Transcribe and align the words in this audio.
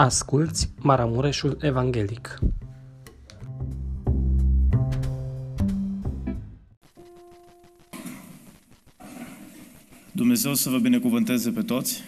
Asculți 0.00 0.70
Maramureșul 0.80 1.58
Evanghelic. 1.60 2.38
Dumnezeu 10.12 10.54
să 10.54 10.70
vă 10.70 10.78
binecuvânteze 10.78 11.50
pe 11.50 11.62
toți 11.62 12.02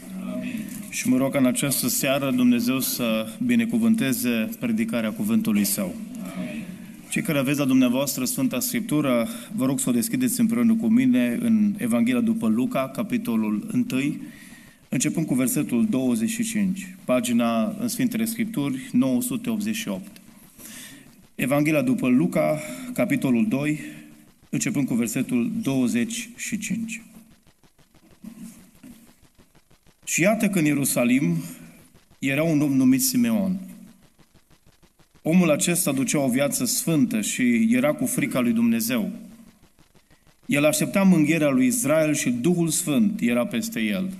și 0.90 1.08
mă 1.08 1.16
rog 1.16 1.32
ca 1.32 1.38
în 1.38 1.46
această 1.46 1.88
seară 1.88 2.30
Dumnezeu 2.30 2.80
să 2.80 3.26
binecuvânteze 3.46 4.48
predicarea 4.60 5.12
cuvântului 5.12 5.64
Său. 5.64 5.94
Cei 7.08 7.22
care 7.22 7.38
aveți 7.38 7.58
la 7.58 7.64
dumneavoastră 7.64 8.24
Sfânta 8.24 8.60
Scriptură, 8.60 9.28
vă 9.54 9.64
rog 9.64 9.78
să 9.78 9.88
o 9.88 9.92
deschideți 9.92 10.40
împreună 10.40 10.74
cu 10.74 10.86
mine 10.86 11.38
în 11.40 11.74
Evanghelia 11.78 12.20
după 12.20 12.48
Luca, 12.48 12.88
capitolul 12.88 13.68
1, 13.72 13.84
începând 14.92 15.26
cu 15.26 15.34
versetul 15.34 15.86
25, 15.86 16.96
pagina 17.04 17.76
în 17.78 17.88
Sfintele 17.88 18.24
Scripturi 18.24 18.88
988. 18.92 20.20
Evanghelia 21.34 21.82
după 21.82 22.08
Luca, 22.08 22.60
capitolul 22.92 23.48
2, 23.48 23.80
începând 24.48 24.86
cu 24.86 24.94
versetul 24.94 25.50
25. 25.62 27.02
Și 30.04 30.20
iată 30.20 30.48
că 30.48 30.58
în 30.58 30.64
Ierusalim 30.64 31.36
era 32.18 32.42
un 32.42 32.60
om 32.60 32.72
numit 32.72 33.02
Simeon. 33.02 33.60
Omul 35.22 35.50
acesta 35.50 35.92
ducea 35.92 36.20
o 36.20 36.28
viață 36.28 36.64
sfântă 36.64 37.20
și 37.20 37.68
era 37.70 37.92
cu 37.92 38.06
frica 38.06 38.40
lui 38.40 38.52
Dumnezeu. 38.52 39.10
El 40.46 40.64
aștepta 40.64 41.02
mângherea 41.02 41.48
lui 41.48 41.66
Israel 41.66 42.14
și 42.14 42.30
Duhul 42.30 42.68
Sfânt 42.68 43.20
era 43.20 43.46
peste 43.46 43.80
el. 43.80 44.12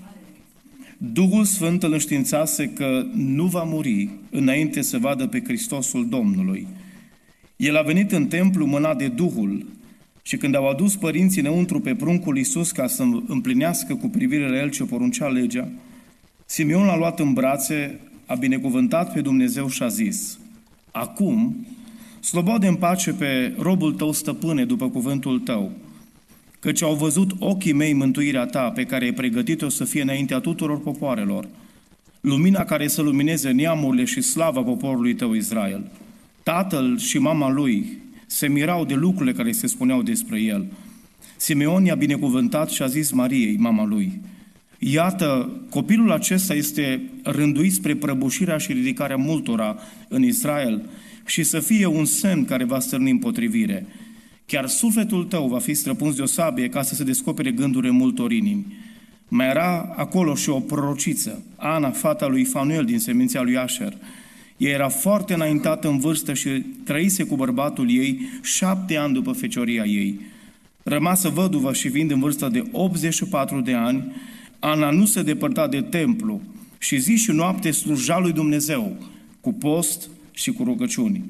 Duhul 1.03 1.43
Sfânt 1.43 1.83
îl 1.83 1.91
înștiințase 1.91 2.69
că 2.69 3.05
nu 3.13 3.45
va 3.45 3.63
muri 3.63 4.09
înainte 4.29 4.81
să 4.81 4.97
vadă 4.97 5.27
pe 5.27 5.43
Hristosul 5.43 6.09
Domnului. 6.09 6.67
El 7.55 7.77
a 7.77 7.81
venit 7.81 8.11
în 8.11 8.27
templu 8.27 8.65
mânat 8.65 8.97
de 8.97 9.07
Duhul 9.07 9.65
și 10.21 10.37
când 10.37 10.55
au 10.55 10.69
adus 10.69 10.95
părinții 10.95 11.41
înăuntru 11.41 11.79
pe 11.79 11.95
pruncul 11.95 12.37
Iisus 12.37 12.71
ca 12.71 12.87
să 12.87 13.03
împlinească 13.27 13.95
cu 13.95 14.09
privire 14.09 14.49
la 14.49 14.57
el 14.57 14.69
ce 14.69 14.83
poruncea 14.83 15.27
legea, 15.27 15.67
Simeon 16.45 16.85
l-a 16.85 16.97
luat 16.97 17.19
în 17.19 17.33
brațe, 17.33 17.99
a 18.25 18.35
binecuvântat 18.35 19.13
pe 19.13 19.21
Dumnezeu 19.21 19.69
și 19.69 19.83
a 19.83 19.87
zis, 19.87 20.39
Acum, 20.91 21.65
slobode 22.19 22.67
în 22.67 22.75
pace 22.75 23.13
pe 23.13 23.55
robul 23.57 23.93
tău 23.93 24.11
stăpâne 24.11 24.65
după 24.65 24.89
cuvântul 24.89 25.39
tău, 25.39 25.71
căci 26.61 26.81
au 26.81 26.95
văzut 26.95 27.31
ochii 27.39 27.73
mei 27.73 27.93
mântuirea 27.93 28.45
ta 28.45 28.69
pe 28.69 28.83
care 28.83 29.05
ai 29.05 29.13
pregătit-o 29.13 29.69
să 29.69 29.83
fie 29.83 30.01
înaintea 30.01 30.39
tuturor 30.39 30.79
popoarelor, 30.81 31.47
lumina 32.21 32.63
care 32.63 32.87
să 32.87 33.01
lumineze 33.01 33.49
neamurile 33.49 34.03
și 34.03 34.21
slava 34.21 34.61
poporului 34.61 35.13
tău 35.15 35.33
Israel. 35.33 35.91
Tatăl 36.43 36.97
și 36.97 37.17
mama 37.17 37.49
lui 37.49 37.97
se 38.25 38.47
mirau 38.47 38.85
de 38.85 38.93
lucrurile 38.93 39.33
care 39.33 39.51
se 39.51 39.67
spuneau 39.67 40.01
despre 40.01 40.41
el. 40.41 40.65
Simeon 41.37 41.85
i-a 41.85 41.95
binecuvântat 41.95 42.69
și 42.69 42.81
a 42.81 42.87
zis 42.87 43.11
Mariei, 43.11 43.57
mama 43.57 43.85
lui, 43.85 44.21
Iată, 44.83 45.51
copilul 45.69 46.11
acesta 46.11 46.53
este 46.53 47.01
rânduit 47.23 47.73
spre 47.73 47.95
prăbușirea 47.95 48.57
și 48.57 48.73
ridicarea 48.73 49.15
multora 49.15 49.77
în 50.07 50.23
Israel 50.23 50.89
și 51.25 51.43
să 51.43 51.59
fie 51.59 51.85
un 51.85 52.05
semn 52.05 52.45
care 52.45 52.63
va 52.63 52.79
stârni 52.79 53.11
împotrivire. 53.11 53.85
Chiar 54.51 54.67
sufletul 54.67 55.23
tău 55.23 55.47
va 55.47 55.59
fi 55.59 55.73
străpuns 55.73 56.15
de 56.15 56.21
o 56.21 56.25
sabie 56.25 56.69
ca 56.69 56.81
să 56.81 56.95
se 56.95 57.03
descopere 57.03 57.51
gândurile 57.51 57.91
multor 57.91 58.31
inimi. 58.31 58.65
Mai 59.27 59.47
era 59.47 59.93
acolo 59.95 60.35
și 60.35 60.49
o 60.49 60.59
prorociță, 60.59 61.43
Ana, 61.55 61.89
fata 61.89 62.27
lui 62.27 62.43
Fanuel 62.43 62.85
din 62.85 62.99
seminția 62.99 63.41
lui 63.41 63.57
Asher. 63.57 63.93
Ea 64.57 64.71
era 64.71 64.89
foarte 64.89 65.33
înaintată 65.33 65.87
în 65.87 65.99
vârstă 65.99 66.33
și 66.33 66.49
trăise 66.83 67.23
cu 67.23 67.35
bărbatul 67.35 67.89
ei 67.89 68.29
șapte 68.41 68.97
ani 68.97 69.13
după 69.13 69.31
fecioria 69.31 69.83
ei. 69.83 70.19
Rămasă 70.83 71.29
văduvă 71.29 71.73
și 71.73 71.89
fiind 71.89 72.11
în 72.11 72.19
vârstă 72.19 72.49
de 72.49 72.63
84 72.71 73.61
de 73.61 73.73
ani, 73.73 74.15
Ana 74.59 74.89
nu 74.89 75.05
se 75.05 75.23
depărta 75.23 75.67
de 75.67 75.81
templu 75.81 76.41
și 76.77 76.97
zi 76.97 77.15
și 77.15 77.31
noapte 77.31 77.71
sluja 77.71 78.19
lui 78.19 78.31
Dumnezeu 78.31 78.97
cu 79.41 79.53
post 79.53 80.09
și 80.31 80.51
cu 80.51 80.63
rugăciuni. 80.63 81.23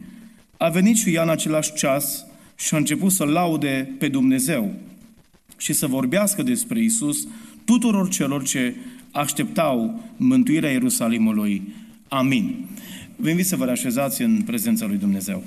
A 0.57 0.69
venit 0.69 0.97
și 0.97 1.13
ea 1.13 1.23
în 1.23 1.29
același 1.29 1.73
ceas 1.73 2.25
și 2.61 2.73
a 2.73 2.77
început 2.77 3.11
să 3.11 3.23
laude 3.23 3.95
pe 3.97 4.07
Dumnezeu 4.07 4.73
și 5.57 5.73
să 5.73 5.87
vorbească 5.87 6.43
despre 6.43 6.81
Isus 6.81 7.27
tuturor 7.65 8.09
celor 8.09 8.43
ce 8.43 8.75
așteptau 9.11 10.03
mântuirea 10.17 10.71
Ierusalimului. 10.71 11.61
Amin. 12.07 12.65
Vă 13.15 13.29
invit 13.29 13.45
să 13.45 13.55
vă 13.55 13.65
reașezați 13.65 14.21
în 14.21 14.41
prezența 14.41 14.85
lui 14.85 14.97
Dumnezeu. 14.97 15.43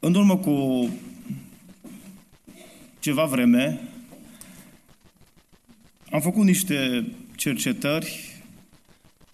În 0.00 0.14
urmă 0.14 0.36
cu 0.36 0.88
ceva 3.00 3.24
vreme, 3.24 3.80
am 6.14 6.20
făcut 6.20 6.44
niște 6.44 7.06
cercetări 7.36 8.32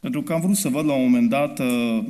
pentru 0.01 0.23
că 0.23 0.33
am 0.33 0.41
vrut 0.41 0.57
să 0.57 0.69
văd 0.69 0.85
la 0.87 0.93
un 0.93 1.03
moment 1.03 1.29
dat 1.29 1.59
uh, 1.59 2.05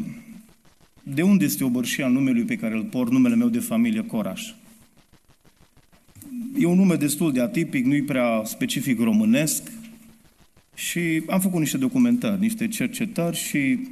de 1.02 1.22
unde 1.22 1.44
este 1.44 1.64
obărșia 1.64 2.08
numelui 2.08 2.44
pe 2.44 2.56
care 2.56 2.74
îl 2.74 2.84
port, 2.84 3.10
numele 3.10 3.34
meu 3.34 3.48
de 3.48 3.58
familie, 3.58 4.04
Coraș. 4.04 4.52
E 6.58 6.66
un 6.66 6.76
nume 6.76 6.94
destul 6.94 7.32
de 7.32 7.40
atipic, 7.40 7.84
nu-i 7.84 8.02
prea 8.02 8.42
specific 8.44 9.00
românesc 9.00 9.72
și 10.74 11.22
am 11.30 11.40
făcut 11.40 11.58
niște 11.58 11.76
documentări, 11.76 12.40
niște 12.40 12.68
cercetări 12.68 13.36
și 13.36 13.88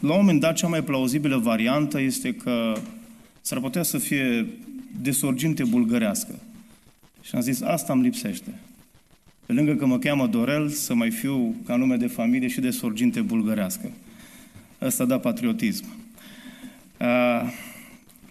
la 0.00 0.12
un 0.12 0.20
moment 0.20 0.40
dat 0.40 0.56
cea 0.56 0.68
mai 0.68 0.82
plauzibilă 0.82 1.36
variantă 1.36 2.00
este 2.00 2.34
că 2.34 2.74
s-ar 3.40 3.60
putea 3.60 3.82
să 3.82 3.98
fie 3.98 4.46
de 5.00 5.10
sorginte 5.10 5.64
bulgărească. 5.64 6.34
Și 7.22 7.34
am 7.34 7.40
zis, 7.40 7.60
asta 7.60 7.92
îmi 7.92 8.02
lipsește. 8.02 8.54
Pe 9.46 9.52
lângă 9.52 9.74
că 9.74 9.86
mă 9.86 9.98
cheamă 9.98 10.26
Dorel, 10.26 10.68
să 10.68 10.94
mai 10.94 11.10
fiu 11.10 11.54
ca 11.66 11.76
nume 11.76 11.96
de 11.96 12.06
familie 12.06 12.48
și 12.48 12.60
de 12.60 12.70
sorginte 12.70 13.20
bulgărească. 13.20 13.90
Asta 14.78 15.04
da 15.04 15.18
patriotism. 15.18 15.84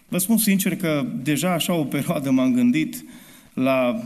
Vă 0.08 0.18
spun 0.18 0.36
sincer 0.36 0.76
că 0.76 1.06
deja 1.22 1.52
așa 1.52 1.74
o 1.74 1.84
perioadă 1.84 2.30
m-am 2.30 2.54
gândit 2.54 3.04
la 3.54 4.02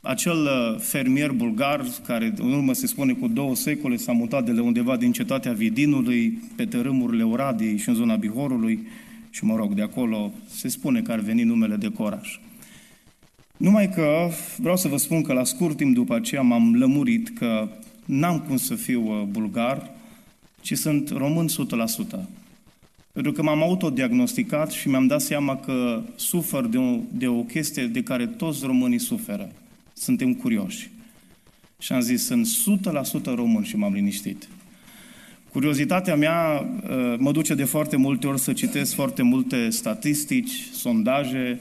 acel 0.00 0.48
fermier 0.78 1.30
bulgar 1.30 1.84
care 2.06 2.34
în 2.36 2.52
urmă 2.52 2.72
se 2.72 2.86
spune 2.86 3.12
cu 3.12 3.28
două 3.28 3.54
secole 3.54 3.96
s-a 3.96 4.12
mutat 4.12 4.44
de 4.44 4.52
la 4.52 4.62
undeva 4.62 4.96
din 4.96 5.12
cetatea 5.12 5.52
Vidinului 5.52 6.42
pe 6.56 6.64
tărâmurile 6.64 7.22
Oradiei 7.22 7.76
și 7.76 7.88
în 7.88 7.94
zona 7.94 8.16
Bihorului 8.16 8.86
și 9.30 9.44
mă 9.44 9.56
rog, 9.56 9.74
de 9.74 9.82
acolo 9.82 10.32
se 10.48 10.68
spune 10.68 11.02
că 11.02 11.12
ar 11.12 11.18
veni 11.18 11.42
numele 11.42 11.76
de 11.76 11.88
Coraș. 11.88 12.38
Numai 13.60 13.88
că 13.88 14.28
vreau 14.56 14.76
să 14.76 14.88
vă 14.88 14.96
spun 14.96 15.22
că 15.22 15.32
la 15.32 15.44
scurt 15.44 15.76
timp 15.76 15.94
după 15.94 16.14
aceea 16.14 16.42
m-am 16.42 16.74
lămurit 16.74 17.38
că 17.38 17.68
n-am 18.04 18.40
cum 18.40 18.56
să 18.56 18.74
fiu 18.74 19.02
uh, 19.02 19.22
bulgar, 19.22 19.90
ci 20.60 20.76
sunt 20.76 21.08
român 21.08 21.48
100%. 21.48 22.18
Pentru 23.12 23.32
că 23.32 23.42
m-am 23.42 23.62
autodiagnosticat 23.62 24.70
și 24.70 24.88
mi-am 24.88 25.06
dat 25.06 25.20
seama 25.20 25.56
că 25.56 26.02
sufăr 26.16 26.66
de 26.66 26.78
o, 26.78 26.98
de 27.12 27.28
o 27.28 27.42
chestie 27.42 27.86
de 27.86 28.02
care 28.02 28.26
toți 28.26 28.64
românii 28.64 28.98
suferă. 28.98 29.52
Suntem 29.92 30.34
curioși. 30.34 30.90
Și 31.78 31.92
am 31.92 32.00
zis, 32.00 32.24
sunt 32.24 32.46
100% 33.20 33.34
român 33.34 33.62
și 33.62 33.76
m-am 33.76 33.92
liniștit. 33.92 34.48
Curiozitatea 35.52 36.16
mea 36.16 36.70
uh, 36.82 37.14
mă 37.18 37.32
duce 37.32 37.54
de 37.54 37.64
foarte 37.64 37.96
multe 37.96 38.26
ori 38.26 38.40
să 38.40 38.52
citesc 38.52 38.94
foarte 38.94 39.22
multe 39.22 39.70
statistici, 39.70 40.68
sondaje. 40.72 41.60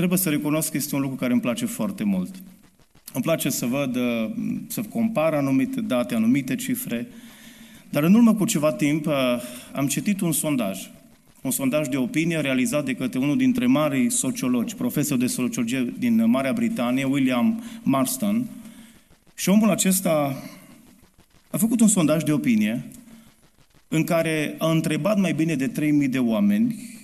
Uh, 0.00 0.06
trebuie 0.06 0.18
să 0.18 0.30
recunosc 0.30 0.70
că 0.70 0.76
este 0.76 0.94
un 0.94 1.00
lucru 1.00 1.16
care 1.16 1.32
îmi 1.32 1.40
place 1.40 1.66
foarte 1.66 2.04
mult. 2.04 2.34
Îmi 3.12 3.22
place 3.22 3.50
să 3.50 3.66
văd, 3.66 3.96
uh, 3.96 4.30
să 4.66 4.82
compar 4.82 5.34
anumite 5.34 5.80
date, 5.80 6.14
anumite 6.14 6.54
cifre, 6.54 7.08
dar 7.90 8.02
în 8.02 8.14
urmă 8.14 8.34
cu 8.34 8.44
ceva 8.44 8.72
timp 8.72 9.06
am 9.72 9.86
citit 9.86 10.20
un 10.20 10.32
sondaj, 10.32 10.90
un 11.42 11.50
sondaj 11.50 11.88
de 11.88 11.96
opinie 11.96 12.40
realizat 12.40 12.84
de 12.84 12.94
către 12.94 13.18
unul 13.18 13.36
dintre 13.36 13.66
marii 13.66 14.10
sociologi, 14.10 14.74
profesor 14.74 15.18
de 15.18 15.26
sociologie 15.26 15.94
din 15.98 16.30
Marea 16.30 16.52
Britanie, 16.52 17.04
William 17.04 17.62
Marston, 17.82 18.46
și 19.34 19.48
omul 19.48 19.70
acesta 19.70 20.42
a 21.50 21.56
făcut 21.56 21.80
un 21.80 21.88
sondaj 21.88 22.22
de 22.22 22.32
opinie 22.32 22.84
în 23.88 24.04
care 24.04 24.54
a 24.58 24.70
întrebat 24.70 25.18
mai 25.18 25.32
bine 25.32 25.54
de 25.54 25.70
3.000 26.02 26.10
de 26.10 26.18
oameni 26.18 26.98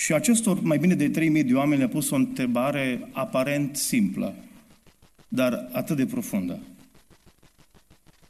și 0.00 0.12
acestor 0.12 0.60
mai 0.60 0.78
bine 0.78 0.94
de 0.94 1.10
3.000 1.10 1.46
de 1.46 1.54
oameni 1.54 1.78
le-a 1.78 1.88
pus 1.88 2.10
o 2.10 2.14
întrebare 2.14 3.08
aparent 3.12 3.76
simplă, 3.76 4.34
dar 5.28 5.68
atât 5.72 5.96
de 5.96 6.06
profundă. 6.06 6.58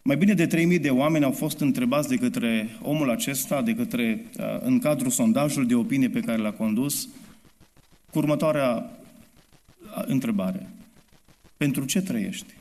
Mai 0.02 0.16
bine 0.16 0.34
de 0.34 0.46
3.000 0.46 0.80
de 0.80 0.90
oameni 0.90 1.24
au 1.24 1.32
fost 1.32 1.60
întrebați 1.60 2.08
de 2.08 2.16
către 2.16 2.68
omul 2.82 3.10
acesta, 3.10 3.62
de 3.62 3.74
către, 3.74 4.24
uh, 4.38 4.44
în 4.60 4.78
cadrul 4.78 5.10
sondajului 5.10 5.68
de 5.68 5.74
opinie 5.74 6.08
pe 6.08 6.20
care 6.20 6.38
l-a 6.38 6.52
condus, 6.52 7.08
cu 8.10 8.18
următoarea 8.18 8.74
uh, 8.76 10.02
întrebare. 10.06 10.68
Pentru 11.56 11.84
ce 11.84 12.00
trăiești? 12.00 12.54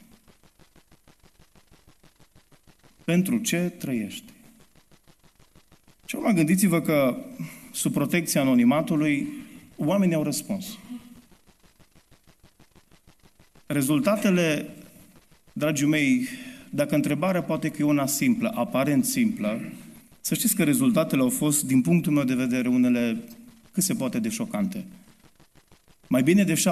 Pentru 3.05 3.37
ce 3.37 3.57
trăiești? 3.57 4.33
Și 6.05 6.15
acum 6.15 6.33
gândiți-vă 6.33 6.81
că 6.81 7.17
sub 7.79 7.93
protecția 7.93 8.41
anonimatului 8.41 9.27
oamenii 9.75 10.15
au 10.15 10.23
răspuns. 10.23 10.77
Rezultatele, 13.65 14.69
dragii 15.53 15.87
mei, 15.87 16.27
dacă 16.69 16.95
întrebarea 16.95 17.43
poate 17.43 17.69
că 17.69 17.81
e 17.81 17.85
una 17.85 18.05
simplă, 18.05 18.51
aparent 18.55 19.05
simplă, 19.05 19.61
să 20.21 20.35
știți 20.35 20.55
că 20.55 20.63
rezultatele 20.63 21.21
au 21.21 21.29
fost, 21.29 21.65
din 21.65 21.81
punctul 21.81 22.13
meu 22.13 22.23
de 22.23 22.33
vedere, 22.33 22.67
unele 22.67 23.23
cât 23.71 23.83
se 23.83 23.93
poate 23.93 24.19
de 24.19 24.29
șocante. 24.29 24.85
Mai 26.07 26.23
bine 26.23 26.43
de 26.43 26.63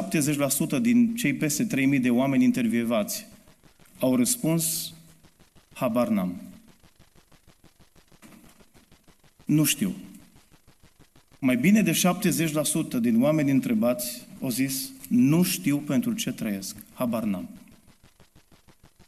70% 0.77 0.81
din 0.81 1.15
cei 1.15 1.33
peste 1.33 1.67
3.000 1.95 2.01
de 2.01 2.09
oameni 2.09 2.43
intervievați 2.43 3.27
au 3.99 4.15
răspuns, 4.15 4.93
habar 5.73 6.07
n-am. 6.07 6.41
Nu 9.45 9.63
știu. 9.63 9.95
Mai 11.39 11.57
bine 11.57 11.81
de 11.81 11.91
70% 11.91 12.99
din 13.01 13.21
oameni 13.21 13.51
întrebați 13.51 14.27
au 14.41 14.49
zis, 14.49 14.89
nu 15.07 15.43
știu 15.43 15.77
pentru 15.77 16.13
ce 16.13 16.31
trăiesc, 16.31 16.75
habar 16.93 17.23
n-am. 17.23 17.49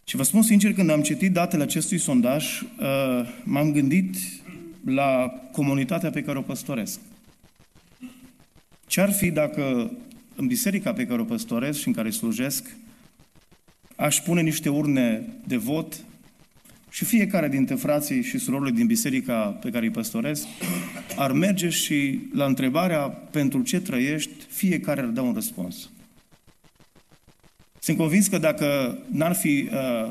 Și 0.04 0.16
vă 0.16 0.24
spun 0.24 0.42
sincer, 0.42 0.74
când 0.74 0.90
am 0.90 1.02
citit 1.02 1.32
datele 1.32 1.64
acestui 1.64 1.98
sondaj, 1.98 2.62
uh, 2.62 2.68
m-am 3.44 3.72
gândit 3.72 4.16
la 4.86 5.34
comunitatea 5.52 6.10
pe 6.10 6.24
care 6.24 6.38
o 6.38 6.42
păstoresc. 6.42 7.00
Ce-ar 8.88 9.12
fi 9.12 9.32
dacă 9.32 9.92
în 10.36 10.48
biserica 10.48 10.94
pe 10.94 11.06
care 11.06 11.22
o 11.22 11.26
păstoresc 11.26 11.80
și 11.80 11.88
în 11.88 11.94
care 11.94 12.10
slujesc, 12.10 12.76
aș 13.96 14.20
pune 14.20 14.42
niște 14.42 14.70
urne 14.70 15.28
de 15.48 15.58
vot 15.58 16.04
și 16.90 17.06
fiecare 17.06 17.48
dintre 17.48 17.76
frații 17.76 18.24
și 18.24 18.38
surorile 18.38 18.76
din 18.76 18.86
biserica 18.86 19.58
pe 19.62 19.70
care 19.70 19.86
îi 19.86 19.92
păstoresc 19.92 20.46
ar 21.20 21.32
merge 21.32 21.70
și 21.70 22.20
la 22.34 22.46
întrebarea 22.46 23.00
pentru 23.08 23.62
ce 23.62 23.80
trăiești, 23.80 24.32
fiecare 24.50 25.02
ar 25.02 25.08
da 25.08 25.22
un 25.22 25.34
răspuns. 25.34 25.90
Sunt 27.80 27.98
convins 27.98 28.28
că 28.28 28.38
dacă 28.38 28.98
n-ar 29.12 29.36
fi 29.36 29.70
uh, 29.72 30.10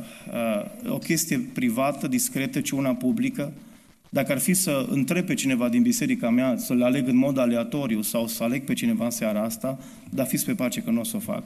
uh, 0.85 0.93
o 0.93 0.99
chestie 0.99 1.39
privată, 1.53 2.09
discretă, 2.09 2.61
ci 2.61 2.71
una 2.71 2.95
publică, 2.95 3.53
dacă 4.09 4.33
ar 4.33 4.39
fi 4.39 4.55
să 4.55 4.87
întreb 4.91 5.27
pe 5.27 5.35
cineva 5.35 5.69
din 5.69 5.83
biserica 5.83 6.31
mea, 6.31 6.57
să-l 6.57 6.83
aleg 6.83 7.09
în 7.09 7.17
mod 7.17 7.39
aleatoriu 7.39 8.03
sau 8.03 8.27
să 8.27 8.43
aleg 8.43 8.65
pe 8.65 8.73
cineva 8.73 9.05
în 9.05 9.11
seara 9.11 9.43
asta, 9.43 9.79
dar 10.11 10.27
fiți 10.27 10.45
pe 10.45 10.55
pace 10.55 10.81
că 10.81 10.91
nu 10.91 11.01
o 11.01 11.05
să 11.05 11.17
o 11.17 11.21
fac. 11.21 11.43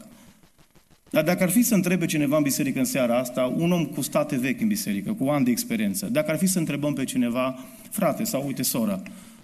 Dar 1.11 1.25
dacă 1.25 1.43
ar 1.43 1.51
fi 1.51 1.63
să 1.63 1.75
întrebe 1.75 2.07
cineva 2.07 2.37
în 2.37 2.43
biserică 2.43 2.79
în 2.79 2.85
seara 2.85 3.19
asta, 3.19 3.55
un 3.57 3.73
om 3.73 3.85
cu 3.85 4.01
state 4.01 4.37
vechi 4.37 4.61
în 4.61 4.69
biserică, 4.69 5.13
cu 5.13 5.29
ani 5.29 5.45
de 5.45 5.51
experiență, 5.51 6.07
dacă 6.07 6.31
ar 6.31 6.39
fi 6.39 6.47
să 6.47 6.59
întrebăm 6.59 6.93
pe 6.93 7.05
cineva, 7.05 7.59
frate 7.91 8.25
sau 8.25 8.47
uite 8.47 8.63
sora, 8.63 9.03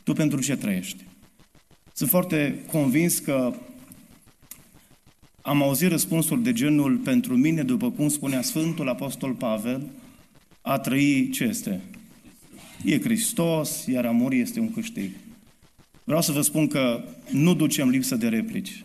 tu 0.09 0.15
pentru 0.15 0.41
ce 0.41 0.57
trăiești? 0.57 1.05
Sunt 1.93 2.09
foarte 2.09 2.65
convins 2.71 3.19
că 3.19 3.55
am 5.43 5.63
auzit 5.63 5.89
răspunsuri 5.91 6.43
de 6.43 6.53
genul, 6.53 6.97
pentru 6.97 7.37
mine, 7.37 7.63
după 7.63 7.91
cum 7.91 8.09
spunea 8.09 8.43
Sfântul 8.43 8.89
Apostol 8.89 9.33
Pavel, 9.33 9.87
a 10.61 10.79
trăi 10.79 11.29
ce 11.31 11.45
este? 11.45 11.81
E 12.85 13.01
Hristos, 13.01 13.87
iar 13.87 14.05
a 14.05 14.11
muri 14.11 14.39
este 14.39 14.61
un 14.61 14.73
câștig. 14.73 15.11
Vreau 16.05 16.21
să 16.21 16.33
vă 16.33 16.41
spun 16.41 16.67
că 16.67 17.05
nu 17.31 17.55
ducem 17.55 17.89
lipsă 17.89 18.17
de 18.17 18.29
replici. 18.29 18.85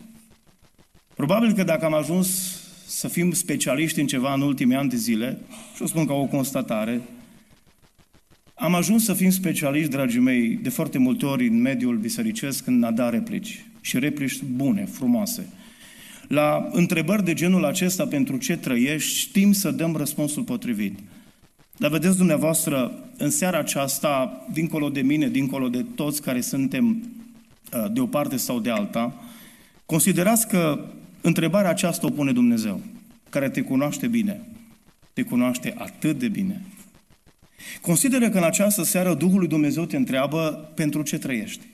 Probabil 1.14 1.52
că 1.52 1.62
dacă 1.62 1.84
am 1.84 1.94
ajuns 1.94 2.58
să 2.86 3.08
fim 3.08 3.32
specialiști 3.32 4.00
în 4.00 4.06
ceva 4.06 4.34
în 4.34 4.40
ultimii 4.40 4.76
ani 4.76 4.90
de 4.90 4.96
zile, 4.96 5.38
și 5.74 5.82
o 5.82 5.86
spun 5.86 6.06
ca 6.06 6.12
o 6.12 6.26
constatare, 6.26 7.00
am 8.54 8.74
ajuns 8.74 9.04
să 9.04 9.14
fim 9.14 9.30
specialiști, 9.30 9.90
dragii 9.90 10.20
mei, 10.20 10.58
de 10.62 10.68
foarte 10.68 10.98
multe 10.98 11.26
ori 11.26 11.46
în 11.46 11.60
mediul 11.60 11.96
bisericesc 11.96 12.66
în 12.66 12.82
a 12.82 12.90
da 12.90 13.10
replici. 13.10 13.66
Și 13.80 13.98
replici 13.98 14.42
bune, 14.42 14.84
frumoase. 14.84 15.48
La 16.28 16.68
întrebări 16.72 17.24
de 17.24 17.34
genul 17.34 17.64
acesta, 17.64 18.06
pentru 18.06 18.36
ce 18.36 18.56
trăiești, 18.56 19.18
știm 19.18 19.52
să 19.52 19.70
dăm 19.70 19.96
răspunsul 19.96 20.42
potrivit. 20.42 20.98
Dar 21.76 21.90
vedeți 21.90 22.16
dumneavoastră, 22.16 22.92
în 23.16 23.30
seara 23.30 23.58
aceasta, 23.58 24.44
dincolo 24.52 24.88
de 24.88 25.00
mine, 25.00 25.28
dincolo 25.28 25.68
de 25.68 25.84
toți 25.94 26.22
care 26.22 26.40
suntem 26.40 26.86
uh, 27.72 27.92
de 27.92 28.00
o 28.00 28.06
parte 28.06 28.36
sau 28.36 28.60
de 28.60 28.70
alta, 28.70 29.14
considerați 29.86 30.48
că 30.48 30.84
întrebarea 31.20 31.70
aceasta 31.70 32.06
o 32.06 32.10
pune 32.10 32.32
Dumnezeu, 32.32 32.80
care 33.30 33.48
te 33.48 33.60
cunoaște 33.60 34.06
bine, 34.06 34.40
te 35.12 35.22
cunoaște 35.22 35.74
atât 35.78 36.18
de 36.18 36.28
bine. 36.28 36.62
Consideră 37.80 38.30
că 38.30 38.38
în 38.38 38.44
această 38.44 38.82
seară 38.82 39.14
Duhul 39.14 39.38
lui 39.38 39.48
Dumnezeu 39.48 39.84
te 39.84 39.96
întreabă 39.96 40.70
pentru 40.74 41.02
ce 41.02 41.18
trăiești. 41.18 41.64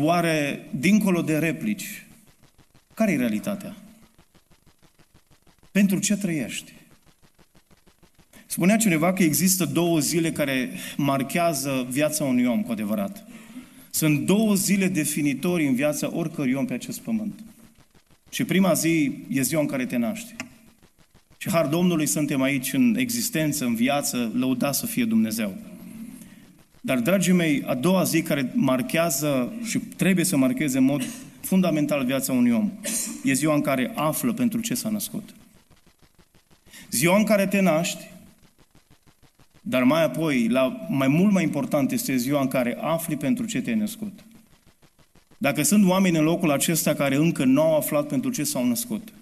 Oare, 0.00 0.68
dincolo 0.70 1.22
de 1.22 1.38
replici, 1.38 2.06
care 2.94 3.12
e 3.12 3.16
realitatea? 3.16 3.76
Pentru 5.70 5.98
ce 5.98 6.16
trăiești? 6.16 6.72
Spunea 8.46 8.76
cineva 8.76 9.12
că 9.12 9.22
există 9.22 9.64
două 9.64 9.98
zile 9.98 10.32
care 10.32 10.70
marchează 10.96 11.86
viața 11.90 12.24
unui 12.24 12.44
om 12.44 12.62
cu 12.62 12.72
adevărat. 12.72 13.26
Sunt 13.90 14.26
două 14.26 14.54
zile 14.54 14.88
definitorii 14.88 15.66
în 15.66 15.74
viața 15.74 16.16
oricărui 16.16 16.52
om 16.52 16.66
pe 16.66 16.74
acest 16.74 17.00
pământ. 17.00 17.40
Și 18.30 18.44
prima 18.44 18.72
zi 18.72 19.18
e 19.28 19.42
ziua 19.42 19.60
în 19.60 19.66
care 19.66 19.86
te 19.86 19.96
naști. 19.96 20.34
Și 21.44 21.50
har 21.50 21.66
Domnului 21.66 22.06
suntem 22.06 22.42
aici 22.42 22.72
în 22.72 22.94
existență, 22.98 23.64
în 23.64 23.74
viață, 23.74 24.32
lăuda 24.34 24.72
să 24.72 24.86
fie 24.86 25.04
Dumnezeu. 25.04 25.54
Dar, 26.80 26.98
dragii 26.98 27.32
mei, 27.32 27.62
a 27.66 27.74
doua 27.74 28.02
zi 28.02 28.22
care 28.22 28.52
marchează 28.54 29.52
și 29.64 29.78
trebuie 29.78 30.24
să 30.24 30.36
marcheze 30.36 30.78
în 30.78 30.84
mod 30.84 31.04
fundamental 31.40 32.04
viața 32.04 32.32
unui 32.32 32.50
om 32.50 32.70
e 33.24 33.32
ziua 33.32 33.54
în 33.54 33.60
care 33.60 33.92
află 33.94 34.32
pentru 34.32 34.60
ce 34.60 34.74
s-a 34.74 34.88
născut. 34.88 35.34
Ziua 36.90 37.16
în 37.16 37.24
care 37.24 37.46
te 37.46 37.60
naști 37.60 38.10
dar 39.60 39.82
mai 39.82 40.04
apoi, 40.04 40.48
la, 40.48 40.86
mai 40.88 41.08
mult 41.08 41.32
mai 41.32 41.42
important 41.42 41.90
este 41.90 42.16
ziua 42.16 42.40
în 42.40 42.48
care 42.48 42.78
afli 42.80 43.16
pentru 43.16 43.46
ce 43.46 43.60
te-ai 43.60 43.76
născut. 43.76 44.24
Dacă 45.38 45.62
sunt 45.62 45.88
oameni 45.88 46.16
în 46.16 46.24
locul 46.24 46.50
acesta 46.50 46.94
care 46.94 47.16
încă 47.16 47.44
nu 47.44 47.62
au 47.62 47.76
aflat 47.76 48.06
pentru 48.06 48.30
ce 48.30 48.44
s-au 48.44 48.66
născut, 48.66 49.12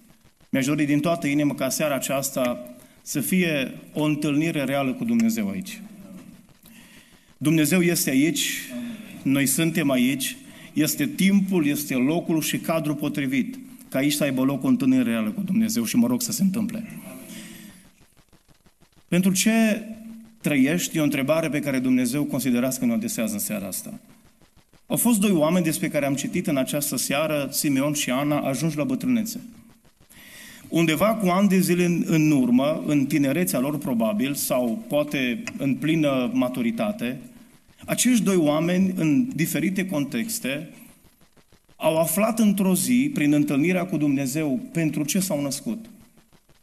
mi-aș 0.52 0.66
dori 0.66 0.84
din 0.84 1.00
toată 1.00 1.26
inima 1.26 1.54
ca 1.54 1.68
seara 1.68 1.94
aceasta 1.94 2.74
să 3.02 3.20
fie 3.20 3.74
o 3.92 4.02
întâlnire 4.02 4.64
reală 4.64 4.92
cu 4.92 5.04
Dumnezeu 5.04 5.48
aici. 5.48 5.80
Dumnezeu 7.36 7.80
este 7.80 8.10
aici, 8.10 8.58
noi 9.22 9.46
suntem 9.46 9.90
aici, 9.90 10.36
este 10.72 11.06
timpul, 11.06 11.66
este 11.66 11.94
locul 11.94 12.40
și 12.40 12.58
cadrul 12.58 12.94
potrivit 12.94 13.58
ca 13.88 13.98
aici 13.98 14.12
să 14.12 14.24
aibă 14.24 14.42
loc 14.42 14.64
o 14.64 14.66
întâlnire 14.66 15.02
reală 15.02 15.30
cu 15.30 15.40
Dumnezeu 15.40 15.84
și 15.84 15.96
mă 15.96 16.06
rog 16.06 16.22
să 16.22 16.32
se 16.32 16.42
întâmple. 16.42 16.84
Pentru 19.08 19.32
ce 19.32 19.82
trăiești? 20.40 20.96
E 20.96 21.00
o 21.00 21.04
întrebare 21.04 21.48
pe 21.48 21.60
care 21.60 21.78
Dumnezeu 21.78 22.24
considerați 22.24 22.78
că 22.78 22.84
ne 22.84 22.92
adesează 22.92 23.32
în 23.32 23.38
seara 23.38 23.66
asta. 23.66 24.00
Au 24.86 24.96
fost 24.96 25.20
doi 25.20 25.30
oameni 25.30 25.64
despre 25.64 25.88
care 25.88 26.06
am 26.06 26.14
citit 26.14 26.46
în 26.46 26.56
această 26.56 26.96
seară, 26.96 27.48
Simeon 27.50 27.92
și 27.92 28.10
Ana, 28.10 28.40
ajunși 28.40 28.76
la 28.76 28.84
bătrânețe. 28.84 29.40
Undeva 30.72 31.14
cu 31.14 31.26
ani 31.26 31.48
de 31.48 31.58
zile 31.58 31.84
în, 31.84 32.04
în 32.06 32.30
urmă, 32.30 32.82
în 32.86 33.06
tinerețea 33.06 33.58
lor 33.58 33.78
probabil, 33.78 34.34
sau 34.34 34.84
poate 34.88 35.42
în 35.58 35.74
plină 35.74 36.30
maturitate, 36.32 37.20
acești 37.84 38.24
doi 38.24 38.36
oameni, 38.36 38.92
în 38.96 39.28
diferite 39.34 39.86
contexte, 39.86 40.70
au 41.76 41.98
aflat 41.98 42.38
într-o 42.38 42.74
zi, 42.74 43.10
prin 43.14 43.32
întâlnirea 43.32 43.86
cu 43.86 43.96
Dumnezeu, 43.96 44.60
pentru 44.72 45.04
ce 45.04 45.20
s-au 45.20 45.42
născut. 45.42 45.84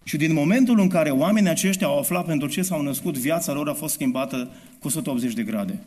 Și 0.03 0.17
din 0.17 0.33
momentul 0.33 0.79
în 0.79 0.87
care 0.87 1.09
oamenii 1.09 1.49
aceștia 1.49 1.87
au 1.87 1.99
aflat 1.99 2.25
pentru 2.25 2.47
ce 2.47 2.61
s-au 2.61 2.81
născut, 2.81 3.17
viața 3.17 3.53
lor 3.53 3.69
a 3.69 3.73
fost 3.73 3.93
schimbată 3.93 4.51
cu 4.79 4.87
180 4.87 5.33
de 5.33 5.43
grade. 5.43 5.79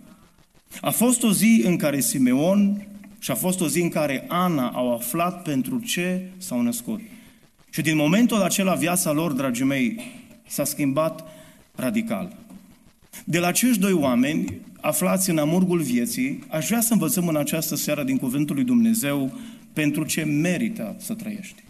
A 0.81 0.91
fost 0.91 1.23
o 1.23 1.33
zi 1.33 1.63
în 1.65 1.77
care 1.77 2.01
Simeon 2.01 2.87
și 3.19 3.31
a 3.31 3.35
fost 3.35 3.61
o 3.61 3.69
zi 3.69 3.81
în 3.81 3.89
care 3.89 4.25
Ana 4.29 4.69
au 4.69 4.95
aflat 4.95 5.43
pentru 5.43 5.79
ce 5.79 6.21
s-au 6.37 6.61
născut. 6.61 7.01
Și 7.73 7.83
din 7.83 7.97
momentul 7.97 8.43
acela 8.43 8.75
viața 8.75 9.13
lor, 9.13 9.33
dragii 9.33 9.65
mei, 9.65 10.01
s-a 10.49 10.65
schimbat 10.65 11.25
radical. 11.75 12.37
De 13.25 13.39
la 13.39 13.47
acești 13.47 13.79
doi 13.79 13.93
oameni, 13.93 14.57
aflați 14.81 15.31
în 15.31 15.39
amurgul 15.39 15.81
vieții, 15.81 16.45
aș 16.49 16.67
vrea 16.67 16.81
să 16.81 16.93
învățăm 16.93 17.29
în 17.29 17.37
această 17.37 17.77
seară 17.77 18.03
din 18.03 18.17
Cuvântul 18.17 18.55
lui 18.55 18.65
Dumnezeu 18.65 19.39
pentru 19.73 20.05
ce 20.05 20.23
merită 20.25 20.97
să 20.99 21.15
trăiești 21.15 21.63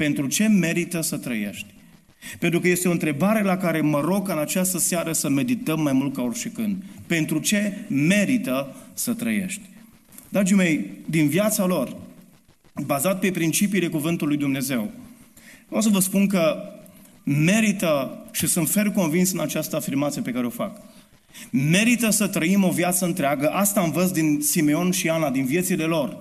pentru 0.00 0.26
ce 0.26 0.46
merită 0.46 1.00
să 1.00 1.16
trăiești. 1.16 1.66
Pentru 2.38 2.60
că 2.60 2.68
este 2.68 2.88
o 2.88 2.90
întrebare 2.90 3.42
la 3.42 3.56
care 3.56 3.80
mă 3.80 4.00
rog 4.00 4.26
ca 4.26 4.32
în 4.32 4.38
această 4.38 4.78
seară 4.78 5.12
să 5.12 5.28
medităm 5.28 5.80
mai 5.80 5.92
mult 5.92 6.14
ca 6.14 6.22
oricând. 6.22 6.82
Pentru 7.06 7.38
ce 7.38 7.72
merită 7.88 8.76
să 8.94 9.12
trăiești? 9.12 9.60
Dragii 10.28 10.56
mei, 10.56 10.90
din 11.06 11.28
viața 11.28 11.66
lor, 11.66 11.96
bazat 12.74 13.18
pe 13.18 13.30
principiile 13.30 13.88
Cuvântului 13.88 14.36
Dumnezeu, 14.36 14.90
vreau 15.66 15.82
să 15.82 15.88
vă 15.88 15.98
spun 16.00 16.26
că 16.26 16.56
merită 17.24 18.24
și 18.32 18.46
sunt 18.46 18.68
fer 18.68 18.90
convins 18.90 19.32
în 19.32 19.40
această 19.40 19.76
afirmație 19.76 20.22
pe 20.22 20.30
care 20.30 20.46
o 20.46 20.50
fac. 20.50 20.80
Merită 21.50 22.10
să 22.10 22.26
trăim 22.26 22.64
o 22.64 22.70
viață 22.70 23.04
întreagă, 23.04 23.50
asta 23.50 23.80
învăț 23.80 24.10
din 24.10 24.40
Simeon 24.40 24.90
și 24.90 25.08
Ana, 25.08 25.30
din 25.30 25.44
viețile 25.44 25.84
lor, 25.84 26.16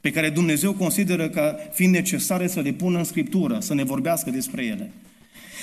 pe 0.00 0.10
care 0.10 0.30
Dumnezeu 0.30 0.72
consideră 0.72 1.28
ca 1.28 1.56
fiind 1.72 1.94
necesare 1.94 2.46
să 2.46 2.60
le 2.60 2.72
pună 2.72 2.98
în 2.98 3.04
Scriptură, 3.04 3.58
să 3.60 3.74
ne 3.74 3.84
vorbească 3.84 4.30
despre 4.30 4.64
ele. 4.64 4.92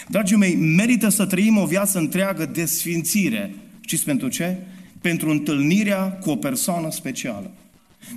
Dragii 0.09 0.37
mei, 0.37 0.55
merită 0.55 1.09
să 1.09 1.25
trăim 1.25 1.57
o 1.57 1.65
viață 1.65 1.97
întreagă 1.97 2.45
de 2.45 2.65
sfințire. 2.65 3.53
Știți 3.81 4.03
pentru 4.03 4.27
ce? 4.27 4.55
Pentru 5.01 5.29
întâlnirea 5.29 6.11
cu 6.11 6.29
o 6.29 6.35
persoană 6.35 6.91
specială. 6.91 7.51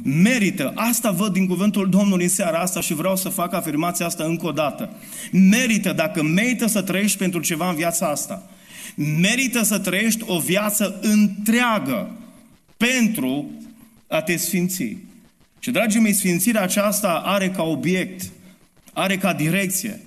Merită, 0.03 0.73
asta 0.75 1.11
văd 1.11 1.33
din 1.33 1.47
cuvântul 1.47 1.89
Domnului 1.89 2.25
în 2.25 2.31
seara 2.31 2.59
asta 2.59 2.81
și 2.81 2.95
vreau 2.95 3.17
să 3.17 3.29
fac 3.29 3.53
afirmația 3.53 4.07
asta 4.07 4.25
încă 4.25 4.47
o 4.47 4.53
dată. 4.53 4.91
Merită, 5.33 5.93
dacă 5.93 6.23
merită 6.23 6.67
să 6.67 6.83
trăiești 6.83 7.19
pentru 7.19 7.41
ceva 7.41 7.69
în 7.69 7.77
viața 7.77 8.09
asta, 8.09 8.51
merită 9.21 9.63
să 9.63 9.79
trăiești 9.79 10.25
o 10.27 10.39
viață 10.39 10.99
întreagă 11.01 12.11
pentru 12.77 13.51
a 14.09 14.23
te 14.23 14.37
sfinți. 14.37 14.97
Și, 15.59 15.71
dragii 15.71 16.01
mei, 16.01 16.13
sfințirea 16.13 16.63
aceasta 16.63 17.23
are 17.25 17.51
ca 17.51 17.63
obiect, 17.63 18.31
are 18.93 19.17
ca 19.17 19.33
direcție 19.33 20.01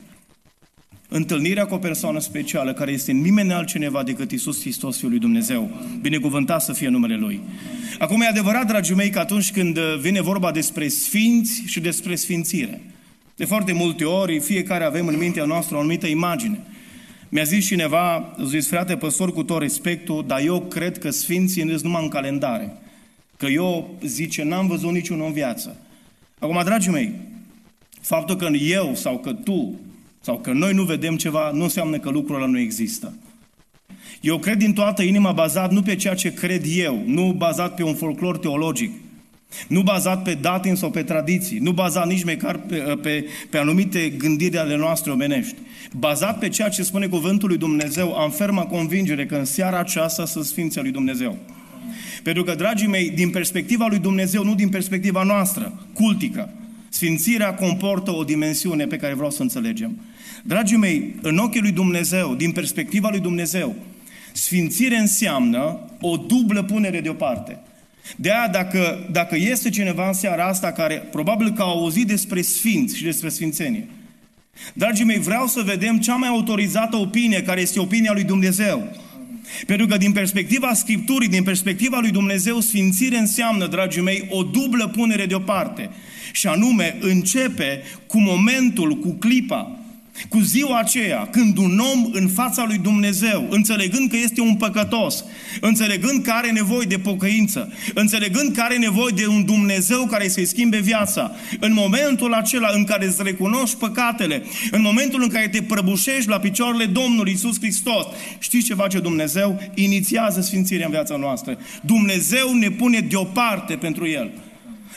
întâlnirea 1.14 1.66
cu 1.66 1.74
o 1.74 1.78
persoană 1.78 2.20
specială 2.20 2.74
care 2.74 2.92
este 2.92 3.12
nimeni 3.12 3.54
altcineva 3.54 4.04
decât 4.04 4.32
Isus 4.32 4.60
Hristos, 4.60 4.98
Fiul 4.98 5.10
lui 5.10 5.20
Dumnezeu. 5.20 5.72
Binecuvântat 6.02 6.62
să 6.62 6.74
fie 6.74 6.88
numele 6.88 7.16
Lui. 7.16 7.42
Acum 8.00 8.22
e 8.22 8.26
adevărat, 8.26 8.68
dragii 8.68 8.96
mei, 8.96 9.10
că 9.10 9.20
atunci 9.20 9.52
când 9.52 9.80
vine 9.80 10.22
vorba 10.22 10.52
despre 10.52 10.88
sfinți 10.88 11.64
și 11.66 11.80
despre 11.80 12.16
sfințire, 12.16 12.82
de 13.36 13.46
foarte 13.46 13.74
multe 13.74 14.04
ori, 14.04 14.40
fiecare 14.40 14.84
avem 14.84 15.08
în 15.08 15.18
mintea 15.18 15.46
noastră 15.46 15.76
o 15.76 15.80
anumită 15.80 16.08
imagine. 16.08 16.60
Mi-a 17.30 17.44
zis 17.44 17.66
cineva, 17.66 18.16
a 18.16 18.36
zis, 18.46 18.68
frate, 18.68 18.96
păstor, 18.96 19.34
cu 19.34 19.44
tot 19.44 19.60
respectul, 19.60 20.24
dar 20.28 20.42
eu 20.46 20.62
cred 20.62 20.98
că 20.98 21.10
sfinții 21.10 21.62
sunt 21.62 21.82
numai 21.82 22.04
în 22.04 22.10
calendare. 22.10 22.78
Că 23.38 23.46
eu, 23.46 23.98
zice, 24.06 24.44
n-am 24.44 24.68
văzut 24.68 24.92
niciunul 24.92 25.26
în 25.26 25.34
viață. 25.34 25.76
Acum, 26.40 26.62
dragii 26.64 26.92
mei, 26.92 27.14
faptul 28.02 28.36
că 28.36 28.46
eu 28.46 28.96
sau 28.96 29.20
că 29.20 29.34
tu 29.34 29.80
sau 30.26 30.38
că 30.38 30.52
noi 30.52 30.74
nu 30.74 30.84
vedem 30.84 31.16
ceva, 31.16 31.52
nu 31.54 31.64
înseamnă 31.64 31.98
că 31.98 32.10
lucrul 32.10 32.36
ăla 32.36 32.46
nu 32.46 32.60
există. 32.60 33.14
Eu 34.22 34.38
cred 34.38 34.58
din 34.58 34.74
toată 34.74 35.04
inima 35.04 35.32
bazat 35.32 35.72
nu 35.72 35.82
pe 35.82 35.96
ceea 35.96 36.14
ce 36.14 36.34
cred 36.34 36.64
eu, 36.76 37.04
nu 37.06 37.34
bazat 37.38 37.76
pe 37.76 37.84
un 37.84 37.94
folclor 37.94 38.38
teologic, 38.38 38.92
nu 39.68 39.82
bazat 39.82 40.24
pe 40.24 40.34
datini 40.42 40.78
sau 40.78 40.90
pe 40.90 41.04
tradiții, 41.04 41.58
nu 41.58 41.72
bazat 41.72 42.08
nici 42.08 42.24
măcar 42.24 42.58
pe, 42.58 42.76
pe, 43.02 43.26
pe 43.50 43.58
anumite 43.58 44.10
gândiri 44.10 44.58
ale 44.58 44.78
noastre 44.78 45.12
omenești. 45.12 45.56
Bazat 45.98 46.40
pe 46.40 46.50
ceea 46.50 46.70
ce 46.70 46.84
spune 46.84 47.08
cuvântul 47.08 47.48
lui 47.48 47.58
Dumnezeu, 47.58 48.14
am 48.14 48.32
ferma 48.32 48.66
convingere 48.66 49.26
că 49.26 49.36
în 49.36 49.46
seara 49.46 49.80
aceasta 49.80 50.26
sunt 50.26 50.46
Sfinții 50.46 50.82
lui 50.82 50.92
Dumnezeu. 50.92 51.38
Pentru 52.24 52.44
că, 52.44 52.56
dragii 52.56 52.88
mei, 52.88 53.10
din 53.10 53.30
perspectiva 53.30 53.86
lui 53.90 54.00
Dumnezeu, 54.00 54.44
nu 54.44 54.56
din 54.56 54.70
perspectiva 54.70 55.24
noastră, 55.24 55.86
cultică, 55.94 56.50
Sfințirea 56.94 57.54
comportă 57.54 58.16
o 58.16 58.24
dimensiune 58.24 58.86
pe 58.86 58.98
care 58.98 59.14
vreau 59.14 59.32
să 59.32 59.42
înțelegem. 59.42 60.00
Dragii 60.44 60.78
mei, 60.78 61.16
în 61.22 61.38
ochii 61.38 61.62
lui 61.62 61.72
Dumnezeu, 61.72 62.36
din 62.36 62.52
perspectiva 62.52 63.10
lui 63.10 63.20
Dumnezeu, 63.20 63.76
sfințire 64.32 64.98
înseamnă 64.98 65.80
o 66.02 66.18
dublă 66.18 66.64
punere 66.64 67.02
deoparte. 67.02 67.60
De 68.16 68.32
aia, 68.32 68.48
dacă, 68.48 69.08
dacă 69.12 69.36
este 69.38 69.70
cineva 69.70 70.08
în 70.08 70.14
seara 70.14 70.46
asta 70.46 70.72
care 70.72 70.96
probabil 70.96 71.52
că 71.52 71.62
a 71.62 71.66
auzit 71.66 72.08
despre 72.08 72.42
sfinți 72.42 72.98
și 72.98 73.04
despre 73.04 73.30
sfințenie, 73.30 73.88
dragii 74.74 75.06
mei, 75.06 75.20
vreau 75.20 75.48
să 75.48 75.62
vedem 75.66 76.00
cea 76.00 76.16
mai 76.16 76.30
autorizată 76.30 76.96
opinie, 76.96 77.44
care 77.44 77.62
este 77.62 77.80
opinia 77.80 78.14
lui 78.14 78.24
Dumnezeu. 78.24 78.98
Pentru 79.66 79.88
că 79.88 79.98
din 79.98 80.12
perspectiva 80.12 80.74
Scripturii, 80.74 81.30
din 81.30 81.44
perspectiva 81.44 82.00
lui 82.00 82.12
Dumnezeu, 82.12 82.60
sfințire 82.60 83.18
înseamnă, 83.18 83.68
dragii 83.68 84.02
mei, 84.02 84.28
o 84.30 84.44
dublă 84.44 84.88
punere 84.88 85.26
deoparte. 85.26 85.90
Și 86.32 86.48
anume, 86.48 86.98
începe 87.00 87.82
cu 88.08 88.20
momentul, 88.20 88.98
cu 89.00 89.12
clipa, 89.12 89.84
cu 90.30 90.40
ziua 90.40 90.80
aceea, 90.80 91.28
când 91.32 91.58
un 91.58 91.82
om 91.94 92.10
în 92.12 92.28
fața 92.28 92.64
lui 92.68 92.78
Dumnezeu, 92.78 93.48
înțelegând 93.50 94.10
că 94.10 94.18
este 94.18 94.42
un 94.42 94.56
păcătos, 94.56 95.26
înțelegând 95.62 96.24
că 96.24 96.32
are 96.32 96.52
nevoie 96.52 96.86
de 96.86 96.98
pocăință, 97.00 97.74
înțelegând 97.94 98.56
că 98.56 98.62
are 98.62 98.78
nevoie 98.78 99.14
de 99.16 99.28
un 99.28 99.46
Dumnezeu 99.46 100.06
care 100.06 100.28
să-i 100.28 100.46
schimbe 100.46 100.80
viața, 100.80 101.32
în 101.60 101.74
momentul 101.74 102.34
acela 102.34 102.70
în 102.74 102.84
care 102.84 103.06
îți 103.06 103.24
recunoști 103.24 103.78
păcatele, 103.78 104.44
în 104.72 104.82
momentul 104.82 105.22
în 105.22 105.30
care 105.30 105.48
te 105.48 105.62
prăbușești 105.62 106.30
la 106.30 106.40
picioarele 106.40 106.86
Domnului 106.86 107.32
Isus 107.32 107.60
Hristos, 107.60 108.06
știți 108.40 108.66
ce 108.66 108.74
face 108.74 109.00
Dumnezeu? 109.00 109.62
Inițiază 109.74 110.42
sfințirea 110.42 110.86
în 110.86 110.92
viața 110.92 111.16
noastră. 111.16 111.58
Dumnezeu 111.82 112.54
ne 112.54 112.70
pune 112.70 113.00
deoparte 113.00 113.76
pentru 113.76 114.08
El. 114.08 114.32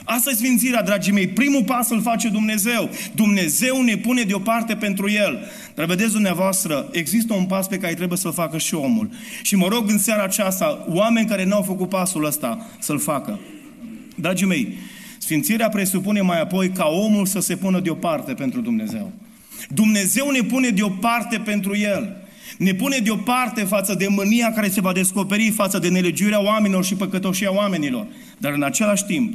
Asta 0.08 0.30
e 0.30 0.34
sfințirea, 0.34 0.82
dragii 0.82 1.12
mei. 1.12 1.28
Primul 1.28 1.64
pas 1.64 1.90
îl 1.90 2.02
face 2.02 2.28
Dumnezeu. 2.28 2.90
Dumnezeu 3.14 3.82
ne 3.82 3.96
pune 3.96 4.22
deoparte 4.22 4.74
pentru 4.74 5.10
El. 5.10 5.38
Dar 5.74 5.86
vedeți 5.86 6.12
dumneavoastră, 6.12 6.88
există 6.92 7.34
un 7.34 7.44
pas 7.44 7.66
pe 7.66 7.78
care 7.78 7.94
trebuie 7.94 8.18
să-l 8.18 8.32
facă 8.32 8.58
și 8.58 8.74
omul. 8.74 9.10
Și 9.42 9.56
mă 9.56 9.66
rog 9.68 9.90
în 9.90 9.98
seara 9.98 10.22
aceasta, 10.22 10.84
oameni 10.88 11.26
care 11.26 11.44
n-au 11.44 11.62
făcut 11.62 11.88
pasul 11.88 12.24
ăsta, 12.24 12.66
să-l 12.78 12.98
facă. 12.98 13.40
Dragii 14.14 14.46
mei, 14.46 14.78
sfințirea 15.18 15.68
presupune 15.68 16.20
mai 16.20 16.40
apoi 16.40 16.68
ca 16.68 16.84
omul 16.84 17.26
să 17.26 17.40
se 17.40 17.56
pună 17.56 17.80
deoparte 17.80 18.32
pentru 18.32 18.60
Dumnezeu. 18.60 19.12
Dumnezeu 19.68 20.30
ne 20.30 20.40
pune 20.40 20.68
deoparte 20.68 21.38
pentru 21.38 21.76
El. 21.76 22.16
Ne 22.58 22.74
pune 22.74 22.98
deoparte 22.98 23.62
față 23.62 23.94
de 23.94 24.06
mânia 24.08 24.52
care 24.52 24.68
se 24.68 24.80
va 24.80 24.92
descoperi 24.92 25.50
față 25.50 25.78
de 25.78 25.88
nelegiuirea 25.88 26.42
oamenilor 26.42 26.84
și 26.84 26.94
păcătoșia 26.94 27.54
oamenilor. 27.54 28.06
Dar 28.38 28.52
în 28.52 28.62
același 28.62 29.04
timp, 29.04 29.34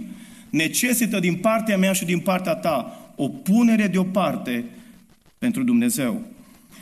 necesită 0.52 1.20
din 1.20 1.36
partea 1.36 1.78
mea 1.78 1.94
și 1.94 2.06
din 2.06 2.20
partea 2.20 2.56
ta 2.56 3.00
o 3.16 3.30
punere 3.30 3.88
deoparte 3.88 4.66
pentru 5.38 5.64
Dumnezeu. 5.64 6.22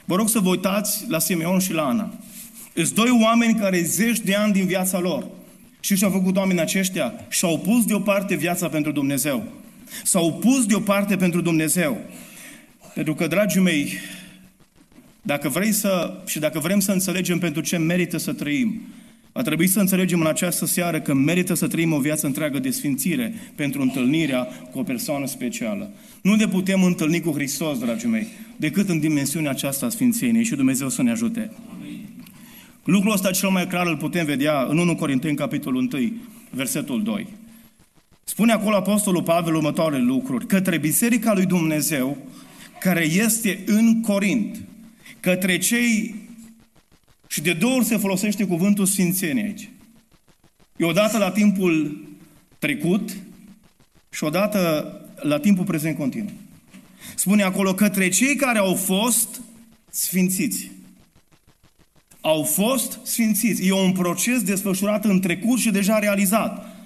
Vă 0.05 0.15
rog 0.15 0.29
să 0.29 0.39
vă 0.39 0.49
uitați 0.49 1.05
la 1.07 1.19
Simeon 1.19 1.59
și 1.59 1.73
la 1.73 1.87
Ana. 1.87 2.13
Sunt 2.73 2.93
doi 2.93 3.19
oameni 3.23 3.59
care 3.59 3.81
zeci 3.81 4.19
de 4.19 4.35
ani 4.35 4.53
din 4.53 4.65
viața 4.65 4.99
lor. 4.99 5.27
Și 5.79 5.95
ce 5.95 6.05
au 6.05 6.11
făcut 6.11 6.37
oamenii 6.37 6.61
aceștia? 6.61 7.13
Și-au 7.29 7.59
pus 7.59 7.85
deoparte 7.85 8.35
viața 8.35 8.67
pentru 8.67 8.91
Dumnezeu. 8.91 9.43
S-au 10.03 10.33
pus 10.33 10.65
deoparte 10.65 11.15
pentru 11.15 11.41
Dumnezeu. 11.41 11.97
Pentru 12.93 13.15
că, 13.15 13.27
dragii 13.27 13.61
mei, 13.61 13.93
dacă 15.21 15.49
vrei 15.49 15.71
să, 15.71 16.21
și 16.25 16.39
dacă 16.39 16.59
vrem 16.59 16.79
să 16.79 16.91
înțelegem 16.91 17.39
pentru 17.39 17.61
ce 17.61 17.77
merită 17.77 18.17
să 18.17 18.33
trăim, 18.33 18.81
a 19.31 19.41
trebuit 19.41 19.69
să 19.69 19.79
înțelegem 19.79 20.19
în 20.19 20.27
această 20.27 20.65
seară 20.65 21.01
că 21.01 21.13
merită 21.13 21.53
să 21.53 21.67
trăim 21.67 21.93
o 21.93 21.99
viață 21.99 22.25
întreagă 22.25 22.59
de 22.59 22.69
sfințire 22.69 23.33
pentru 23.55 23.81
întâlnirea 23.81 24.43
cu 24.71 24.79
o 24.79 24.83
persoană 24.83 25.25
specială. 25.25 25.91
Nu 26.21 26.35
ne 26.35 26.47
putem 26.47 26.83
întâlni 26.83 27.19
cu 27.19 27.31
Hristos, 27.31 27.79
dragii 27.79 28.09
mei, 28.09 28.27
decât 28.55 28.89
în 28.89 28.99
dimensiunea 28.99 29.51
aceasta 29.51 29.85
a 29.85 29.89
sfințeniei 29.89 30.43
și 30.43 30.55
Dumnezeu 30.55 30.89
să 30.89 31.01
ne 31.01 31.11
ajute. 31.11 31.51
Lucrul 32.83 33.11
ăsta 33.11 33.31
cel 33.31 33.49
mai 33.49 33.67
clar 33.67 33.87
îl 33.87 33.97
putem 33.97 34.25
vedea 34.25 34.65
în 34.69 34.77
1 34.77 34.95
Corinteni, 34.95 35.35
capitolul 35.35 35.89
1, 35.93 36.13
versetul 36.49 37.03
2. 37.03 37.27
Spune 38.23 38.51
acolo 38.51 38.75
Apostolul 38.75 39.23
Pavel 39.23 39.55
următoarele 39.55 40.03
lucruri. 40.03 40.45
Către 40.45 40.77
Biserica 40.77 41.33
lui 41.33 41.45
Dumnezeu, 41.45 42.17
care 42.79 43.03
este 43.03 43.59
în 43.65 44.01
Corint, 44.01 44.61
către 45.19 45.57
cei 45.57 46.15
și 47.31 47.41
de 47.41 47.53
două 47.53 47.75
ori 47.75 47.85
se 47.85 47.97
folosește 47.97 48.45
cuvântul 48.45 48.85
sfințenie 48.85 49.43
aici. 49.43 49.69
E 50.77 50.85
odată 50.85 51.17
la 51.17 51.31
timpul 51.31 52.03
trecut 52.59 53.17
și 54.09 54.23
odată 54.23 54.93
la 55.21 55.39
timpul 55.39 55.65
prezent 55.65 55.97
continuu. 55.97 56.31
Spune 57.15 57.43
acolo 57.43 57.73
către 57.73 58.09
cei 58.09 58.35
care 58.35 58.57
au 58.57 58.75
fost 58.75 59.41
sfințiți. 59.89 60.71
Au 62.21 62.43
fost 62.43 62.99
sfințiți. 63.03 63.67
E 63.67 63.73
un 63.73 63.91
proces 63.91 64.43
desfășurat 64.43 65.05
în 65.05 65.19
trecut 65.19 65.59
și 65.59 65.71
deja 65.71 65.99
realizat. 65.99 66.77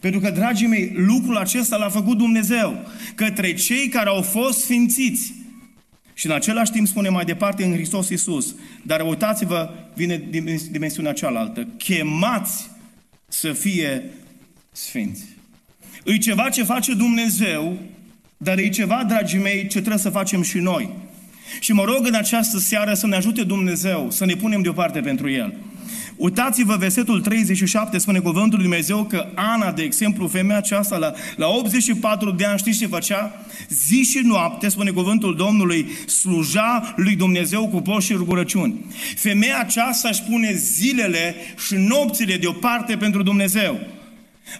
Pentru 0.00 0.20
că, 0.20 0.30
dragii 0.30 0.66
mei, 0.66 0.92
lucrul 0.94 1.36
acesta 1.36 1.76
l-a 1.76 1.88
făcut 1.88 2.18
Dumnezeu 2.18 2.86
către 3.14 3.54
cei 3.54 3.88
care 3.88 4.08
au 4.08 4.22
fost 4.22 4.60
sfințiți. 4.60 5.34
Și 6.14 6.26
în 6.26 6.32
același 6.32 6.70
timp 6.70 6.86
spune 6.86 7.08
mai 7.08 7.24
departe 7.24 7.64
în 7.64 7.72
Hristos 7.72 8.08
Iisus, 8.08 8.54
dar 8.82 9.00
uitați-vă, 9.00 9.74
vine 9.94 10.24
dimensiunea 10.70 11.12
cealaltă, 11.12 11.68
chemați 11.76 12.70
să 13.28 13.52
fie 13.52 14.02
sfinți. 14.72 15.24
E 16.04 16.16
ceva 16.18 16.48
ce 16.48 16.62
face 16.62 16.94
Dumnezeu, 16.94 17.78
dar 18.36 18.58
e 18.58 18.68
ceva, 18.68 19.04
dragii 19.08 19.38
mei, 19.38 19.60
ce 19.60 19.78
trebuie 19.78 19.98
să 19.98 20.10
facem 20.10 20.42
și 20.42 20.58
noi. 20.58 20.90
Și 21.60 21.72
mă 21.72 21.84
rog 21.84 22.06
în 22.06 22.14
această 22.14 22.58
seară 22.58 22.94
să 22.94 23.06
ne 23.06 23.16
ajute 23.16 23.44
Dumnezeu 23.44 24.10
să 24.10 24.24
ne 24.24 24.34
punem 24.34 24.62
deoparte 24.62 25.00
pentru 25.00 25.30
El. 25.30 25.54
Uitați-vă, 26.16 26.76
versetul 26.76 27.20
37 27.20 27.98
spune 27.98 28.18
cuvântul 28.18 28.58
lui 28.58 28.66
Dumnezeu 28.66 29.04
că 29.04 29.26
Ana, 29.34 29.72
de 29.72 29.82
exemplu, 29.82 30.26
femeia 30.26 30.58
aceasta 30.58 30.96
la, 30.96 31.12
la 31.36 31.46
84 31.46 32.30
de 32.30 32.44
ani, 32.44 32.58
știți 32.58 32.78
ce 32.78 32.86
făcea? 32.86 33.44
Zi 33.68 34.02
și 34.02 34.20
noapte, 34.24 34.68
spune 34.68 34.90
cuvântul 34.90 35.36
Domnului, 35.36 35.86
sluja 36.06 36.94
lui 36.96 37.16
Dumnezeu 37.16 37.68
cu 37.68 37.80
post 37.80 38.06
și 38.06 38.12
rugurăciuni. 38.12 38.74
Femeia 39.16 39.58
aceasta 39.58 40.08
își 40.08 40.22
pune 40.22 40.52
zilele 40.52 41.34
și 41.66 41.74
nopțile 41.74 42.36
deoparte 42.36 42.96
pentru 42.96 43.22
Dumnezeu. 43.22 43.80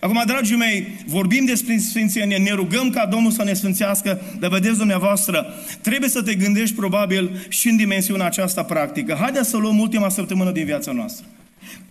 Acum, 0.01 0.23
dragii 0.27 0.57
mei, 0.57 0.87
vorbim 1.07 1.45
despre 1.45 1.79
sfințenie, 1.79 2.37
ne 2.37 2.53
rugăm 2.53 2.91
ca 2.91 3.07
Domnul 3.07 3.31
să 3.31 3.45
ne 3.45 3.53
sfințească, 3.53 4.21
dar 4.39 4.51
vedeți 4.51 4.79
dumneavoastră, 4.79 5.55
trebuie 5.81 6.09
să 6.09 6.23
te 6.23 6.35
gândești 6.35 6.75
probabil 6.75 7.47
și 7.49 7.69
în 7.69 7.77
dimensiunea 7.77 8.27
aceasta 8.27 8.63
practică. 8.63 9.17
Haideți 9.21 9.49
să 9.49 9.57
luăm 9.57 9.79
ultima 9.79 10.09
săptămână 10.09 10.51
din 10.51 10.65
viața 10.65 10.93
noastră. 10.93 11.27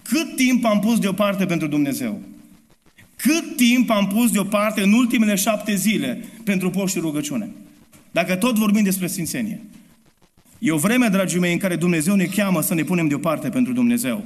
Cât 0.01 0.35
timp 0.35 0.65
am 0.65 0.79
pus 0.79 0.99
deoparte 0.99 1.45
pentru 1.45 1.67
Dumnezeu? 1.67 2.21
Cât 3.15 3.55
timp 3.55 3.89
am 3.89 4.07
pus 4.07 4.31
deoparte 4.31 4.81
în 4.81 4.93
ultimele 4.93 5.35
șapte 5.35 5.75
zile 5.75 6.23
pentru 6.43 6.69
post 6.69 6.93
și 6.93 6.99
rugăciune? 6.99 7.49
Dacă 8.11 8.35
tot 8.35 8.55
vorbim 8.57 8.83
despre 8.83 9.07
sfințenie. 9.07 9.61
E 10.59 10.71
o 10.71 10.77
vreme, 10.77 11.07
dragii 11.07 11.39
mei, 11.39 11.53
în 11.53 11.57
care 11.57 11.75
Dumnezeu 11.75 12.15
ne 12.15 12.25
cheamă 12.25 12.61
să 12.61 12.73
ne 12.73 12.83
punem 12.83 13.07
deoparte 13.07 13.49
pentru 13.49 13.73
Dumnezeu. 13.73 14.23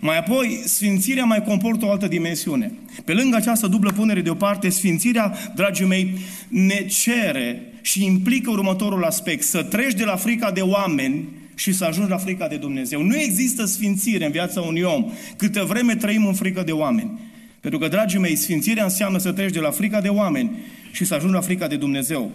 Mai 0.00 0.18
apoi, 0.18 0.62
sfințirea 0.64 1.24
mai 1.24 1.42
comportă 1.42 1.84
o 1.84 1.90
altă 1.90 2.08
dimensiune. 2.08 2.72
Pe 3.04 3.12
lângă 3.12 3.36
această 3.36 3.66
dublă 3.66 3.92
punere 3.92 4.20
deoparte, 4.20 4.68
sfințirea, 4.68 5.34
dragii 5.54 5.86
mei, 5.86 6.18
ne 6.48 6.86
cere 6.86 7.72
și 7.80 8.04
implică 8.04 8.50
următorul 8.50 9.04
aspect. 9.04 9.42
Să 9.42 9.62
treci 9.62 9.94
de 9.94 10.04
la 10.04 10.16
frica 10.16 10.50
de 10.50 10.60
oameni 10.60 11.28
și 11.54 11.72
să 11.72 11.84
ajungi 11.84 12.10
la 12.10 12.16
frica 12.16 12.48
de 12.48 12.56
Dumnezeu. 12.56 13.02
Nu 13.02 13.16
există 13.16 13.64
sfințire 13.64 14.24
în 14.24 14.30
viața 14.30 14.60
unui 14.60 14.82
om 14.82 15.12
câtă 15.36 15.64
vreme 15.64 15.96
trăim 15.96 16.26
în 16.26 16.34
frică 16.34 16.62
de 16.62 16.72
oameni. 16.72 17.20
Pentru 17.60 17.80
că, 17.80 17.88
dragii 17.88 18.18
mei, 18.18 18.36
sfințirea 18.36 18.84
înseamnă 18.84 19.18
să 19.18 19.32
treci 19.32 19.52
de 19.52 19.58
la 19.58 19.70
frica 19.70 20.00
de 20.00 20.08
oameni 20.08 20.58
și 20.92 21.04
să 21.04 21.14
ajungi 21.14 21.34
la 21.34 21.40
frica 21.40 21.66
de 21.66 21.76
Dumnezeu. 21.76 22.30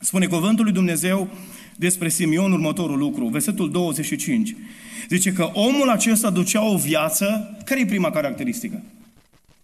Spune 0.00 0.26
cuvântul 0.26 0.64
lui 0.64 0.72
Dumnezeu 0.72 1.28
despre 1.76 2.08
Simeon 2.08 2.52
următorul 2.52 2.98
lucru, 2.98 3.26
versetul 3.26 3.70
25. 3.70 4.56
Zice 5.08 5.32
că 5.32 5.50
omul 5.52 5.88
acesta 5.88 6.30
ducea 6.30 6.64
o 6.64 6.76
viață, 6.76 7.56
care 7.64 7.80
e 7.80 7.86
prima 7.86 8.10
caracteristică? 8.10 8.82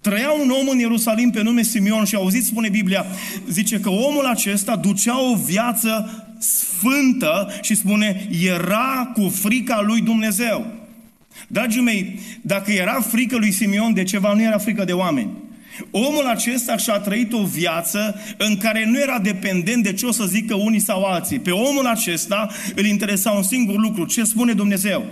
Trăia 0.01 0.31
un 0.31 0.51
om 0.61 0.69
în 0.69 0.79
Ierusalim 0.79 1.31
pe 1.31 1.43
nume 1.43 1.63
Simeon 1.63 2.05
și 2.05 2.15
auziți, 2.15 2.47
spune 2.47 2.69
Biblia, 2.69 3.07
zice 3.49 3.81
că 3.81 3.91
omul 3.91 4.25
acesta 4.25 4.77
ducea 4.77 5.31
o 5.31 5.35
viață 5.35 6.24
sfântă 6.45 7.53
și 7.61 7.75
spune, 7.75 8.29
era 8.43 9.11
cu 9.15 9.29
frica 9.29 9.83
lui 9.87 10.01
Dumnezeu. 10.01 10.67
Dragii 11.49 11.83
mei, 11.83 12.19
dacă 12.43 12.73
era 12.73 13.01
frică 13.01 13.37
lui 13.37 13.53
Simeon 13.53 13.95
de 13.95 14.03
ceva, 14.03 14.33
nu 14.35 14.43
era 14.43 14.59
frică 14.59 14.85
de 14.85 14.93
oameni. 14.93 15.31
Omul 15.91 16.27
acesta 16.27 16.77
și-a 16.77 16.99
trăit 16.99 17.33
o 17.33 17.45
viață 17.45 18.21
în 18.37 18.57
care 18.57 18.85
nu 18.87 19.01
era 19.01 19.19
dependent 19.19 19.83
de 19.83 19.93
ce 19.93 20.07
o 20.07 20.13
să 20.13 20.25
zică 20.25 20.55
unii 20.55 20.81
sau 20.81 21.05
alții. 21.05 21.39
Pe 21.39 21.51
omul 21.51 21.87
acesta 21.87 22.49
îl 22.75 22.85
interesa 22.85 23.31
un 23.31 23.43
singur 23.43 23.79
lucru, 23.79 24.05
ce 24.05 24.25
spune 24.25 24.53
Dumnezeu. 24.53 25.05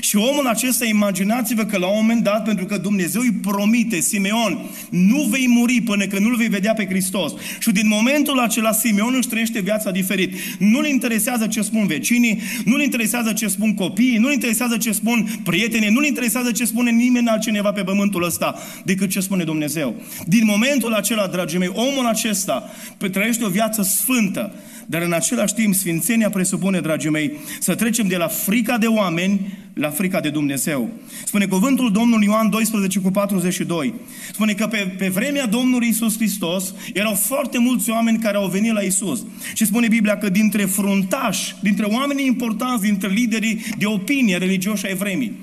Și 0.00 0.16
omul 0.16 0.46
acesta, 0.46 0.84
imaginați-vă 0.84 1.64
că 1.64 1.78
la 1.78 1.86
un 1.86 1.98
moment 2.00 2.22
dat, 2.22 2.44
pentru 2.44 2.64
că 2.64 2.76
Dumnezeu 2.76 3.20
îi 3.20 3.32
promite, 3.32 4.00
Simeon, 4.00 4.58
nu 4.90 5.22
vei 5.30 5.48
muri 5.48 5.80
până 5.80 6.06
când 6.06 6.22
nu-L 6.22 6.36
vei 6.36 6.48
vedea 6.48 6.74
pe 6.74 6.86
Hristos. 6.86 7.32
Și 7.58 7.70
din 7.70 7.88
momentul 7.88 8.38
acela, 8.38 8.72
Simeon 8.72 9.14
își 9.16 9.28
trăiește 9.28 9.60
viața 9.60 9.90
diferit. 9.90 10.34
Nu-L 10.58 10.86
interesează 10.86 11.46
ce 11.46 11.62
spun 11.62 11.86
vecinii, 11.86 12.40
nu-L 12.64 12.82
interesează 12.82 13.32
ce 13.32 13.46
spun 13.46 13.74
copiii, 13.74 14.16
nu-L 14.18 14.32
interesează 14.32 14.76
ce 14.76 14.92
spun 14.92 15.40
prietenii, 15.44 15.90
nu-L 15.90 16.04
interesează 16.04 16.52
ce 16.52 16.64
spune 16.64 16.90
nimeni 16.90 17.28
altcineva 17.28 17.72
pe 17.72 17.82
pământul 17.82 18.24
ăsta 18.24 18.58
decât 18.84 19.10
ce 19.10 19.20
spune 19.20 19.44
Dumnezeu. 19.44 19.94
Din 20.26 20.42
momentul 20.44 20.92
acela, 20.92 21.26
dragii 21.26 21.58
mei, 21.58 21.72
omul 21.74 22.06
acesta 22.06 22.70
trăiește 23.12 23.44
o 23.44 23.48
viață 23.48 23.82
sfântă, 23.82 24.54
dar 24.90 25.02
în 25.02 25.12
același 25.12 25.54
timp, 25.54 25.74
sfințenia 25.74 26.30
presupune, 26.30 26.80
dragii 26.80 27.10
mei, 27.10 27.32
să 27.60 27.74
trecem 27.74 28.06
de 28.06 28.16
la 28.16 28.26
frica 28.26 28.78
de 28.78 28.86
oameni 28.86 29.58
la 29.74 29.90
frica 29.90 30.20
de 30.20 30.30
Dumnezeu. 30.30 30.90
Spune 31.24 31.46
cuvântul 31.46 31.92
Domnului 31.92 32.26
Ioan 32.26 32.50
12 32.50 32.98
cu 32.98 33.10
42. 33.10 33.94
Spune 34.32 34.52
că 34.52 34.66
pe, 34.66 34.94
pe 34.98 35.08
vremea 35.08 35.46
Domnului 35.46 35.88
Isus 35.88 36.16
Hristos 36.16 36.74
erau 36.94 37.14
foarte 37.14 37.58
mulți 37.58 37.90
oameni 37.90 38.18
care 38.18 38.36
au 38.36 38.48
venit 38.48 38.72
la 38.72 38.80
Isus. 38.80 39.24
Și 39.54 39.66
spune 39.66 39.88
Biblia 39.88 40.18
că 40.18 40.28
dintre 40.28 40.64
fruntași, 40.64 41.54
dintre 41.62 41.84
oamenii 41.84 42.26
importanți, 42.26 42.82
dintre 42.82 43.08
liderii 43.08 43.64
de 43.78 43.86
opinie 43.86 44.36
religioși 44.36 44.86
ai 44.86 44.94
vremii, 44.94 45.36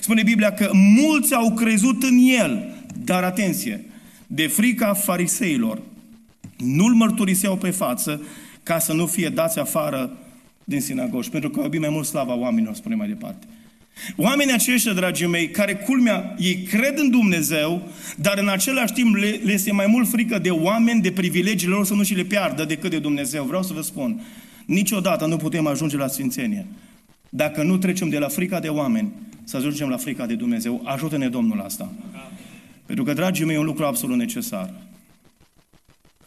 spune 0.00 0.22
Biblia 0.22 0.52
că 0.52 0.70
mulți 0.72 1.34
au 1.34 1.52
crezut 1.52 2.02
în 2.02 2.18
El, 2.40 2.74
dar 3.04 3.22
atenție, 3.22 3.84
de 4.26 4.46
frica 4.46 4.94
fariseilor, 4.94 5.82
nu-L 6.56 6.94
mărturiseau 6.94 7.56
pe 7.56 7.70
față 7.70 8.20
ca 8.70 8.78
să 8.78 8.92
nu 8.92 9.06
fie 9.06 9.28
dați 9.28 9.58
afară 9.58 10.18
din 10.64 10.80
sinagogi, 10.80 11.30
pentru 11.30 11.50
că 11.50 11.60
iubim 11.60 11.80
mai 11.80 11.88
mult 11.88 12.06
slava 12.06 12.34
oamenilor, 12.34 12.74
spune 12.74 12.94
mai 12.94 13.08
departe. 13.08 13.46
Oamenii 14.16 14.54
aceștia, 14.54 14.92
dragii 14.92 15.26
mei, 15.26 15.50
care 15.50 15.74
culmea, 15.74 16.34
ei 16.38 16.62
cred 16.62 16.98
în 16.98 17.10
Dumnezeu, 17.10 17.88
dar 18.16 18.38
în 18.38 18.48
același 18.48 18.92
timp 18.92 19.14
le, 19.14 19.40
le 19.44 19.52
este 19.52 19.72
mai 19.72 19.86
mult 19.86 20.08
frică 20.08 20.38
de 20.38 20.50
oameni, 20.50 21.00
de 21.00 21.10
privilegiile 21.10 21.74
lor 21.74 21.86
să 21.86 21.94
nu 21.94 22.02
și 22.02 22.14
le 22.14 22.22
piardă 22.22 22.64
decât 22.64 22.90
de 22.90 22.98
Dumnezeu. 22.98 23.44
Vreau 23.44 23.62
să 23.62 23.72
vă 23.72 23.80
spun, 23.80 24.20
niciodată 24.66 25.26
nu 25.26 25.36
putem 25.36 25.66
ajunge 25.66 25.96
la 25.96 26.06
sfințenie. 26.06 26.66
Dacă 27.28 27.62
nu 27.62 27.76
trecem 27.76 28.08
de 28.08 28.18
la 28.18 28.28
frica 28.28 28.60
de 28.60 28.68
oameni 28.68 29.12
să 29.44 29.56
ajungem 29.56 29.88
la 29.88 29.96
frica 29.96 30.26
de 30.26 30.34
Dumnezeu, 30.34 30.82
ajută-ne 30.84 31.28
Domnul 31.28 31.60
asta. 31.60 31.92
Pentru 32.86 33.04
că, 33.04 33.12
dragii 33.12 33.44
mei, 33.44 33.54
e 33.54 33.58
un 33.58 33.64
lucru 33.64 33.84
absolut 33.84 34.16
necesar. 34.16 34.74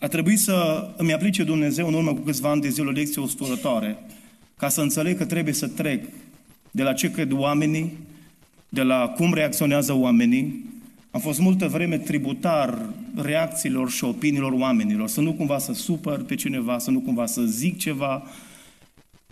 A 0.03 0.07
trebuit 0.07 0.39
să 0.39 0.87
îmi 0.97 1.13
aplice 1.13 1.43
Dumnezeu 1.43 1.87
în 1.87 1.93
urmă 1.93 2.13
cu 2.13 2.19
câțiva 2.19 2.49
ani 2.49 2.61
de 2.61 2.69
zile 2.69 2.87
o 2.87 2.91
lecție 2.91 3.21
osturătoare, 3.21 3.97
ca 4.57 4.69
să 4.69 4.81
înțeleg 4.81 5.17
că 5.17 5.25
trebuie 5.25 5.53
să 5.53 5.67
trec 5.67 6.05
de 6.71 6.83
la 6.83 6.93
ce 6.93 7.11
cred 7.11 7.31
oamenii, 7.31 7.91
de 8.69 8.81
la 8.81 9.07
cum 9.07 9.33
reacționează 9.33 9.93
oamenii. 9.93 10.65
Am 11.11 11.19
fost 11.19 11.39
multă 11.39 11.67
vreme 11.67 11.97
tributar 11.97 12.89
reacțiilor 13.15 13.89
și 13.89 14.03
opiniilor 14.03 14.51
oamenilor, 14.51 15.07
să 15.07 15.21
nu 15.21 15.33
cumva 15.33 15.57
să 15.57 15.73
supăr 15.73 16.23
pe 16.23 16.35
cineva, 16.35 16.77
să 16.77 16.91
nu 16.91 16.99
cumva 16.99 17.25
să 17.25 17.41
zic 17.41 17.77
ceva. 17.77 18.23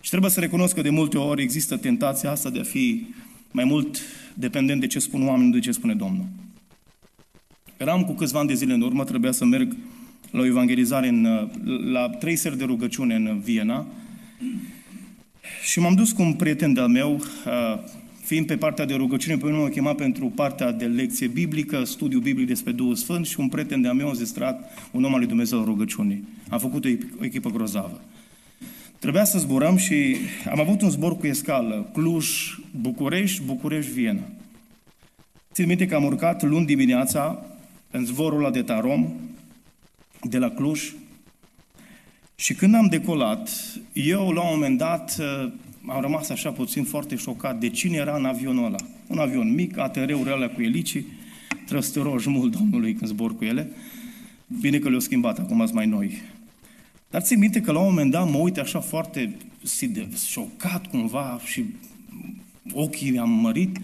Și 0.00 0.10
trebuie 0.10 0.30
să 0.30 0.40
recunosc 0.40 0.74
că 0.74 0.82
de 0.82 0.90
multe 0.90 1.18
ori 1.18 1.42
există 1.42 1.76
tentația 1.76 2.30
asta 2.30 2.50
de 2.50 2.60
a 2.60 2.64
fi 2.64 3.06
mai 3.50 3.64
mult 3.64 4.00
dependent 4.34 4.80
de 4.80 4.86
ce 4.86 4.98
spun 4.98 5.26
oamenii, 5.26 5.52
de 5.52 5.58
ce 5.58 5.72
spune 5.72 5.94
Domnul. 5.94 6.26
Eram 7.76 8.04
cu 8.04 8.12
câțiva 8.12 8.38
ani 8.38 8.48
de 8.48 8.54
zile 8.54 8.72
în 8.72 8.80
urmă, 8.80 9.04
trebuia 9.04 9.32
să 9.32 9.44
merg 9.44 9.76
la 10.32 10.40
o 10.40 10.44
evangelizare 10.44 11.08
în, 11.08 11.48
la 11.92 12.08
trei 12.08 12.36
seri 12.36 12.58
de 12.58 12.64
rugăciune 12.64 13.14
în 13.14 13.40
Viena 13.44 13.86
și 15.62 15.80
m-am 15.80 15.94
dus 15.94 16.12
cu 16.12 16.22
un 16.22 16.32
prieten 16.32 16.72
de-al 16.72 16.88
meu, 16.88 17.14
uh, 17.14 17.78
fiind 18.24 18.46
pe 18.46 18.56
partea 18.56 18.84
de 18.84 18.94
rugăciune, 18.94 19.36
pe 19.36 19.44
mine 19.44 19.58
m-a 19.58 19.68
chemat 19.68 19.96
pentru 19.96 20.26
partea 20.26 20.72
de 20.72 20.84
lecție 20.84 21.26
biblică, 21.26 21.84
studiu 21.84 22.18
biblic 22.18 22.46
despre 22.46 22.72
Duhul 22.72 22.94
Sfânt 22.94 23.26
și 23.26 23.40
un 23.40 23.48
prieten 23.48 23.80
de-al 23.80 23.94
meu 23.94 24.08
a 24.08 24.12
zistrat 24.12 24.88
un 24.90 25.04
om 25.04 25.12
al 25.12 25.18
lui 25.18 25.28
Dumnezeu 25.28 25.58
în 25.58 25.64
rugăciunii. 25.64 26.24
Am 26.48 26.58
făcut 26.58 26.84
o, 26.84 26.88
o 27.20 27.24
echipă 27.24 27.50
grozavă. 27.50 28.00
Trebuia 28.98 29.24
să 29.24 29.38
zburăm 29.38 29.76
și 29.76 30.16
am 30.50 30.60
avut 30.60 30.82
un 30.82 30.90
zbor 30.90 31.16
cu 31.16 31.26
escală, 31.26 31.90
Cluj, 31.92 32.58
București, 32.80 33.42
București, 33.46 33.92
Viena. 33.92 34.22
Țin 35.52 35.66
minte 35.66 35.86
că 35.86 35.94
am 35.94 36.04
urcat 36.04 36.42
luni 36.42 36.66
dimineața 36.66 37.46
în 37.90 38.04
zborul 38.04 38.38
ăla 38.38 38.50
de 38.50 38.62
Tarom, 38.62 39.06
de 40.22 40.38
la 40.38 40.50
Cluj, 40.50 40.92
și 42.34 42.54
când 42.54 42.74
am 42.74 42.86
decolat, 42.86 43.50
eu 43.92 44.30
la 44.30 44.42
un 44.42 44.48
moment 44.52 44.78
dat 44.78 45.16
uh, 45.20 45.52
am 45.86 46.00
rămas 46.00 46.28
așa 46.28 46.50
puțin 46.50 46.84
foarte 46.84 47.16
șocat 47.16 47.60
de 47.60 47.68
cine 47.68 47.96
era 47.96 48.16
în 48.16 48.24
avionul 48.24 48.64
ăla. 48.64 48.76
Un 49.06 49.18
avion 49.18 49.54
mic, 49.54 49.78
ATR-uri 49.78 50.30
alea 50.30 50.50
cu 50.50 50.62
elicii, 50.62 51.06
trăstăroși 51.66 52.28
mult 52.28 52.56
Domnului 52.56 52.94
când 52.94 53.10
zbor 53.10 53.36
cu 53.36 53.44
ele. 53.44 53.70
Bine 54.60 54.78
că 54.78 54.88
le-au 54.88 55.00
schimbat, 55.00 55.38
acum 55.38 55.58
sunt 55.58 55.72
mai 55.72 55.86
noi. 55.86 56.22
Dar 57.10 57.22
țin 57.22 57.38
minte 57.38 57.60
că 57.60 57.72
la 57.72 57.78
un 57.78 57.88
moment 57.88 58.10
dat 58.10 58.30
mă 58.30 58.36
uit 58.36 58.58
așa 58.58 58.80
foarte 58.80 59.36
șocat 60.26 60.86
cumva 60.86 61.40
și 61.44 61.64
ochii 62.72 63.10
mi-am 63.10 63.30
mărit 63.30 63.76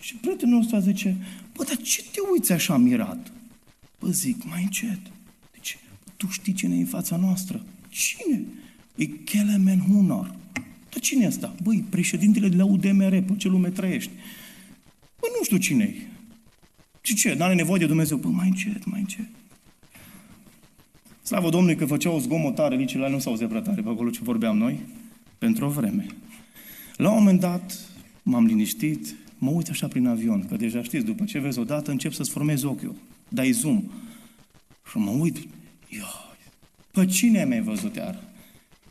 și 0.00 0.16
prietenul 0.16 0.60
ăsta 0.60 0.78
zice, 0.78 1.16
bă, 1.56 1.64
dar 1.64 1.76
ce 1.76 2.02
te 2.02 2.20
uiți 2.32 2.52
așa 2.52 2.76
mirat? 2.76 3.32
Bă, 4.00 4.08
zic, 4.10 4.44
mai 4.44 4.62
încet. 4.62 5.00
Deci, 6.20 6.28
tu 6.28 6.40
știi 6.40 6.52
cine 6.52 6.76
e 6.76 6.80
în 6.80 6.86
fața 6.86 7.16
noastră. 7.16 7.64
Cine? 7.88 8.42
E 8.96 9.06
Kelemen 9.06 9.78
Hunor. 9.78 10.34
Dar 10.90 11.00
cine 11.00 11.24
e 11.24 11.26
asta? 11.26 11.54
Băi, 11.62 11.84
președintele 11.88 12.48
de 12.48 12.56
la 12.56 12.64
UDMR, 12.64 13.22
pe 13.22 13.34
ce 13.36 13.48
lume 13.48 13.68
trăiești. 13.68 14.10
Bă, 15.20 15.26
nu 15.38 15.44
știu 15.44 15.56
cine 15.56 15.84
e. 15.84 15.94
Și 17.00 17.14
ce? 17.14 17.34
N-are 17.34 17.54
nevoie 17.54 17.78
de 17.78 17.86
Dumnezeu? 17.86 18.16
Bă, 18.16 18.28
mai 18.28 18.48
încet, 18.48 18.84
mai 18.84 19.00
încet. 19.00 19.28
Slavă 21.22 21.50
Domnului 21.50 21.76
că 21.76 21.86
făceau 21.86 22.14
o 22.14 22.18
zgomotare, 22.18 22.76
nici 22.76 22.94
la 22.94 23.08
nu 23.08 23.18
s-au 23.18 23.46
prea 23.48 23.60
tare 23.60 23.82
pe 23.82 23.88
acolo 23.88 24.10
ce 24.10 24.20
vorbeam 24.22 24.56
noi. 24.56 24.78
pentru 25.38 25.64
o 25.66 25.68
vreme. 25.68 26.06
La 26.96 27.10
un 27.10 27.18
moment 27.18 27.40
dat 27.40 27.78
m-am 28.22 28.46
liniștit, 28.46 29.14
mă 29.38 29.50
uit 29.50 29.68
așa 29.68 29.88
prin 29.88 30.06
avion, 30.06 30.46
că 30.48 30.56
deja 30.56 30.82
știți, 30.82 31.04
după 31.04 31.24
ce 31.24 31.38
vezi 31.38 31.58
odată, 31.58 31.90
încep 31.90 32.12
să-ți 32.12 32.30
formezi 32.30 32.64
ochiul, 32.64 32.94
dai 33.28 33.50
zoom. 33.50 33.82
Și 34.90 34.96
mă 34.98 35.10
uit, 35.10 35.46
ia, 35.96 36.36
pe 36.90 37.06
cine 37.06 37.44
mi-ai 37.44 37.62
văzut 37.62 37.96
iar? 37.96 38.18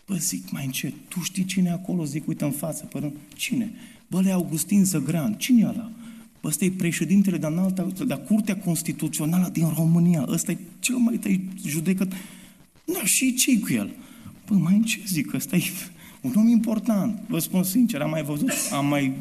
Bă, 0.08 0.16
zic, 0.16 0.52
mai 0.52 0.66
încet, 0.66 0.94
tu 1.08 1.22
știi 1.22 1.46
cine 1.46 1.70
e 1.70 1.72
acolo? 1.72 2.04
Zic, 2.06 2.28
uite 2.28 2.44
în 2.44 2.52
față, 2.52 2.86
pără, 2.86 3.12
cine? 3.36 3.72
Bă, 4.08 4.22
le 4.22 4.32
Augustin 4.32 4.86
Zăgran, 4.86 5.34
cine 5.34 5.62
e 5.62 5.66
ăla? 5.66 5.92
Bă, 6.42 6.48
ăsta 6.48 6.66
e 6.66 6.72
președintele 6.72 7.38
de 7.38 7.46
înalta, 7.46 7.88
de 8.08 8.16
Curtea 8.16 8.58
Constituțională 8.58 9.50
din 9.54 9.72
România. 9.76 10.26
Ăsta 10.28 10.52
e 10.52 10.58
cel 10.80 10.96
mai 10.96 11.16
tăi 11.16 11.42
judecat. 11.66 12.14
Da, 12.86 13.04
și 13.04 13.34
ce 13.34 13.60
cu 13.60 13.74
el? 13.74 13.90
Bă, 14.48 14.56
mai 14.56 14.76
încet, 14.76 15.08
zic, 15.08 15.34
ăsta 15.34 15.56
e 15.56 15.64
un 16.22 16.34
om 16.36 16.48
important. 16.48 17.20
Vă 17.28 17.40
spun 17.40 17.64
sincer, 17.64 18.02
am 18.02 18.10
mai 18.10 18.24
văzut, 18.24 18.52
am 18.72 18.86
mai 18.86 19.14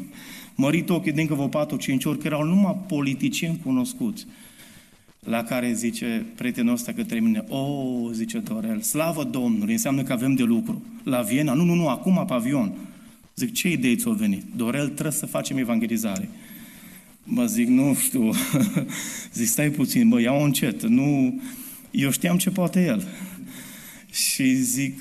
mărit 0.55 0.89
ochii 0.89 1.11
de 1.11 1.21
încă 1.21 1.33
vă 1.33 1.65
4-5 1.65 2.03
ori, 2.03 2.17
că 2.17 2.27
erau 2.27 2.43
numai 2.43 2.77
politicieni 2.87 3.59
cunoscuți. 3.63 4.25
La 5.19 5.43
care 5.43 5.73
zice 5.73 6.25
prietenul 6.35 6.73
ăsta 6.73 6.91
către 6.91 7.19
mine, 7.19 7.43
o, 7.47 7.57
oh, 7.57 8.11
zice 8.13 8.37
Dorel, 8.37 8.81
slavă 8.81 9.23
Domnului, 9.23 9.73
înseamnă 9.73 10.03
că 10.03 10.13
avem 10.13 10.33
de 10.33 10.43
lucru. 10.43 10.83
La 11.03 11.21
Viena? 11.21 11.53
Nu, 11.53 11.63
nu, 11.63 11.73
nu, 11.73 11.87
acum 11.87 12.23
pavion. 12.27 12.73
Zic, 13.35 13.53
ce 13.53 13.69
idei 13.69 13.95
ți-au 13.95 14.13
venit? 14.13 14.43
Dorel, 14.55 14.85
trebuie 14.85 15.11
să 15.11 15.25
facem 15.25 15.57
evangelizare. 15.57 16.29
Mă 17.23 17.45
zic, 17.45 17.67
nu 17.67 17.93
știu. 17.93 18.31
zic, 19.33 19.47
stai 19.47 19.69
puțin, 19.69 20.09
bă, 20.09 20.21
iau 20.21 20.43
încet. 20.43 20.83
Nu, 20.83 21.41
eu 21.91 22.11
știam 22.11 22.37
ce 22.37 22.49
poate 22.49 22.85
el. 22.85 23.07
Și 24.11 24.55
zic, 24.55 24.99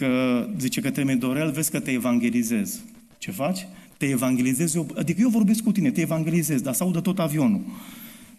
zice 0.58 0.80
că 0.80 0.90
te 0.90 1.14
Dorel, 1.14 1.50
vezi 1.50 1.70
că 1.70 1.80
te 1.80 1.90
evangelizez. 1.90 2.80
Ce 3.18 3.30
faci? 3.30 3.66
Te 3.96 4.06
evangelizez 4.06 4.74
eu, 4.74 4.90
adică 4.96 5.20
eu 5.20 5.28
vorbesc 5.28 5.62
cu 5.62 5.72
tine, 5.72 5.90
te 5.90 6.00
evangelizez, 6.00 6.60
dar 6.60 6.74
să 6.74 6.82
audă 6.82 7.00
tot 7.00 7.18
avionul. 7.18 7.60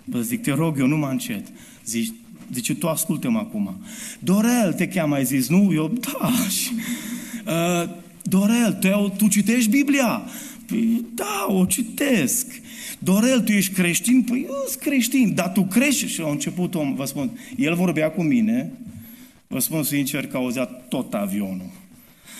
Bă, 0.10 0.22
zic, 0.22 0.42
te 0.42 0.52
rog 0.52 0.80
eu, 0.80 0.88
nu 0.88 0.98
mă 0.98 1.08
încet. 1.08 1.48
Zici, 1.86 2.14
zice, 2.54 2.76
tu 2.76 2.88
ascultă-mă 2.88 3.38
acum. 3.38 3.82
Dorel 4.20 4.74
te 4.74 4.88
cheamă, 4.88 5.16
ai 5.16 5.26
zis, 5.26 5.48
nu? 5.50 5.74
Eu, 5.74 5.88
da. 5.88 6.32
Și, 6.50 6.72
uh, 7.48 7.90
Dorel, 8.24 8.74
tu, 8.74 9.14
tu 9.18 9.28
citești 9.28 9.70
Biblia? 9.70 10.22
Păi, 10.66 11.06
da, 11.14 11.46
o 11.48 11.66
citesc. 11.66 12.62
Dorel, 13.00 13.42
tu 13.42 13.52
ești 13.52 13.74
creștin? 13.74 14.24
Păi, 14.24 14.46
eu 14.48 14.64
sunt 14.68 14.82
creștin, 14.82 15.34
dar 15.36 15.52
tu 15.52 15.64
crești. 15.64 16.08
Și 16.08 16.20
la 16.20 16.30
început, 16.30 16.76
om, 16.76 16.96
vă 16.96 17.06
spun, 17.06 17.40
el 17.58 17.76
vorbea 17.76 18.12
cu 18.12 18.22
mine, 18.22 18.72
vă 19.48 19.60
spun 19.60 19.84
sincer 19.84 20.28
că 20.28 20.38
auzea 20.38 20.66
tot 20.66 21.14
avionul. 21.14 21.70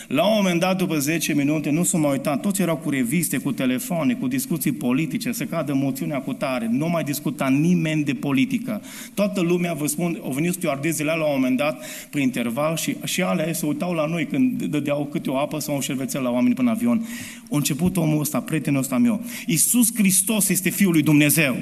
La 0.10 0.26
un 0.26 0.34
moment 0.36 0.60
dat, 0.60 0.78
după 0.78 0.98
10 0.98 1.34
minute, 1.34 1.70
nu 1.70 1.84
s-a 1.84 1.98
mai 1.98 2.12
uitat, 2.12 2.42
toți 2.42 2.62
erau 2.62 2.78
cu 2.78 2.90
reviste, 2.90 3.38
cu 3.38 3.52
telefoane, 3.52 4.14
cu 4.14 4.28
discuții 4.28 4.72
politice, 4.72 5.32
se 5.32 5.46
cadă 5.46 5.74
moțiunea 5.74 6.22
cu 6.22 6.34
tare, 6.34 6.70
nu 6.72 6.90
mai 6.90 7.04
discuta 7.04 7.48
nimeni 7.48 8.04
de 8.04 8.14
politică. 8.14 8.82
Toată 9.14 9.42
lumea, 9.42 9.74
vă 9.74 9.88
spun, 9.88 10.20
au 10.24 10.32
venit 10.32 10.54
stewardezele 10.54 11.12
la 11.18 11.26
un 11.26 11.32
moment 11.36 11.58
dat, 11.58 11.86
prin 12.10 12.24
interval, 12.24 12.76
și, 12.76 12.96
și 13.04 13.22
alea 13.22 13.54
se 13.54 13.66
uitau 13.66 13.94
la 13.94 14.06
noi 14.06 14.26
când 14.26 14.64
dădeau 14.64 15.06
câte 15.12 15.30
o 15.30 15.38
apă 15.38 15.60
sau 15.60 15.76
un 15.76 15.82
șervețel 15.82 16.22
la 16.22 16.30
oameni 16.30 16.56
până 16.56 16.70
avion. 16.70 17.06
A 17.52 17.56
început 17.56 17.98
omul 17.98 18.20
ăsta, 18.20 18.40
prietenul 18.42 18.80
ăsta 18.80 18.98
meu. 18.98 19.22
Iisus 19.46 19.88
Hristos 19.96 20.50
este 20.50 20.70
Fiul 20.70 20.92
lui 20.92 21.02
Dumnezeu. 21.02 21.56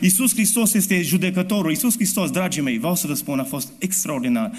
Iisus 0.00 0.32
Hristos 0.32 0.74
este 0.74 1.02
judecătorul. 1.02 1.70
Iisus 1.70 1.94
Hristos, 1.94 2.30
dragii 2.30 2.62
mei, 2.62 2.78
vreau 2.78 2.94
să 2.94 3.06
vă 3.06 3.14
spun, 3.14 3.38
a 3.38 3.44
fost 3.44 3.72
extraordinar. 3.78 4.50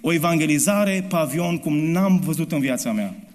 O 0.00 0.12
evangelizare 0.12 1.06
pe 1.08 1.16
avion 1.16 1.58
cum 1.58 1.76
n-am 1.76 2.20
văzut 2.24 2.52
în 2.52 2.60
viața 2.60 2.92
mea. 2.92 3.25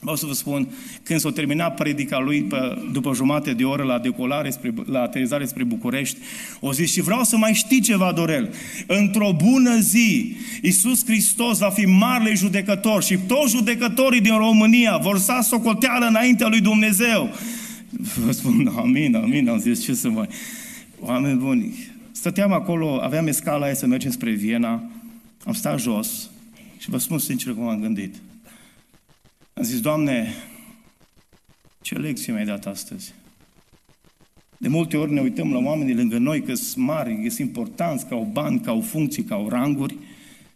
Vreau 0.00 0.16
să 0.16 0.26
vă 0.26 0.32
spun, 0.32 0.68
când 1.02 1.20
s-a 1.20 1.30
terminat 1.30 1.74
predica 1.74 2.18
lui 2.18 2.42
pe, 2.42 2.56
după 2.92 3.14
jumate 3.14 3.52
de 3.52 3.64
oră 3.64 3.82
la 3.82 3.98
decolare, 3.98 4.50
spre, 4.50 4.74
la 4.86 5.00
aterizare 5.00 5.46
spre 5.46 5.64
București, 5.64 6.18
o 6.60 6.72
zis 6.72 6.92
și 6.92 7.00
vreau 7.00 7.24
să 7.24 7.36
mai 7.36 7.52
știi 7.52 7.80
ceva, 7.80 8.12
Dorel. 8.12 8.54
Într-o 8.86 9.36
bună 9.44 9.78
zi, 9.78 10.36
Iisus 10.62 11.04
Hristos 11.04 11.58
va 11.58 11.70
fi 11.70 11.84
marele 11.84 12.34
judecător 12.34 13.02
și 13.02 13.18
toți 13.26 13.54
judecătorii 13.54 14.20
din 14.20 14.36
România 14.36 14.96
vor 14.96 15.18
sta 15.18 15.40
socoteală 15.40 16.06
înaintea 16.06 16.48
lui 16.48 16.60
Dumnezeu. 16.60 17.34
Vă 18.24 18.32
spun, 18.32 18.72
amin, 18.76 19.14
amin, 19.14 19.48
am 19.48 19.58
zis, 19.58 19.84
ce 19.84 19.94
să 19.94 20.08
mai... 20.08 20.28
Oameni 21.00 21.38
buni, 21.38 21.74
stăteam 22.12 22.52
acolo, 22.52 23.00
aveam 23.02 23.26
escala 23.26 23.64
aia 23.64 23.74
să 23.74 23.86
mergem 23.86 24.10
spre 24.10 24.30
Viena, 24.30 24.82
am 25.44 25.52
stat 25.52 25.80
jos 25.80 26.30
și 26.78 26.90
vă 26.90 26.98
spun 26.98 27.18
sincer 27.18 27.54
cum 27.54 27.68
am 27.68 27.80
gândit. 27.80 28.14
Am 29.58 29.64
zis, 29.64 29.80
Doamne, 29.80 30.34
ce 31.80 31.94
lecție 31.94 32.32
mi-ai 32.32 32.44
dat 32.44 32.66
astăzi? 32.66 33.14
De 34.58 34.68
multe 34.68 34.96
ori 34.96 35.12
ne 35.12 35.20
uităm 35.20 35.52
la 35.52 35.58
oamenii 35.58 35.94
lângă 35.94 36.18
noi 36.18 36.42
că 36.42 36.54
sunt 36.54 36.84
mari, 36.84 37.22
că 37.22 37.28
sunt 37.28 37.46
importanți, 37.46 38.06
că 38.06 38.14
au 38.14 38.28
bani, 38.32 38.60
că 38.60 38.70
au 38.70 38.80
funcții, 38.80 39.24
că 39.24 39.34
au 39.34 39.48
ranguri 39.48 39.96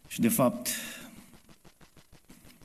și 0.09 0.21
de 0.21 0.29
fapt 0.29 0.69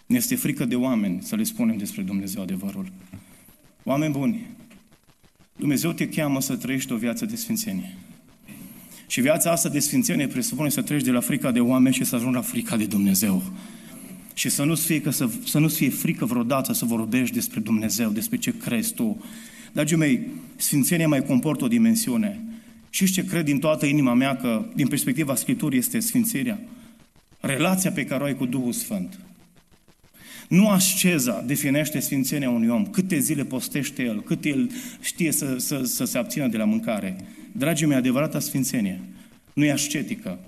ne 0.05 0.17
este 0.17 0.35
frică 0.35 0.65
de 0.65 0.75
oameni 0.75 1.21
să 1.21 1.35
le 1.35 1.43
spunem 1.43 1.77
despre 1.77 2.01
Dumnezeu 2.01 2.41
adevărul. 2.41 2.91
Oameni 3.83 4.13
buni, 4.13 4.47
Dumnezeu 5.55 5.91
te 5.91 6.09
cheamă 6.09 6.41
să 6.41 6.55
trăiești 6.55 6.91
o 6.91 6.97
viață 6.97 7.25
de 7.25 7.35
sfințenie. 7.35 7.97
Și 9.07 9.21
viața 9.21 9.51
asta 9.51 9.69
de 9.69 9.79
sfințenie 9.79 10.27
presupune 10.27 10.69
să 10.69 10.81
treci 10.81 11.03
de 11.03 11.11
la 11.11 11.19
frica 11.19 11.51
de 11.51 11.59
oameni 11.59 11.95
și 11.95 12.03
să 12.03 12.15
ajungi 12.15 12.35
la 12.35 12.41
frica 12.41 12.77
de 12.77 12.85
Dumnezeu. 12.85 13.43
Și 14.37 14.49
să 14.49 14.63
nu-ți 14.63 14.85
fie, 14.85 15.01
că 15.01 15.09
să, 15.09 15.29
să 15.45 15.59
nu 15.59 15.67
fie 15.67 15.89
frică 15.89 16.25
vreodată 16.25 16.73
să 16.73 16.85
vorbești 16.85 17.33
despre 17.33 17.59
Dumnezeu, 17.59 18.09
despre 18.09 18.37
ce 18.37 18.57
crezi 18.57 18.93
tu. 18.93 19.23
Dragii 19.71 19.97
mei, 19.97 20.27
sfințenia 20.55 21.07
mai 21.07 21.23
comportă 21.23 21.63
o 21.63 21.67
dimensiune. 21.67 22.39
Și 22.89 23.11
ce 23.11 23.25
cred 23.25 23.45
din 23.45 23.59
toată 23.59 23.85
inima 23.85 24.13
mea 24.13 24.35
că, 24.35 24.65
din 24.75 24.87
perspectiva 24.87 25.35
Scripturii, 25.35 25.79
este 25.79 25.99
sfințirea. 25.99 26.59
Relația 27.39 27.91
pe 27.91 28.05
care 28.05 28.23
o 28.23 28.25
ai 28.25 28.35
cu 28.35 28.45
Duhul 28.45 28.73
Sfânt. 28.73 29.19
Nu 30.47 30.69
asceza 30.69 31.43
definește 31.45 31.99
sfințenia 31.99 32.49
unui 32.49 32.67
om, 32.67 32.85
câte 32.85 33.19
zile 33.19 33.43
postește 33.43 34.03
el, 34.03 34.21
cât 34.21 34.45
el 34.45 34.71
știe 35.01 35.31
să, 35.31 35.55
să, 35.57 35.83
să 35.83 36.05
se 36.05 36.17
abțină 36.17 36.47
de 36.47 36.57
la 36.57 36.65
mâncare. 36.65 37.15
Dragii 37.51 37.87
mei, 37.87 37.97
adevărata 37.97 38.39
sfințenie 38.39 39.01
nu 39.53 39.65
e 39.65 39.71
ascetică. 39.71 40.39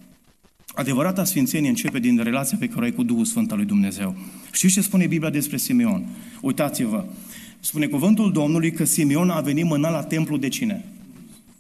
Adevărata 0.80 1.24
sfințenie 1.24 1.70
începe 1.70 2.00
din 2.00 2.20
relația 2.24 2.58
pe 2.60 2.68
care 2.68 2.82
o 2.82 2.84
ai 2.84 2.92
cu 2.92 3.04
Duhul 3.04 3.26
Sfânt 3.26 3.52
al 3.52 3.58
lui 3.58 3.66
Dumnezeu. 3.66 4.16
Știți 4.52 4.74
ce 4.74 4.82
spune 4.82 5.08
Biblia 5.08 5.30
despre 5.30 5.58
Simeon? 5.58 6.06
Uitați-vă. 6.42 7.06
Spune 7.60 7.86
cuvântul 7.86 8.32
Domnului 8.32 8.72
că 8.72 8.84
Simeon 8.84 9.30
a 9.30 9.40
venit 9.40 9.66
mâna 9.66 9.90
la 9.90 10.04
templu 10.04 10.38
de 10.38 10.48
cine? 10.48 10.86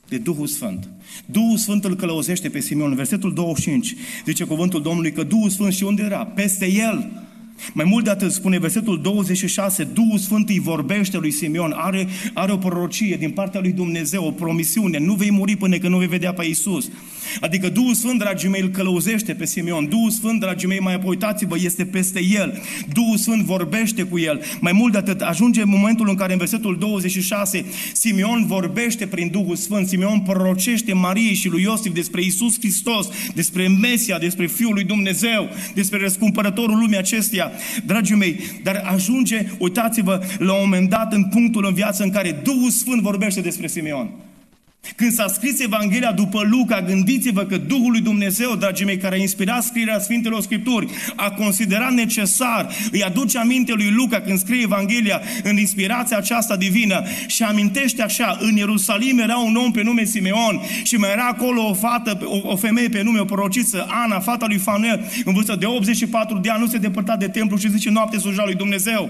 De 0.07 0.17
Duhul 0.17 0.47
Sfânt. 0.47 0.89
Duhul 1.25 1.57
Sfânt 1.57 1.83
îl 1.83 1.95
călăuzește 1.95 2.49
pe 2.49 2.59
Simeon. 2.59 2.95
Versetul 2.95 3.33
25 3.33 3.95
zice 4.25 4.43
cuvântul 4.43 4.81
Domnului 4.81 5.11
că 5.11 5.23
Duhul 5.23 5.49
Sfânt 5.49 5.73
și 5.73 5.83
unde 5.83 6.03
era? 6.03 6.25
Peste 6.25 6.71
el. 6.71 7.11
Mai 7.73 7.85
mult 7.85 8.03
de 8.03 8.09
atât, 8.09 8.31
spune 8.31 8.59
versetul 8.59 9.01
26, 9.01 9.83
Duhul 9.83 10.17
Sfânt 10.17 10.49
îi 10.49 10.59
vorbește 10.59 11.17
lui 11.17 11.31
Simeon, 11.31 11.71
are, 11.75 12.07
are 12.33 12.51
o 12.51 12.57
prorocie 12.57 13.15
din 13.15 13.31
partea 13.31 13.59
lui 13.59 13.71
Dumnezeu, 13.71 14.25
o 14.25 14.31
promisiune, 14.31 14.97
nu 14.97 15.13
vei 15.13 15.31
muri 15.31 15.55
până 15.55 15.77
când 15.77 15.91
nu 15.91 15.97
vei 15.97 16.07
vedea 16.07 16.33
pe 16.33 16.45
Iisus. 16.45 16.89
Adică 17.41 17.69
Duhul 17.69 17.93
Sfânt, 17.93 18.19
dragii 18.19 18.49
mei, 18.49 18.61
îl 18.61 18.69
călăuzește 18.69 19.33
pe 19.33 19.45
Simeon. 19.45 19.89
Duhul 19.89 20.09
Sfânt, 20.09 20.39
dragii 20.39 20.67
mei, 20.67 20.79
mai 20.79 20.93
apoi 20.93 21.09
uitați-vă, 21.09 21.55
este 21.63 21.85
peste 21.85 22.23
el. 22.23 22.61
Duhul 22.93 23.17
Sfânt 23.17 23.43
vorbește 23.43 24.03
cu 24.03 24.19
el. 24.19 24.41
Mai 24.59 24.71
mult 24.71 24.91
de 24.91 24.97
atât, 24.97 25.21
ajunge 25.21 25.63
momentul 25.63 26.09
în 26.09 26.15
care 26.15 26.31
în 26.31 26.37
versetul 26.37 26.77
26 26.77 27.65
Simeon 27.93 28.45
vorbește 28.45 29.07
prin 29.07 29.29
Duhul 29.31 29.55
Sfânt. 29.55 29.87
Simeon 29.87 30.19
prorocește 30.19 30.93
Mariei 30.93 31.33
și 31.33 31.49
lui 31.49 31.61
Iosif 31.61 31.93
despre 31.93 32.21
Isus 32.21 32.59
Hristos, 32.59 33.07
despre 33.33 33.67
Mesia, 33.67 34.17
despre 34.17 34.47
Fiul 34.47 34.73
lui 34.73 34.83
Dumnezeu, 34.83 35.49
despre 35.73 35.99
răscumpărătorul 35.99 36.77
lumii 36.77 36.97
acesteia. 36.97 37.51
Dragii 37.85 38.15
mei, 38.15 38.39
dar 38.63 38.83
ajunge, 38.93 39.45
uitați-vă, 39.57 40.21
la 40.37 40.53
un 40.53 40.59
moment 40.63 40.89
dat 40.89 41.13
în 41.13 41.23
punctul 41.23 41.65
în 41.65 41.73
viață 41.73 42.03
în 42.03 42.09
care 42.09 42.41
Duhul 42.43 42.69
Sfânt 42.69 43.01
vorbește 43.01 43.41
despre 43.41 43.67
Simeon. 43.67 44.09
Când 44.95 45.11
s-a 45.11 45.27
scris 45.27 45.59
Evanghelia 45.59 46.11
după 46.11 46.47
Luca, 46.49 46.81
gândiți-vă 46.81 47.43
că 47.43 47.57
Duhul 47.57 47.91
lui 47.91 48.01
Dumnezeu, 48.01 48.55
dragii 48.55 48.85
mei, 48.85 48.97
care 48.97 49.15
a 49.15 49.17
inspirat 49.17 49.63
scrierea 49.63 49.99
Sfintelor 49.99 50.41
Scripturi, 50.41 50.87
a 51.15 51.31
considerat 51.31 51.91
necesar, 51.91 52.69
îi 52.91 53.03
aduce 53.03 53.37
aminte 53.37 53.73
lui 53.73 53.89
Luca 53.89 54.21
când 54.21 54.39
scrie 54.39 54.61
Evanghelia 54.61 55.21
în 55.43 55.57
inspirația 55.57 56.17
aceasta 56.17 56.55
divină 56.55 57.03
și 57.27 57.43
amintește 57.43 58.01
așa, 58.01 58.37
în 58.39 58.55
Ierusalim 58.55 59.19
era 59.19 59.37
un 59.37 59.55
om 59.55 59.71
pe 59.71 59.83
nume 59.83 60.03
Simeon 60.03 60.61
și 60.83 60.95
mai 60.95 61.11
era 61.11 61.27
acolo 61.27 61.69
o 61.69 61.73
fată, 61.73 62.19
o, 62.23 62.39
o 62.43 62.55
femeie 62.55 62.89
pe 62.89 63.01
nume, 63.01 63.19
o 63.19 63.25
prorociță, 63.25 63.87
Ana, 63.89 64.19
fata 64.19 64.45
lui 64.47 64.57
Fanuel, 64.57 65.11
în 65.25 65.33
vârstă 65.33 65.55
de 65.55 65.65
84 65.65 66.37
de 66.37 66.49
ani, 66.49 66.61
nu 66.61 66.67
se 66.67 66.77
depărta 66.77 67.15
de 67.15 67.27
templu 67.27 67.57
și 67.57 67.71
zice 67.71 67.89
noapte 67.89 68.17
sluja 68.17 68.43
lui 68.45 68.55
Dumnezeu. 68.55 69.09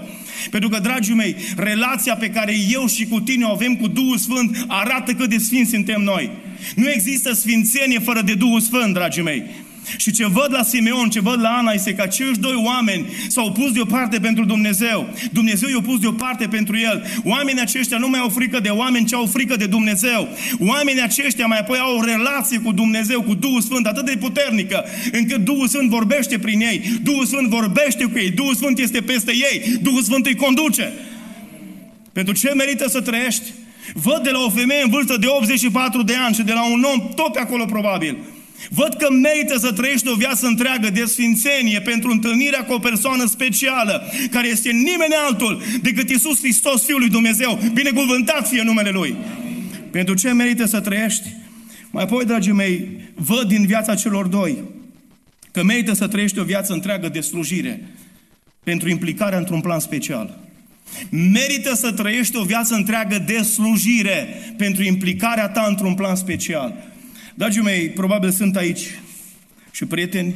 Pentru 0.50 0.68
că, 0.68 0.78
dragii 0.78 1.14
mei, 1.14 1.36
relația 1.56 2.14
pe 2.14 2.28
care 2.28 2.54
eu 2.70 2.86
și 2.86 3.06
cu 3.06 3.20
tine 3.20 3.44
o 3.44 3.50
avem 3.50 3.76
cu 3.76 3.86
Duhul 3.86 4.16
Sfânt 4.16 4.64
arată 4.68 5.12
cât 5.12 5.28
de 5.28 5.38
sfânt 5.38 5.58
sfinți 5.64 5.70
suntem 5.70 6.02
noi. 6.02 6.30
Nu 6.74 6.90
există 6.90 7.32
sfințenie 7.32 7.98
fără 7.98 8.22
de 8.22 8.34
Duhul 8.34 8.60
Sfânt, 8.60 8.94
dragii 8.94 9.22
mei. 9.22 9.42
Și 9.96 10.12
ce 10.12 10.26
văd 10.26 10.48
la 10.48 10.62
Simeon, 10.62 11.08
ce 11.08 11.20
văd 11.20 11.40
la 11.40 11.48
Ana, 11.48 11.72
este 11.72 11.94
că 11.94 12.02
acești 12.02 12.40
doi 12.40 12.62
oameni 12.64 13.06
s-au 13.28 13.52
pus 13.52 13.72
deoparte 13.72 14.18
pentru 14.18 14.44
Dumnezeu. 14.44 15.08
Dumnezeu 15.32 15.68
i-a 15.68 15.80
pus 15.80 15.98
deoparte 16.00 16.46
pentru 16.46 16.76
el. 16.76 17.04
Oamenii 17.24 17.62
aceștia 17.62 17.98
nu 17.98 18.08
mai 18.08 18.20
au 18.20 18.28
frică 18.28 18.60
de 18.60 18.68
oameni, 18.68 19.06
ci 19.06 19.12
au 19.12 19.26
frică 19.26 19.56
de 19.56 19.66
Dumnezeu. 19.66 20.28
Oamenii 20.58 21.02
aceștia 21.02 21.46
mai 21.46 21.58
apoi 21.58 21.78
au 21.78 21.96
o 21.96 22.04
relație 22.04 22.58
cu 22.58 22.72
Dumnezeu, 22.72 23.22
cu 23.22 23.34
Duhul 23.34 23.60
Sfânt, 23.60 23.86
atât 23.86 24.04
de 24.04 24.16
puternică, 24.20 24.84
încât 25.12 25.44
Duhul 25.44 25.68
Sfânt 25.68 25.88
vorbește 25.88 26.38
prin 26.38 26.60
ei. 26.60 26.82
Duhul 27.02 27.26
Sfânt 27.26 27.48
vorbește 27.48 28.04
cu 28.04 28.18
ei. 28.18 28.30
Duhul 28.30 28.54
Sfânt 28.54 28.78
este 28.78 29.00
peste 29.00 29.32
ei. 29.32 29.78
Duhul 29.82 30.02
Sfânt 30.02 30.26
îi 30.26 30.34
conduce. 30.34 30.92
Pentru 32.12 32.34
ce 32.34 32.52
merită 32.54 32.88
să 32.88 33.00
trăiești? 33.00 33.44
Văd 33.92 34.22
de 34.22 34.30
la 34.30 34.38
o 34.38 34.50
femeie 34.50 34.82
în 34.82 34.90
vârstă 34.90 35.16
de 35.16 35.26
84 35.26 36.02
de 36.02 36.14
ani 36.14 36.34
și 36.34 36.42
de 36.42 36.52
la 36.52 36.70
un 36.72 36.82
om 36.82 37.08
tot 37.14 37.32
pe 37.32 37.40
acolo 37.40 37.64
probabil 37.64 38.16
Văd 38.68 38.94
că 38.94 39.10
merită 39.10 39.58
să 39.58 39.72
trăiești 39.72 40.08
o 40.08 40.14
viață 40.14 40.46
întreagă 40.46 40.90
de 40.90 41.04
sfințenie 41.04 41.80
pentru 41.80 42.10
întâlnirea 42.10 42.64
cu 42.64 42.72
o 42.72 42.78
persoană 42.78 43.26
specială, 43.26 44.12
care 44.30 44.48
este 44.48 44.70
nimeni 44.70 45.14
altul 45.26 45.62
decât 45.82 46.10
Isus 46.10 46.38
Hristos, 46.38 46.84
Fiul 46.84 46.98
lui 46.98 47.08
Dumnezeu. 47.08 47.58
Binecuvântat 47.72 48.48
fie 48.48 48.62
numele 48.62 48.90
Lui. 48.90 49.16
Pentru 49.90 50.14
ce 50.14 50.32
merită 50.32 50.64
să 50.64 50.80
trăiești? 50.80 51.28
Mai 51.90 52.02
apoi, 52.02 52.24
dragii 52.24 52.52
mei, 52.52 52.88
văd 53.14 53.48
din 53.48 53.66
viața 53.66 53.94
celor 53.94 54.26
doi 54.26 54.58
că 55.52 55.62
merită 55.62 55.92
să 55.92 56.08
trăiești 56.08 56.38
o 56.38 56.44
viață 56.44 56.72
întreagă 56.72 57.08
de 57.08 57.20
slujire 57.20 57.88
pentru 58.62 58.88
implicarea 58.88 59.38
într-un 59.38 59.60
plan 59.60 59.80
special. 59.80 60.39
Merită 61.10 61.74
să 61.74 61.92
trăiești 61.92 62.36
o 62.36 62.44
viață 62.44 62.74
întreagă 62.74 63.18
de 63.18 63.42
slujire 63.42 64.28
pentru 64.56 64.82
implicarea 64.82 65.48
ta 65.48 65.64
într-un 65.68 65.94
plan 65.94 66.16
special. 66.16 66.74
Dragii 67.34 67.62
mei, 67.62 67.90
probabil 67.90 68.30
sunt 68.30 68.56
aici 68.56 69.00
și 69.70 69.84
prieteni 69.84 70.34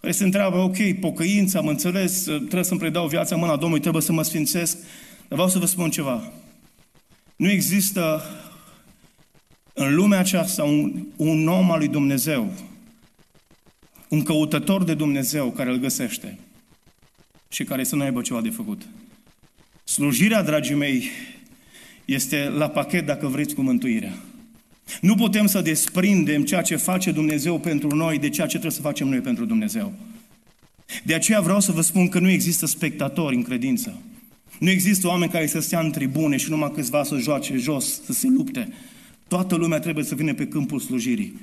care 0.00 0.12
se 0.12 0.24
întreabă, 0.24 0.56
ok, 0.56 0.98
pocăință, 1.00 1.58
am 1.58 1.66
înțeles, 1.66 2.22
trebuie 2.22 2.64
să-mi 2.64 2.80
predau 2.80 3.06
viața 3.06 3.34
în 3.34 3.40
mâna 3.40 3.56
Domnului, 3.56 3.80
trebuie 3.80 4.02
să 4.02 4.12
mă 4.12 4.22
sfințesc. 4.22 4.76
Dar 5.28 5.28
vreau 5.28 5.48
să 5.48 5.58
vă 5.58 5.66
spun 5.66 5.90
ceva. 5.90 6.32
Nu 7.36 7.50
există 7.50 8.22
în 9.72 9.94
lumea 9.94 10.18
aceasta 10.18 10.64
un, 10.64 11.06
un 11.16 11.48
om 11.48 11.70
al 11.70 11.78
lui 11.78 11.88
Dumnezeu, 11.88 12.52
un 14.08 14.22
căutător 14.22 14.84
de 14.84 14.94
Dumnezeu 14.94 15.50
care 15.50 15.70
îl 15.70 15.76
găsește 15.76 16.38
și 17.48 17.64
care 17.64 17.84
să 17.84 17.96
nu 17.96 18.02
aibă 18.02 18.20
ceva 18.20 18.40
de 18.40 18.50
făcut. 18.50 18.82
Slujirea, 19.84 20.42
dragii 20.42 20.74
mei, 20.74 21.10
este 22.04 22.48
la 22.56 22.68
pachet 22.68 23.06
dacă 23.06 23.26
vreți 23.26 23.54
cu 23.54 23.62
mântuirea. 23.62 24.14
Nu 25.00 25.14
putem 25.14 25.46
să 25.46 25.60
desprindem 25.60 26.44
ceea 26.44 26.62
ce 26.62 26.76
face 26.76 27.10
Dumnezeu 27.10 27.58
pentru 27.58 27.96
noi 27.96 28.18
de 28.18 28.28
ceea 28.28 28.46
ce 28.46 28.52
trebuie 28.52 28.76
să 28.76 28.80
facem 28.80 29.08
noi 29.08 29.20
pentru 29.20 29.44
Dumnezeu. 29.44 29.92
De 31.04 31.14
aceea 31.14 31.40
vreau 31.40 31.60
să 31.60 31.72
vă 31.72 31.80
spun 31.80 32.08
că 32.08 32.18
nu 32.18 32.30
există 32.30 32.66
spectatori 32.66 33.34
în 33.36 33.42
credință. 33.42 34.00
Nu 34.58 34.70
există 34.70 35.06
oameni 35.06 35.30
care 35.30 35.46
să 35.46 35.60
stea 35.60 35.80
în 35.80 35.90
tribune 35.90 36.36
și 36.36 36.50
numai 36.50 36.70
câțiva 36.74 37.04
să 37.04 37.16
joace 37.16 37.56
jos, 37.56 38.02
să 38.04 38.12
se 38.12 38.28
lupte. 38.28 38.72
Toată 39.28 39.54
lumea 39.54 39.78
trebuie 39.78 40.04
să 40.04 40.14
vină 40.14 40.34
pe 40.34 40.46
câmpul 40.46 40.80
slujirii. 40.80 41.40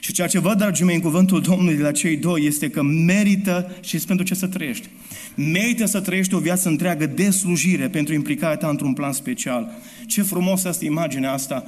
Și 0.00 0.12
ceea 0.12 0.26
ce 0.26 0.38
văd, 0.38 0.58
dragii 0.58 0.84
mei, 0.84 0.94
în 0.94 1.00
cuvântul 1.00 1.40
Domnului 1.40 1.76
de 1.76 1.82
la 1.82 1.92
cei 1.92 2.16
doi 2.16 2.46
este 2.46 2.70
că 2.70 2.82
merită 2.82 3.76
și 3.80 3.98
pentru 3.98 4.24
ce 4.24 4.34
să 4.34 4.46
trăiești. 4.46 4.88
Merită 5.34 5.86
să 5.86 6.00
trăiești 6.00 6.34
o 6.34 6.38
viață 6.38 6.68
întreagă 6.68 7.06
de 7.06 7.30
slujire 7.30 7.88
pentru 7.88 8.14
implicarea 8.14 8.56
ta 8.56 8.68
într-un 8.68 8.92
plan 8.92 9.12
special. 9.12 9.70
Ce 10.06 10.22
frumos 10.22 10.64
asta 10.64 10.84
imaginea 10.84 11.32
asta 11.32 11.64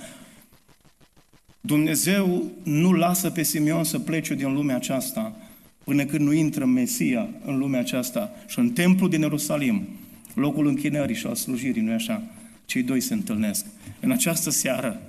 Dumnezeu 1.60 2.52
nu 2.62 2.92
lasă 2.92 3.30
pe 3.30 3.42
Simeon 3.42 3.84
să 3.84 3.98
plece 3.98 4.34
din 4.34 4.52
lumea 4.52 4.76
aceasta 4.76 5.36
până 5.84 6.04
când 6.04 6.24
nu 6.24 6.32
intră 6.32 6.64
Mesia 6.64 7.28
în 7.44 7.58
lumea 7.58 7.80
aceasta 7.80 8.30
și 8.48 8.58
în 8.58 8.70
templul 8.70 9.08
din 9.08 9.20
Ierusalim, 9.20 9.88
locul 10.34 10.66
închinării 10.66 11.14
și 11.14 11.26
al 11.26 11.34
slujirii, 11.34 11.82
nu 11.82 11.92
așa? 11.92 12.22
Cei 12.64 12.82
doi 12.82 13.00
se 13.00 13.14
întâlnesc. 13.14 13.64
În 14.00 14.10
această 14.10 14.50
seară, 14.50 15.00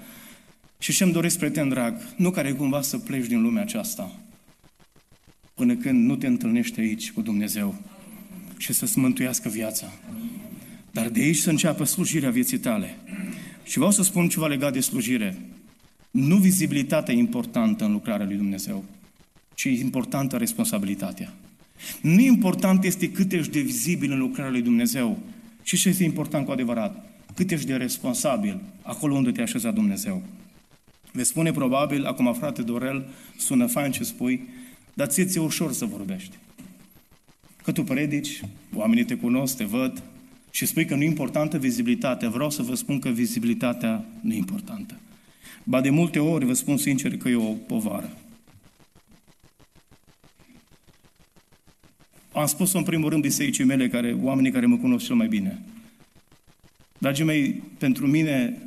și 0.81 0.93
ce-mi 0.93 1.11
doresc, 1.11 1.37
prieten 1.37 1.69
drag, 1.69 1.95
nu 2.15 2.31
care 2.31 2.51
cumva 2.51 2.81
să 2.81 2.97
pleci 2.97 3.27
din 3.27 3.41
lumea 3.41 3.61
aceasta, 3.61 4.11
până 5.53 5.75
când 5.75 6.05
nu 6.05 6.15
te 6.15 6.27
întâlnești 6.27 6.79
aici 6.79 7.11
cu 7.11 7.21
Dumnezeu 7.21 7.75
și 8.57 8.73
să-ți 8.73 8.99
mântuiască 8.99 9.49
viața. 9.49 9.91
Dar 10.91 11.09
de 11.09 11.21
aici 11.21 11.37
să 11.37 11.49
înceapă 11.49 11.83
slujirea 11.83 12.29
vieții 12.29 12.57
tale. 12.57 12.95
Și 13.63 13.75
vreau 13.75 13.91
să 13.91 14.03
spun 14.03 14.27
ceva 14.27 14.47
legat 14.47 14.73
de 14.73 14.79
slujire. 14.79 15.37
Nu 16.11 16.35
vizibilitatea 16.35 17.13
e 17.13 17.17
importantă 17.17 17.85
în 17.85 17.91
lucrarea 17.91 18.25
lui 18.25 18.35
Dumnezeu, 18.35 18.83
ci 19.53 19.63
e 19.63 19.69
importantă 19.69 20.37
responsabilitatea. 20.37 21.33
Nu 22.01 22.19
important 22.19 22.83
este 22.83 23.11
cât 23.11 23.31
ești 23.31 23.51
de 23.51 23.59
vizibil 23.59 24.11
în 24.11 24.19
lucrarea 24.19 24.51
lui 24.51 24.61
Dumnezeu, 24.61 25.19
și 25.63 25.77
ce 25.77 25.89
este 25.89 26.03
important 26.03 26.45
cu 26.45 26.51
adevărat, 26.51 27.09
cât 27.35 27.51
ești 27.51 27.65
de 27.65 27.75
responsabil 27.75 28.61
acolo 28.81 29.15
unde 29.15 29.31
te-a 29.31 29.43
așezat 29.43 29.73
Dumnezeu. 29.73 30.23
Vei 31.11 31.25
spune 31.25 31.51
probabil, 31.51 32.05
acum 32.05 32.33
frate 32.33 32.61
Dorel, 32.61 33.05
sună 33.37 33.65
fain 33.65 33.91
ce 33.91 34.03
spui, 34.03 34.47
dar 34.93 35.07
ție 35.07 35.25
ți-e 35.25 35.41
ușor 35.41 35.71
să 35.71 35.85
vorbești. 35.85 36.37
Că 37.63 37.71
tu 37.71 37.83
predici, 37.83 38.41
oamenii 38.75 39.05
te 39.05 39.15
cunosc, 39.15 39.57
te 39.57 39.63
văd 39.63 40.03
și 40.51 40.65
spui 40.65 40.85
că 40.85 40.95
nu 40.95 41.01
e 41.01 41.05
importantă 41.05 41.57
vizibilitatea. 41.57 42.29
Vreau 42.29 42.49
să 42.49 42.61
vă 42.61 42.75
spun 42.75 42.99
că 42.99 43.09
vizibilitatea 43.09 44.05
nu 44.21 44.33
e 44.33 44.37
importantă. 44.37 44.95
Ba 45.63 45.81
de 45.81 45.89
multe 45.89 46.19
ori, 46.19 46.45
vă 46.45 46.53
spun 46.53 46.77
sincer, 46.77 47.17
că 47.17 47.29
e 47.29 47.35
o 47.35 47.53
povară. 47.53 48.17
Am 52.33 52.45
spus-o 52.45 52.77
în 52.77 52.83
primul 52.83 53.09
rând 53.09 53.21
bisericii 53.21 53.63
mele, 53.63 53.87
care, 53.89 54.17
oamenii 54.21 54.51
care 54.51 54.65
mă 54.65 54.77
cunosc 54.77 55.05
cel 55.05 55.15
mai 55.15 55.27
bine. 55.27 55.61
Dragii 56.97 57.25
mei, 57.25 57.63
pentru 57.77 58.07
mine, 58.07 58.57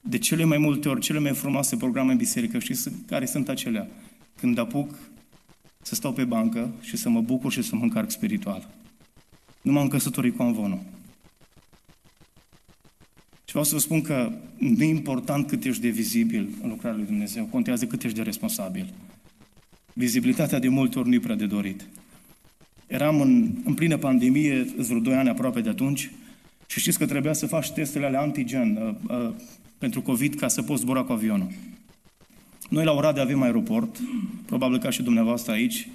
de 0.00 0.18
cele 0.18 0.44
mai 0.44 0.58
multe 0.58 0.88
ori, 0.88 1.00
cele 1.00 1.18
mai 1.18 1.32
frumoase 1.32 1.76
programe 1.76 2.12
în 2.12 2.16
biserică, 2.16 2.58
știți 2.58 2.90
care 3.06 3.26
sunt 3.26 3.48
acelea? 3.48 3.88
Când 4.36 4.58
apuc 4.58 4.94
să 5.82 5.94
stau 5.94 6.12
pe 6.12 6.24
bancă 6.24 6.70
și 6.80 6.96
să 6.96 7.08
mă 7.08 7.20
bucur 7.20 7.52
și 7.52 7.62
să 7.62 7.76
mă 7.76 7.82
încarc 7.82 8.10
spiritual. 8.10 8.68
Nu 9.62 9.72
m-am 9.72 9.88
căsătorit 9.88 10.36
cu 10.36 10.42
Anvonul. 10.42 10.80
Și 13.44 13.56
vreau 13.56 13.64
să 13.64 13.74
vă 13.74 13.80
spun 13.80 14.02
că 14.02 14.32
nu 14.56 14.82
e 14.82 14.88
important 14.88 15.46
cât 15.46 15.64
ești 15.64 15.82
de 15.82 15.88
vizibil 15.88 16.48
în 16.62 16.68
lucrarea 16.68 16.96
lui 16.96 17.06
Dumnezeu, 17.06 17.44
contează 17.44 17.86
cât 17.86 18.02
ești 18.02 18.16
de 18.16 18.22
responsabil. 18.22 18.92
Vizibilitatea 19.92 20.58
de 20.58 20.68
multe 20.68 20.98
ori 20.98 21.08
nu 21.08 21.14
e 21.14 21.20
prea 21.20 21.34
de 21.34 21.46
dorit. 21.46 21.86
Eram 22.86 23.20
în, 23.20 23.50
în 23.64 23.74
plină 23.74 23.96
pandemie, 23.96 24.62
vreo 24.76 24.98
2 24.98 25.14
ani 25.14 25.28
aproape 25.28 25.60
de 25.60 25.68
atunci, 25.68 26.10
și 26.66 26.80
știți 26.80 26.98
că 26.98 27.06
trebuia 27.06 27.32
să 27.32 27.46
faci 27.46 27.70
testele 27.70 28.06
ale 28.06 28.16
antigen 28.16 28.76
uh, 28.76 28.94
uh, 29.08 29.34
pentru 29.80 30.02
COVID 30.02 30.34
ca 30.34 30.48
să 30.48 30.62
poți 30.62 30.80
zbura 30.80 31.02
cu 31.02 31.12
avionul. 31.12 31.48
Noi 32.68 32.84
la 32.84 32.92
Oradea 32.92 33.22
avem 33.22 33.42
aeroport, 33.42 33.96
probabil 34.46 34.78
ca 34.78 34.90
și 34.90 35.02
dumneavoastră 35.02 35.52
aici, 35.52 35.88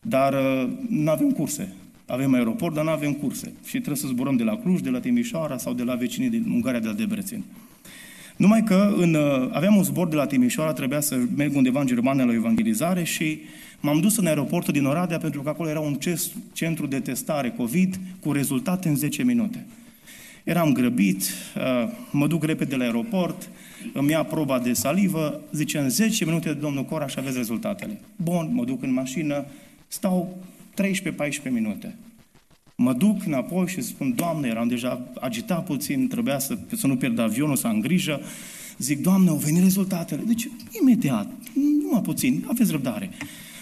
dar 0.00 0.32
uh, 0.32 0.70
nu 0.88 1.10
avem 1.10 1.30
curse. 1.30 1.74
Avem 2.06 2.34
aeroport, 2.34 2.74
dar 2.74 2.84
nu 2.84 2.90
avem 2.90 3.12
curse. 3.12 3.52
Și 3.64 3.70
trebuie 3.70 3.96
să 3.96 4.06
zburăm 4.06 4.36
de 4.36 4.42
la 4.42 4.56
Cluj, 4.56 4.80
de 4.80 4.90
la 4.90 5.00
Timișoara 5.00 5.56
sau 5.56 5.72
de 5.72 5.82
la 5.82 5.94
vecinii 5.94 6.28
din 6.28 6.50
Ungaria, 6.50 6.80
de 6.80 6.86
la 6.86 6.92
Debrețin. 6.92 7.44
Numai 8.36 8.62
că 8.62 8.94
în, 8.96 9.14
uh, 9.14 9.48
aveam 9.52 9.76
un 9.76 9.82
zbor 9.82 10.08
de 10.08 10.16
la 10.16 10.26
Timișoara, 10.26 10.72
trebuia 10.72 11.00
să 11.00 11.18
merg 11.36 11.56
undeva 11.56 11.80
în 11.80 11.86
Germania 11.86 12.24
la 12.24 12.32
evangelizare 12.32 13.04
și 13.04 13.38
m-am 13.80 14.00
dus 14.00 14.16
în 14.16 14.26
aeroportul 14.26 14.72
din 14.72 14.84
Oradea 14.84 15.18
pentru 15.18 15.42
că 15.42 15.48
acolo 15.48 15.68
era 15.68 15.80
un 15.80 15.98
centru 16.52 16.86
de 16.86 17.00
testare 17.00 17.50
COVID 17.50 18.00
cu 18.20 18.32
rezultate 18.32 18.88
în 18.88 18.96
10 18.96 19.22
minute. 19.22 19.66
Eram 20.44 20.72
grăbit, 20.72 21.22
uh, 21.56 21.92
mă 22.10 22.26
duc 22.26 22.44
repede 22.44 22.76
la 22.76 22.84
aeroport, 22.84 23.48
îmi 23.92 24.10
ia 24.10 24.22
proba 24.22 24.58
de 24.58 24.72
salivă, 24.72 25.40
zice 25.52 25.78
în 25.78 25.88
10 25.88 26.24
minute, 26.24 26.52
domnul 26.52 26.84
Coraș, 26.84 27.12
și 27.12 27.18
aveți 27.18 27.36
rezultatele. 27.36 28.00
Bun, 28.16 28.50
mă 28.52 28.64
duc 28.64 28.82
în 28.82 28.92
mașină, 28.92 29.44
stau 29.88 30.38
13-14 30.82 31.50
minute. 31.50 31.94
Mă 32.76 32.92
duc 32.92 33.26
înapoi 33.26 33.66
și 33.66 33.80
spun, 33.80 34.14
Doamne, 34.14 34.48
eram 34.48 34.68
deja 34.68 35.08
agitat 35.20 35.64
puțin, 35.64 36.08
trebuia 36.08 36.38
să, 36.38 36.58
să 36.76 36.86
nu 36.86 36.96
pierd 36.96 37.18
avionul, 37.18 37.56
să 37.56 37.66
am 37.66 37.80
grijă. 37.80 38.20
Zic, 38.78 39.02
Doamne, 39.02 39.28
au 39.28 39.36
venit 39.36 39.62
rezultatele. 39.62 40.22
Deci, 40.26 40.48
imediat, 40.80 41.32
numai 41.82 42.00
puțin, 42.02 42.44
aveți 42.48 42.70
răbdare. 42.70 43.10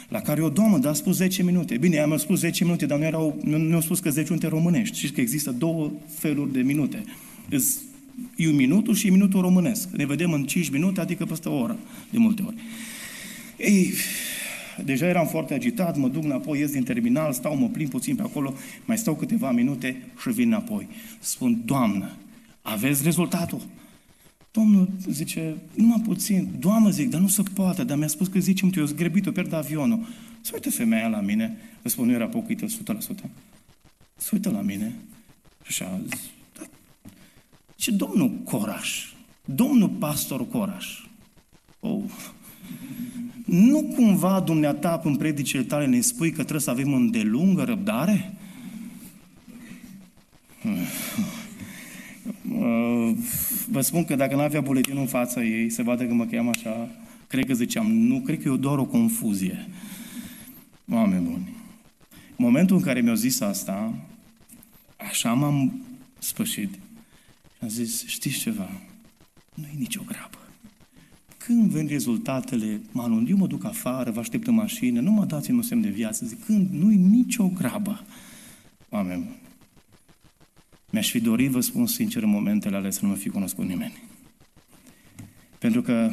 La 0.09 0.21
care 0.21 0.43
o 0.43 0.49
doamnă, 0.49 0.79
dar 0.79 0.91
a 0.91 0.95
spus 0.95 1.17
10 1.17 1.43
minute. 1.43 1.77
Bine, 1.77 1.99
am 1.99 2.17
spus 2.17 2.39
10 2.39 2.65
minute, 2.65 2.87
dar 2.87 2.99
nu, 2.99 3.05
erau, 3.05 3.41
nu, 3.43 3.59
nu 3.59 3.75
au 3.75 3.81
spus 3.81 4.01
că 4.01 4.11
10 4.11 4.27
minute 4.29 4.49
românești. 4.49 4.97
Știți 4.97 5.13
că 5.13 5.21
există 5.21 5.51
două 5.51 5.91
feluri 6.09 6.53
de 6.53 6.61
minute. 6.61 7.05
E 8.37 8.49
un 8.49 8.55
minutul 8.55 8.95
și 8.95 9.11
minutul 9.11 9.41
românesc. 9.41 9.89
Ne 9.91 10.07
vedem 10.07 10.33
în 10.33 10.45
5 10.45 10.71
minute, 10.71 11.01
adică 11.01 11.25
peste 11.25 11.49
o 11.49 11.59
oră, 11.59 11.77
de 12.11 12.19
multe 12.19 12.43
ori. 12.47 12.57
Ei, 13.57 13.93
deja 14.85 15.07
eram 15.07 15.27
foarte 15.27 15.55
agitat, 15.55 15.97
mă 15.97 16.09
duc 16.09 16.25
înapoi, 16.25 16.59
ies 16.59 16.71
din 16.71 16.83
terminal, 16.83 17.33
stau, 17.33 17.57
mă 17.57 17.69
plimb 17.69 17.91
puțin 17.91 18.17
pe 18.17 18.23
acolo, 18.23 18.55
mai 18.85 18.99
stau 18.99 19.15
câteva 19.15 19.53
minute 19.53 20.03
și 20.21 20.31
vin 20.31 20.47
înapoi. 20.47 20.89
Spun, 21.21 21.63
Doamnă, 21.65 22.11
aveți 22.63 23.03
rezultatul? 23.03 23.61
Domnul 24.59 24.89
zice, 25.11 25.57
numai 25.75 26.01
puțin. 26.05 26.49
Doamnă, 26.59 26.91
zic, 26.91 27.11
dar 27.11 27.21
nu 27.21 27.29
se 27.29 27.43
poate, 27.43 27.85
dar 27.85 27.97
mi-a 27.97 28.07
spus 28.07 28.29
că 28.29 28.39
zice, 28.39 28.65
eu 28.77 28.87
sunt 28.87 28.99
grăbit, 28.99 29.27
o 29.27 29.31
pierd 29.31 29.53
avionul. 29.53 30.07
Să 30.41 30.51
uită 30.55 30.71
femeia 30.71 31.09
la 31.09 31.21
mine, 31.21 31.57
îți 31.83 31.93
spun, 31.93 32.07
nu 32.07 32.13
era 32.13 32.27
pocuită 32.27 32.67
100%. 32.67 32.69
Să 34.17 34.31
uită 34.33 34.51
la 34.51 34.61
mine. 34.61 34.95
Și 35.63 35.83
așa, 35.83 36.01
ce 37.77 37.91
domnul 37.91 38.31
Coraș, 38.45 39.13
domnul 39.45 39.89
pastor 39.89 40.49
Coraș, 40.49 40.87
oh, 41.81 42.03
nu 43.45 43.83
cumva 43.83 44.41
dumneata 44.41 45.01
în 45.05 45.17
predicile 45.17 45.63
tale 45.63 45.87
ne 45.87 46.01
spui 46.01 46.29
că 46.29 46.37
trebuie 46.37 46.61
să 46.61 46.71
avem 46.71 46.93
îndelungă 46.93 47.63
răbdare? 47.63 48.37
Uh, 50.65 51.47
vă 53.69 53.81
spun 53.81 54.05
că 54.05 54.15
dacă 54.15 54.35
nu 54.35 54.41
avea 54.41 54.61
buletinul 54.61 55.01
în 55.01 55.07
fața 55.07 55.45
ei, 55.45 55.71
se 55.71 55.83
vadă 55.83 56.05
că 56.05 56.15
mă 56.15 56.25
cheam 56.25 56.49
așa, 56.49 56.89
cred 57.27 57.47
că 57.47 57.55
ziceam, 57.55 57.93
nu, 57.93 58.21
cred 58.21 58.43
că 58.43 58.49
e 58.49 58.57
doar 58.57 58.79
o 58.79 58.85
confuzie. 58.85 59.69
Oameni 60.91 61.25
buni. 61.25 61.55
În 62.37 62.45
momentul 62.45 62.77
în 62.77 62.83
care 62.83 63.01
mi-au 63.01 63.15
zis 63.15 63.41
asta, 63.41 63.95
așa 64.97 65.33
m-am 65.33 65.83
spășit. 66.19 66.73
Și 66.73 67.63
am 67.63 67.69
zis, 67.69 68.07
știți 68.07 68.39
ceva? 68.39 68.71
Nu 69.55 69.65
e 69.65 69.79
nicio 69.79 70.03
grabă. 70.07 70.39
Când 71.37 71.71
vin 71.71 71.87
rezultatele, 71.87 72.81
mă 72.93 73.03
anunț, 73.03 73.29
eu 73.29 73.37
mă 73.37 73.47
duc 73.47 73.65
afară, 73.65 74.11
vă 74.11 74.21
aștept 74.21 74.47
în 74.47 74.55
mașină, 74.55 75.01
nu 75.01 75.11
mă 75.11 75.25
dați 75.25 75.51
un 75.51 75.63
semn 75.63 75.81
de 75.81 75.89
viață. 75.89 76.27
Zic, 76.27 76.45
când 76.45 76.71
nu 76.71 76.93
e 76.93 76.95
nicio 76.95 77.49
grabă. 77.49 78.05
Oameni 78.89 79.23
buni. 79.23 79.48
Mi-aș 80.91 81.11
fi 81.11 81.21
dorit, 81.21 81.51
vă 81.51 81.61
spun 81.61 81.87
sincer, 81.87 82.23
în 82.23 82.31
momentele 82.31 82.77
alea 82.77 82.91
să 82.91 82.99
nu 83.03 83.09
mă 83.09 83.15
fi 83.15 83.29
cunoscut 83.29 83.67
nimeni. 83.67 84.03
Pentru 85.59 85.83
că 85.83 86.11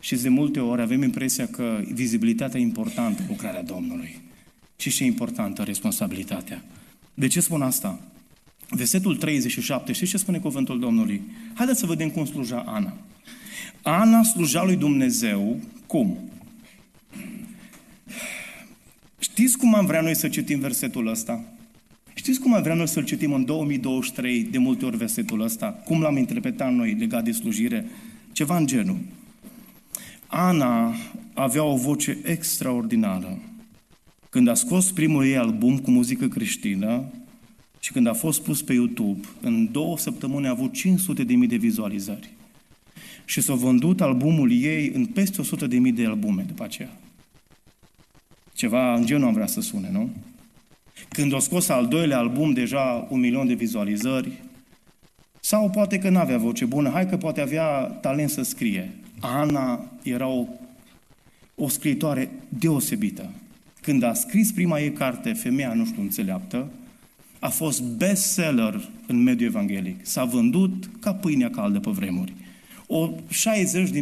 și 0.00 0.16
de 0.16 0.28
multe 0.28 0.60
ori 0.60 0.80
avem 0.80 1.02
impresia 1.02 1.46
că 1.46 1.80
vizibilitatea 1.92 2.60
e 2.60 2.62
importantă, 2.62 3.22
lucrarea 3.28 3.62
Domnului. 3.62 4.20
Și 4.76 4.90
ce 4.90 5.02
e 5.02 5.06
importantă? 5.06 5.62
Responsabilitatea. 5.62 6.64
De 7.14 7.26
ce 7.26 7.40
spun 7.40 7.62
asta? 7.62 8.00
Versetul 8.68 9.16
37, 9.16 9.92
știți 9.92 10.10
ce 10.10 10.16
spune 10.16 10.38
cuvântul 10.38 10.78
Domnului? 10.78 11.22
Haideți 11.54 11.78
să 11.78 11.86
vedem 11.86 12.10
cum 12.10 12.24
sluja 12.24 12.58
Ana. 12.66 12.96
Ana 13.82 14.22
sluja 14.22 14.64
lui 14.64 14.76
Dumnezeu, 14.76 15.60
cum? 15.86 16.18
Știți 19.18 19.58
cum 19.58 19.74
am 19.74 19.86
vrea 19.86 20.00
noi 20.00 20.16
să 20.16 20.28
citim 20.28 20.58
versetul 20.58 21.06
ăsta? 21.06 21.44
Știți 22.14 22.40
cum 22.40 22.62
vrea 22.62 22.74
noi 22.74 22.88
să-l 22.88 23.04
citim 23.04 23.32
în 23.32 23.44
2023 23.44 24.42
de 24.42 24.58
multe 24.58 24.84
ori 24.84 24.96
versetul 24.96 25.40
ăsta? 25.40 25.66
Cum 25.66 26.00
l-am 26.00 26.16
interpretat 26.16 26.72
noi 26.72 26.96
legat 26.98 27.24
de 27.24 27.32
slujire? 27.32 27.86
Ceva 28.32 28.56
în 28.56 28.66
genul. 28.66 28.98
Ana 30.26 30.94
avea 31.34 31.64
o 31.64 31.76
voce 31.76 32.18
extraordinară. 32.24 33.38
Când 34.30 34.48
a 34.48 34.54
scos 34.54 34.90
primul 34.90 35.24
ei 35.24 35.36
album 35.36 35.78
cu 35.78 35.90
muzică 35.90 36.28
creștină 36.28 37.04
și 37.80 37.92
când 37.92 38.06
a 38.06 38.12
fost 38.12 38.42
pus 38.42 38.62
pe 38.62 38.72
YouTube, 38.72 39.20
în 39.40 39.68
două 39.72 39.98
săptămâni 39.98 40.46
a 40.46 40.50
avut 40.50 40.72
500 40.72 41.24
de 41.24 41.34
mii 41.34 41.48
de 41.48 41.56
vizualizări. 41.56 42.30
Și 43.24 43.40
s-a 43.40 43.54
vândut 43.54 44.00
albumul 44.00 44.52
ei 44.52 44.90
în 44.94 45.06
peste 45.06 45.40
100 45.40 45.66
de 45.66 45.78
mii 45.78 45.92
de 45.92 46.06
albume 46.06 46.42
după 46.42 46.64
aceea. 46.64 46.98
Ceva 48.54 48.94
în 48.94 49.06
genul 49.06 49.26
am 49.26 49.32
vrea 49.32 49.46
să 49.46 49.60
sune, 49.60 49.90
nu? 49.92 50.10
Când 51.14 51.32
o 51.32 51.38
scos 51.38 51.68
al 51.68 51.86
doilea 51.86 52.18
album, 52.18 52.52
deja 52.52 53.06
un 53.10 53.20
milion 53.20 53.46
de 53.46 53.54
vizualizări, 53.54 54.32
sau 55.40 55.70
poate 55.70 55.98
că 55.98 56.08
n-avea 56.08 56.38
voce 56.38 56.64
bună, 56.64 56.90
hai 56.90 57.08
că 57.08 57.16
poate 57.16 57.40
avea 57.40 57.66
talent 57.82 58.30
să 58.30 58.42
scrie. 58.42 58.90
Ana 59.20 59.90
era 60.02 60.26
o, 60.26 60.46
o 61.54 61.68
scriitoare 61.68 62.30
deosebită. 62.48 63.30
Când 63.80 64.02
a 64.02 64.14
scris 64.14 64.52
prima 64.52 64.80
ei 64.80 64.92
carte, 64.92 65.32
Femeia 65.32 65.74
nu 65.74 65.84
știu 65.84 66.02
înțeleaptă, 66.02 66.66
a 67.38 67.48
fost 67.48 67.82
bestseller 67.82 68.88
în 69.06 69.22
mediul 69.22 69.48
evanghelic. 69.48 70.06
S-a 70.06 70.24
vândut 70.24 70.90
ca 71.00 71.14
pâinea 71.14 71.50
caldă 71.50 71.78
pe 71.78 71.90
vremuri. 71.90 72.32
O 72.86 73.10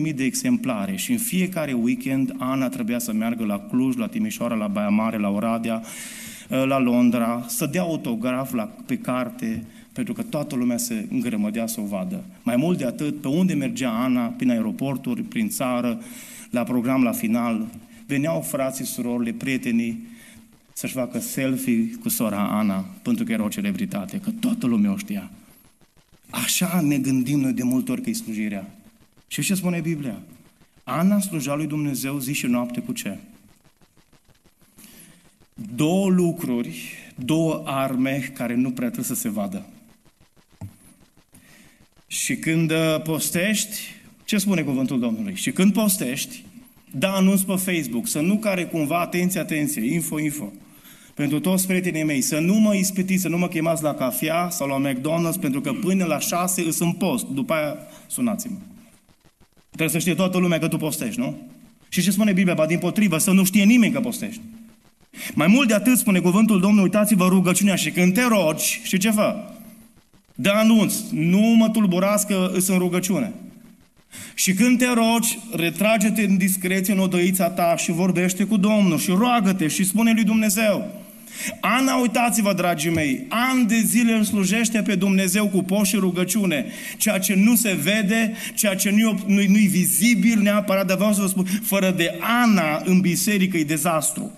60.000 0.06 0.14
de 0.14 0.24
exemplare 0.24 0.96
și 0.96 1.12
în 1.12 1.18
fiecare 1.18 1.72
weekend 1.72 2.34
Ana 2.38 2.68
trebuia 2.68 2.98
să 2.98 3.12
meargă 3.12 3.44
la 3.44 3.58
Cluj, 3.58 3.96
la 3.96 4.06
Timișoara, 4.06 4.54
la 4.54 4.66
Baia 4.66 4.88
Mare, 4.88 5.18
la 5.18 5.28
Oradea, 5.28 5.82
Uh, 5.82 6.31
la 6.56 6.78
Londra, 6.78 7.44
să 7.48 7.66
dea 7.66 7.80
autograf 7.80 8.52
la, 8.52 8.62
pe 8.86 8.98
carte, 8.98 9.64
pentru 9.92 10.12
că 10.12 10.22
toată 10.22 10.54
lumea 10.54 10.76
se 10.76 11.06
îngrămădea 11.10 11.66
să 11.66 11.80
o 11.80 11.84
vadă. 11.84 12.24
Mai 12.42 12.56
mult 12.56 12.78
de 12.78 12.84
atât, 12.84 13.20
pe 13.20 13.28
unde 13.28 13.54
mergea 13.54 14.02
Ana, 14.02 14.26
prin 14.26 14.50
aeroporturi, 14.50 15.22
prin 15.22 15.48
țară, 15.48 16.00
la 16.50 16.62
program 16.62 17.02
la 17.02 17.12
final, 17.12 17.66
veneau 18.06 18.40
frații, 18.40 18.84
surorile, 18.84 19.32
prietenii 19.32 20.06
să-și 20.72 20.92
facă 20.92 21.18
selfie 21.18 21.90
cu 22.00 22.08
sora 22.08 22.58
Ana, 22.58 22.84
pentru 23.02 23.24
că 23.24 23.32
era 23.32 23.44
o 23.44 23.48
celebritate, 23.48 24.20
că 24.20 24.30
toată 24.40 24.66
lumea 24.66 24.92
o 24.92 24.96
știa. 24.96 25.30
Așa 26.30 26.80
ne 26.80 26.98
gândim 26.98 27.40
noi 27.40 27.52
de 27.52 27.62
multe 27.62 27.92
ori 27.92 28.02
că 28.02 28.10
e 28.10 28.12
slujirea. 28.12 28.70
Și 29.26 29.42
ce 29.42 29.54
spune 29.54 29.80
Biblia? 29.80 30.18
Ana 30.84 31.20
sluja 31.20 31.54
lui 31.54 31.66
Dumnezeu 31.66 32.18
zi 32.18 32.32
și 32.32 32.46
noapte 32.46 32.80
cu 32.80 32.92
ce? 32.92 33.18
Două 35.54 36.08
lucruri, 36.08 36.78
două 37.14 37.62
arme 37.64 38.30
care 38.34 38.54
nu 38.54 38.70
prea 38.70 38.90
trebuie 38.90 39.16
să 39.16 39.20
se 39.20 39.28
vadă. 39.28 39.66
Și 42.06 42.36
când 42.36 42.70
uh, 42.70 43.02
postești, 43.02 43.76
ce 44.24 44.38
spune 44.38 44.62
cuvântul 44.62 45.00
Domnului? 45.00 45.34
Și 45.34 45.52
când 45.52 45.72
postești, 45.72 46.44
da 46.90 47.12
anunț 47.12 47.40
pe 47.40 47.54
Facebook, 47.56 48.08
să 48.08 48.20
nu 48.20 48.36
care 48.36 48.64
cumva, 48.64 49.00
atenție, 49.00 49.40
atenție, 49.40 49.92
info, 49.92 50.18
info, 50.18 50.52
pentru 51.14 51.40
toți 51.40 51.66
prietenii 51.66 52.04
mei, 52.04 52.20
să 52.20 52.38
nu 52.38 52.54
mă 52.54 52.74
ispitiți, 52.74 53.22
să 53.22 53.28
nu 53.28 53.38
mă 53.38 53.48
chemați 53.48 53.82
la 53.82 53.94
cafea 53.94 54.48
sau 54.50 54.68
la 54.68 54.90
McDonald's, 54.90 55.40
pentru 55.40 55.60
că 55.60 55.72
până 55.72 56.04
la 56.04 56.18
șase 56.18 56.62
îs 56.62 56.78
în 56.78 56.92
post, 56.92 57.26
după 57.26 57.52
aia 57.52 57.76
sunați-mă. 58.06 58.56
Trebuie 59.68 59.88
să 59.88 59.98
știe 59.98 60.14
toată 60.14 60.38
lumea 60.38 60.58
că 60.58 60.68
tu 60.68 60.76
postești, 60.76 61.20
nu? 61.20 61.36
Și 61.88 62.02
ce 62.02 62.10
spune 62.10 62.32
Biblia? 62.32 62.54
Ba 62.54 62.66
din 62.66 62.78
potrivă, 62.78 63.18
să 63.18 63.30
nu 63.30 63.44
știe 63.44 63.64
nimeni 63.64 63.92
că 63.92 64.00
postești. 64.00 64.40
Mai 65.34 65.46
mult 65.46 65.68
de 65.68 65.74
atât 65.74 65.98
spune 65.98 66.18
cuvântul 66.18 66.60
Domnului, 66.60 66.84
uitați-vă 66.84 67.26
rugăciunea 67.26 67.74
și 67.74 67.90
când 67.90 68.14
te 68.14 68.22
rogi, 68.22 68.80
și 68.82 68.98
ce 68.98 69.10
fă? 69.10 69.36
De 70.34 70.48
anunț, 70.48 70.94
nu 71.10 71.40
mă 71.40 71.68
tulburați 71.68 72.26
că 72.26 72.50
îs 72.54 72.68
în 72.68 72.78
rugăciune. 72.78 73.32
Și 74.34 74.52
când 74.52 74.78
te 74.78 74.86
rogi, 74.86 75.38
retrage-te 75.54 76.22
în 76.22 76.36
discreție 76.36 76.92
în 76.92 76.98
odăița 76.98 77.50
ta 77.50 77.76
și 77.76 77.92
vorbește 77.92 78.44
cu 78.44 78.56
Domnul 78.56 78.98
și 78.98 79.10
roagă-te 79.10 79.68
și 79.68 79.84
spune 79.84 80.12
lui 80.12 80.24
Dumnezeu. 80.24 81.00
Ana, 81.60 81.96
uitați-vă, 81.96 82.52
dragii 82.52 82.90
mei, 82.90 83.26
an 83.28 83.66
de 83.66 83.82
zile 83.84 84.12
îl 84.12 84.24
slujește 84.24 84.82
pe 84.82 84.94
Dumnezeu 84.94 85.48
cu 85.48 85.62
poș 85.62 85.88
și 85.88 85.96
rugăciune. 85.96 86.66
Ceea 86.96 87.18
ce 87.18 87.34
nu 87.34 87.54
se 87.54 87.78
vede, 87.82 88.32
ceea 88.54 88.74
ce 88.74 88.90
nu-i, 88.90 89.24
nu-i, 89.26 89.46
nu-i 89.46 89.66
vizibil 89.66 90.40
neapărat, 90.40 90.86
dar 90.86 90.96
vreau 90.96 91.12
să 91.12 91.20
vă 91.20 91.26
spun, 91.26 91.46
fără 91.62 91.90
de 91.90 92.18
Ana 92.42 92.82
în 92.84 93.00
biserică 93.00 93.56
e 93.56 93.64
dezastru. 93.64 94.32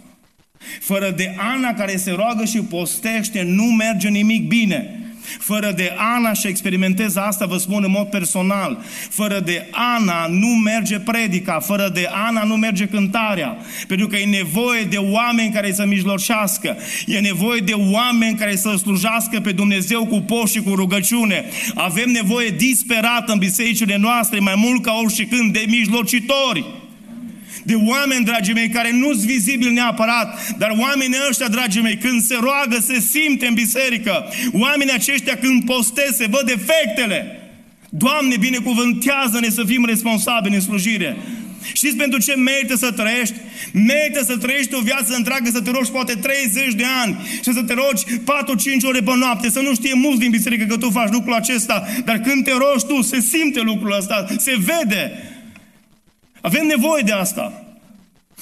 Fără 0.81 1.11
de 1.11 1.35
Ana 1.55 1.73
care 1.73 1.97
se 1.97 2.11
roagă 2.11 2.45
și 2.45 2.59
postește, 2.59 3.43
nu 3.43 3.65
merge 3.65 4.09
nimic 4.09 4.49
bine. 4.49 4.99
Fără 5.39 5.73
de 5.77 5.93
Ana, 5.97 6.33
și 6.33 6.47
experimentez 6.47 7.17
asta, 7.17 7.47
vă 7.47 7.57
spun 7.57 7.83
în 7.85 7.91
mod 7.91 8.07
personal, 8.07 8.85
fără 9.11 9.41
de 9.41 9.67
Ana 9.71 10.27
nu 10.27 10.47
merge 10.47 10.99
predica, 10.99 11.61
fără 11.61 11.91
de 11.95 12.09
Ana 12.27 12.43
nu 12.43 12.57
merge 12.57 12.87
cântarea, 12.87 13.57
pentru 13.87 14.07
că 14.07 14.17
e 14.17 14.25
nevoie 14.25 14.83
de 14.83 14.97
oameni 14.97 15.53
care 15.53 15.73
să 15.73 15.85
mijlocească, 15.87 16.77
e 17.07 17.19
nevoie 17.19 17.61
de 17.61 17.73
oameni 17.73 18.37
care 18.37 18.57
să 18.57 18.75
slujească 18.77 19.41
pe 19.41 19.53
Dumnezeu 19.53 20.07
cu 20.07 20.21
poș 20.21 20.51
și 20.51 20.61
cu 20.61 20.75
rugăciune. 20.75 21.45
Avem 21.75 22.11
nevoie 22.11 22.49
disperată 22.49 23.33
în 23.33 23.39
bisericile 23.39 23.97
noastre, 23.97 24.39
mai 24.39 24.55
mult 24.57 24.83
ca 24.83 24.93
oricând, 25.05 25.53
de 25.53 25.65
mijlocitori 25.69 26.65
de 27.65 27.75
oameni, 27.75 28.25
dragii 28.25 28.55
mei, 28.55 28.69
care 28.69 28.91
nu 28.93 29.13
sunt 29.13 29.25
vizibili 29.25 29.73
neapărat, 29.73 30.55
dar 30.59 30.71
oamenii 30.79 31.17
ăștia, 31.29 31.49
dragii 31.49 31.83
mei, 31.83 31.97
când 31.97 32.23
se 32.23 32.37
roagă, 32.41 32.79
se 32.81 33.01
simte 33.01 33.47
în 33.47 33.55
biserică. 33.55 34.25
Oamenii 34.53 34.95
aceștia 34.95 35.37
când 35.37 35.65
postez, 35.65 36.17
se 36.17 36.27
văd 36.31 36.49
efectele. 36.49 37.39
Doamne, 37.89 38.37
binecuvântează-ne 38.37 39.49
să 39.49 39.65
fim 39.67 39.85
responsabili 39.85 40.55
în 40.55 40.61
slujire. 40.61 41.17
Știți 41.73 41.97
pentru 41.97 42.21
ce 42.21 42.35
merită 42.35 42.77
să 42.77 42.91
trăiești? 42.91 43.35
Merită 43.73 44.25
să 44.25 44.37
trăiești 44.37 44.75
o 44.75 44.81
viață 44.81 45.15
întreagă, 45.15 45.51
să 45.53 45.61
te 45.61 45.71
rogi 45.71 45.91
poate 45.91 46.15
30 46.15 46.75
de 46.75 46.85
ani 47.03 47.17
și 47.43 47.53
să 47.53 47.63
te 47.63 47.75
rogi 47.75 48.05
4-5 48.05 48.15
ore 48.83 49.01
pe 49.01 49.13
noapte, 49.17 49.51
să 49.51 49.61
nu 49.61 49.75
știe 49.75 49.95
mulți 49.95 50.21
din 50.21 50.31
biserică 50.31 50.65
că 50.65 50.77
tu 50.77 50.91
faci 50.91 51.13
lucrul 51.13 51.35
acesta, 51.35 51.87
dar 52.05 52.19
când 52.19 52.45
te 52.45 52.51
rogi 52.51 52.87
tu, 52.87 53.03
se 53.03 53.21
simte 53.21 53.61
lucrul 53.61 53.97
ăsta, 53.97 54.27
se 54.39 54.55
vede. 54.59 55.34
Avem 56.45 56.67
nevoie 56.67 57.03
de 57.03 57.13
asta. 57.13 57.65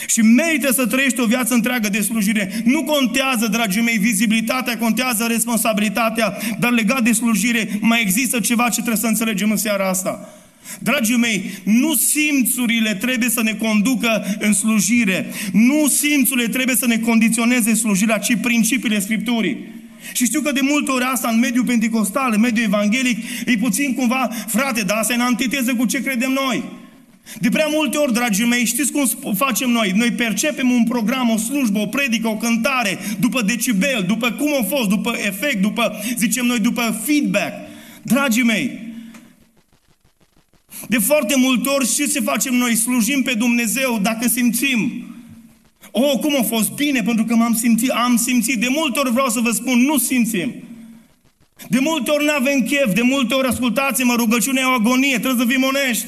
Și 0.07 0.21
merită 0.21 0.73
să 0.73 0.87
trăiești 0.87 1.21
o 1.21 1.27
viață 1.27 1.55
întreagă 1.55 1.89
de 1.89 2.01
slujire. 2.01 2.63
Nu 2.65 2.83
contează, 2.85 3.47
dragii 3.47 3.83
mei, 3.83 3.99
vizibilitatea, 3.99 4.79
contează 4.79 5.27
responsabilitatea, 5.29 6.37
dar 6.59 6.71
legat 6.71 7.03
de 7.03 7.13
slujire 7.13 7.79
mai 7.81 8.01
există 8.01 8.41
ceva 8.41 8.65
ce 8.65 8.75
trebuie 8.75 8.97
să 8.97 9.07
înțelegem 9.07 9.51
în 9.51 9.57
seara 9.57 9.89
asta. 9.89 10.29
Dragii 10.79 11.17
mei, 11.17 11.51
nu 11.65 11.95
simțurile 11.95 12.95
trebuie 12.95 13.29
să 13.29 13.43
ne 13.43 13.53
conducă 13.53 14.37
în 14.39 14.53
slujire. 14.53 15.27
Nu 15.53 15.89
simțurile 15.89 16.49
trebuie 16.49 16.77
să 16.77 16.87
ne 16.87 16.99
condiționeze 16.99 17.75
slujirea, 17.75 18.19
ci 18.19 18.37
principiile 18.41 19.01
Scripturii. 19.01 19.57
Și 20.13 20.25
știu 20.25 20.41
că 20.41 20.53
de 20.53 20.61
multe 20.63 20.91
ori 20.91 21.05
asta 21.05 21.29
în 21.29 21.39
mediul 21.39 21.65
pentecostal, 21.65 22.33
în 22.35 22.41
mediul 22.41 22.65
evanghelic, 22.65 23.19
e 23.47 23.57
puțin 23.57 23.95
cumva, 23.95 24.29
frate, 24.47 24.83
dar 24.83 24.97
asta 24.97 25.13
e 25.13 25.17
în 25.17 25.23
antiteză 25.23 25.75
cu 25.75 25.85
ce 25.85 26.03
credem 26.03 26.33
noi. 26.47 26.81
De 27.41 27.49
prea 27.49 27.67
multe 27.71 27.97
ori, 27.97 28.13
dragii 28.13 28.47
mei, 28.47 28.65
știți 28.65 28.93
cum 28.93 29.35
facem 29.35 29.71
noi? 29.71 29.93
Noi 29.95 30.11
percepem 30.11 30.71
un 30.71 30.85
program, 30.85 31.31
o 31.31 31.37
slujbă, 31.37 31.79
o 31.79 31.87
predică, 31.87 32.29
o 32.29 32.37
cântare, 32.37 32.99
după 33.21 33.43
decibel, 33.43 34.05
după 34.07 34.31
cum 34.31 34.49
a 34.61 34.65
fost, 34.65 34.89
după 34.89 35.15
efect, 35.17 35.63
după, 35.63 36.03
zicem 36.17 36.47
noi, 36.47 36.59
după 36.59 37.01
feedback. 37.05 37.53
Dragii 38.03 38.43
mei, 38.43 38.91
de 40.89 40.99
foarte 40.99 41.35
multe 41.37 41.69
ori 41.69 41.95
ce 41.95 42.07
se 42.07 42.21
facem 42.21 42.55
noi? 42.55 42.75
Slujim 42.75 43.23
pe 43.23 43.35
Dumnezeu 43.35 43.99
dacă 44.03 44.29
simțim. 44.29 45.07
Oh, 45.91 46.19
cum 46.21 46.37
a 46.39 46.43
fost 46.43 46.71
bine 46.73 47.03
pentru 47.03 47.25
că 47.25 47.35
m-am 47.35 47.55
simțit, 47.55 47.91
am 47.91 48.17
simțit. 48.17 48.61
De 48.61 48.69
multe 48.69 48.99
ori 48.99 49.11
vreau 49.11 49.29
să 49.29 49.41
vă 49.41 49.51
spun, 49.51 49.79
nu 49.79 49.99
simțim. 49.99 50.55
De 51.69 51.79
multe 51.79 52.11
ori 52.11 52.25
nu 52.25 52.33
avem 52.33 52.61
chef, 52.61 52.95
de 52.95 53.03
multe 53.03 53.35
ori 53.35 53.49
ascultați-mă, 53.49 54.15
rugăciunea 54.15 54.63
e 54.63 54.67
o 54.67 54.71
agonie, 54.71 55.19
trebuie 55.19 55.47
să 55.47 55.53
fim 55.53 55.63
onești. 55.63 56.07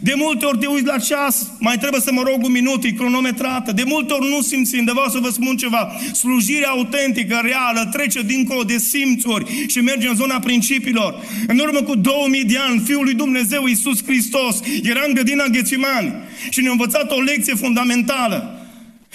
De 0.00 0.12
multe 0.16 0.44
ori 0.44 0.58
te 0.58 0.66
uiți 0.66 0.86
la 0.86 0.98
ceas, 0.98 1.50
mai 1.58 1.78
trebuie 1.78 2.00
să 2.00 2.12
mă 2.12 2.22
rog 2.22 2.44
un 2.44 2.52
minut, 2.52 2.84
e 2.84 2.90
cronometrată. 2.90 3.72
De 3.72 3.82
multe 3.86 4.12
ori 4.12 4.28
nu 4.28 4.40
simțim, 4.40 4.84
de 4.84 4.90
vreau 4.92 5.08
să 5.08 5.18
vă 5.18 5.30
spun 5.30 5.56
ceva. 5.56 5.92
Slujirea 6.12 6.68
autentică, 6.68 7.40
reală, 7.42 7.88
trece 7.92 8.22
dincolo 8.22 8.62
de 8.62 8.78
simțuri 8.78 9.66
și 9.66 9.78
merge 9.78 10.08
în 10.08 10.14
zona 10.14 10.38
principiilor. 10.38 11.24
În 11.46 11.58
urmă 11.58 11.82
cu 11.82 11.94
2000 11.94 12.44
de 12.44 12.58
ani, 12.58 12.82
Fiul 12.84 13.04
lui 13.04 13.14
Dumnezeu, 13.14 13.66
Iisus 13.66 14.04
Hristos, 14.04 14.60
era 14.82 15.00
în 15.06 15.14
grădina 15.14 15.46
Ghețimani 15.46 16.14
și 16.50 16.60
ne-a 16.60 16.70
învățat 16.70 17.10
o 17.10 17.20
lecție 17.20 17.54
fundamentală. 17.54 18.60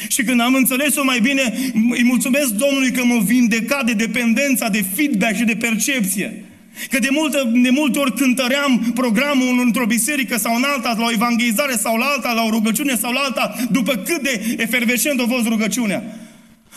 Și 0.07 0.23
când 0.23 0.41
am 0.41 0.53
înțeles-o 0.53 1.03
mai 1.03 1.19
bine, 1.19 1.71
îi 1.89 2.03
mulțumesc 2.03 2.49
Domnului 2.49 2.91
că 2.91 3.05
mă 3.05 3.21
vindeca 3.25 3.83
de 3.85 3.93
dependența, 3.93 4.69
de 4.69 4.85
feedback 4.95 5.35
și 5.35 5.43
de 5.43 5.55
percepție. 5.55 6.45
Că 6.89 6.99
de 6.99 7.07
multe, 7.11 7.51
de 7.53 7.69
multe 7.69 7.99
ori 7.99 8.13
cântăream 8.13 8.91
programul 8.93 9.59
într-o 9.65 9.85
biserică 9.85 10.37
sau 10.37 10.55
în 10.55 10.63
alta, 10.63 10.95
la 10.97 11.05
o 11.05 11.11
evangelizare 11.11 11.75
sau 11.75 11.97
la 11.97 12.05
alta, 12.05 12.33
la 12.33 12.43
o 12.43 12.49
rugăciune 12.49 12.95
sau 12.95 13.11
la 13.11 13.19
alta, 13.19 13.55
după 13.71 13.95
cât 13.95 14.21
de 14.21 14.55
efervescent 14.57 15.19
a 15.19 15.25
fost 15.29 15.47
rugăciunea. 15.47 16.03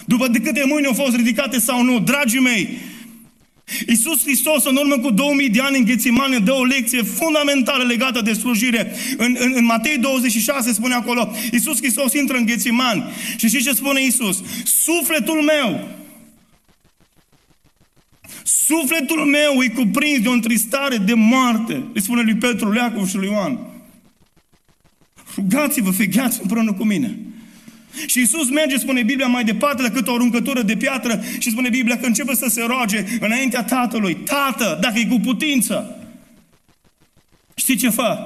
După 0.05 0.29
de 0.29 0.39
câte 0.39 0.63
mâini 0.67 0.87
au 0.87 0.93
fost 0.93 1.17
ridicate 1.17 1.59
sau 1.59 1.83
nu. 1.83 1.99
Dragii 1.99 2.41
mei, 2.41 2.79
Iisus 3.87 4.23
Hristos 4.23 4.65
în 4.65 4.77
urmă 4.77 4.99
cu 4.99 5.11
2000 5.11 5.51
de 5.51 5.61
ani 5.61 5.79
în 5.79 5.85
Ghețimane 5.85 6.39
dă 6.39 6.53
o 6.53 6.65
lecție 6.65 7.03
fundamentală 7.03 7.85
legată 7.85 8.21
de 8.21 8.33
slujire. 8.33 8.95
În, 9.17 9.37
în, 9.39 9.53
în 9.57 9.65
Matei 9.65 9.99
26 9.99 10.73
spune 10.73 10.95
acolo, 10.95 11.33
Iisus 11.53 11.77
Hristos 11.77 12.13
intră 12.13 12.37
în 12.37 12.45
Ghețiman 12.45 13.13
și 13.37 13.49
știți 13.49 13.65
ce 13.65 13.73
spune 13.73 14.03
Iisus? 14.03 14.43
Sufletul 14.65 15.43
meu 15.43 15.89
Sufletul 18.45 19.25
meu 19.25 19.63
e 19.63 19.69
cuprins 19.69 20.21
de 20.21 20.29
o 20.29 20.33
întristare 20.33 20.97
de 20.97 21.15
moarte. 21.15 21.85
Îi 21.95 22.03
spune 22.03 22.23
lui 22.23 22.37
Petru, 22.37 22.73
Leacov 22.73 23.09
și 23.09 23.17
lui 23.17 23.27
Ioan. 23.27 23.59
Rugați-vă, 25.35 25.91
fegheați 25.91 26.39
împreună 26.43 26.73
cu 26.73 26.85
mine. 26.85 27.19
Și 28.07 28.21
Isus 28.21 28.51
merge, 28.51 28.79
spune 28.79 29.03
Biblia, 29.03 29.27
mai 29.27 29.45
departe 29.45 29.83
decât 29.83 30.09
o 30.09 30.15
aruncătură 30.15 30.63
de 30.63 30.77
piatră 30.77 31.23
și 31.39 31.51
spune 31.51 31.69
Biblia 31.69 31.99
că 31.99 32.07
începe 32.07 32.35
să 32.35 32.47
se 32.49 32.63
roage 32.67 33.05
înaintea 33.21 33.65
Tatălui. 33.65 34.15
Tată, 34.15 34.79
dacă 34.81 34.99
e 34.99 35.07
cu 35.07 35.21
putință. 35.21 35.99
Știi 37.55 37.77
ce 37.77 37.89
fă? 37.89 38.19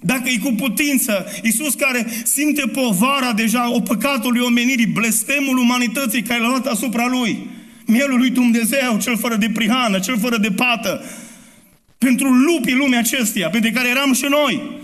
Dacă 0.00 0.28
e 0.28 0.38
cu 0.38 0.52
putință, 0.52 1.26
Iisus 1.42 1.74
care 1.74 2.06
simte 2.24 2.66
povara 2.66 3.32
deja 3.32 3.74
o 3.74 3.80
păcatului 3.80 4.40
omenirii, 4.40 4.86
blestemul 4.86 5.58
umanității 5.58 6.22
care 6.22 6.40
l-a 6.40 6.48
luat 6.48 6.66
asupra 6.66 7.06
Lui 7.06 7.48
mielul 7.90 8.18
lui 8.18 8.30
Dumnezeu, 8.30 8.98
cel 8.98 9.16
fără 9.16 9.36
de 9.36 9.50
prihană, 9.50 9.98
cel 9.98 10.18
fără 10.18 10.36
de 10.38 10.50
pată, 10.50 11.00
pentru 11.98 12.28
lupii 12.28 12.74
lumii 12.74 12.96
acesteia, 12.96 13.50
pentru 13.50 13.70
care 13.70 13.88
eram 13.88 14.12
și 14.12 14.26
noi. 14.28 14.78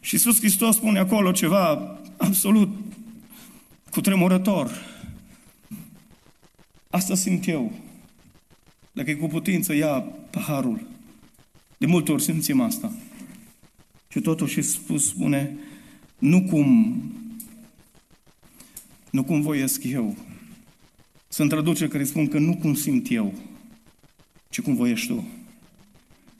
Și 0.00 0.14
Iisus 0.14 0.38
Hristos 0.38 0.76
spune 0.76 0.98
acolo 0.98 1.32
ceva 1.32 1.98
absolut 2.16 2.68
cutremurător. 3.90 4.70
Asta 6.90 7.14
simt 7.14 7.48
eu. 7.48 7.72
Dacă 8.92 9.10
e 9.10 9.14
cu 9.14 9.26
putință, 9.26 9.74
ia 9.74 10.04
paharul. 10.30 10.86
De 11.78 11.86
multe 11.86 12.12
ori 12.12 12.22
simțim 12.22 12.60
asta. 12.60 12.92
Și 14.08 14.20
totuși 14.20 14.62
spus 14.62 15.08
spune, 15.08 15.56
nu 16.18 16.42
cum, 16.42 17.00
nu 19.10 19.24
cum 19.24 19.40
voiesc 19.40 19.84
eu, 19.84 20.16
sunt 21.36 21.48
traduceri 21.48 21.90
care 21.90 22.04
spun 22.04 22.28
că 22.28 22.38
nu 22.38 22.56
cum 22.56 22.74
simt 22.74 23.10
eu, 23.10 23.34
ci 24.48 24.60
cum 24.60 24.74
voiești 24.74 25.06
tu. 25.06 25.26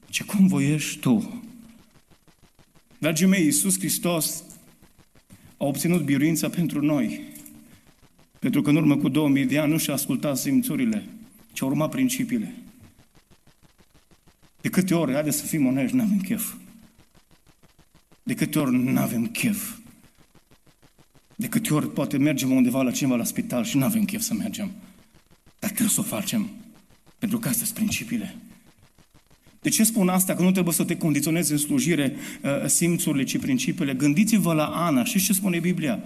Ce 0.09 0.25
cum 0.25 0.47
voiești 0.47 0.99
tu. 0.99 1.43
Dragii 2.99 3.27
mei, 3.27 3.45
Iisus 3.45 3.79
Hristos 3.79 4.45
a 5.57 5.65
obținut 5.65 6.03
biruința 6.03 6.49
pentru 6.49 6.85
noi. 6.85 7.21
Pentru 8.39 8.63
că 8.63 8.71
în 8.71 8.77
urmă 8.77 8.97
cu 8.97 9.09
2000 9.09 9.45
de 9.45 9.59
ani 9.59 9.73
nu 9.73 9.79
și-a 9.79 9.93
ascultat 9.93 10.37
simțurile, 10.37 11.05
ci 11.53 11.63
a 11.63 11.65
urmat 11.65 11.91
principiile. 11.91 12.55
De 14.61 14.69
câte 14.69 14.95
ori, 14.95 15.13
haideți 15.13 15.39
să 15.39 15.47
fim 15.47 15.67
onești, 15.67 15.97
nu 15.97 16.03
avem 16.03 16.21
chef. 16.21 16.55
De 18.23 18.35
câte 18.35 18.59
ori 18.59 18.77
nu 18.77 19.01
avem 19.01 19.27
chef. 19.27 19.76
De 21.37 21.47
câte 21.47 21.75
ori 21.75 21.93
poate 21.93 22.19
mergem 22.19 22.51
undeva 22.51 22.83
la 22.83 22.91
cineva 22.91 23.17
la 23.17 23.25
spital 23.25 23.65
și 23.65 23.77
nu 23.77 23.85
avem 23.85 24.05
chef 24.05 24.21
să 24.21 24.35
mergem. 24.35 24.71
Dar 25.59 25.71
trebuie 25.71 25.95
să 25.95 26.01
o 26.01 26.03
facem. 26.03 26.49
Pentru 27.19 27.39
că 27.39 27.49
astea 27.49 27.65
sunt 27.65 27.79
principiile. 27.79 28.37
De 29.61 29.69
ce 29.69 29.85
spun 29.85 30.09
asta? 30.09 30.35
Că 30.35 30.43
nu 30.43 30.53
trebuie 30.53 30.75
să 30.75 30.85
te 30.85 30.97
condiționezi 30.97 31.53
în 31.53 31.59
slujire 31.59 32.15
uh, 32.43 32.51
simțurile, 32.67 33.25
ci 33.25 33.39
principiile. 33.39 33.95
Gândiți-vă 33.95 34.53
la 34.53 34.65
Ana. 34.65 35.05
Și 35.05 35.25
ce 35.25 35.33
spune 35.33 35.59
Biblia? 35.59 36.01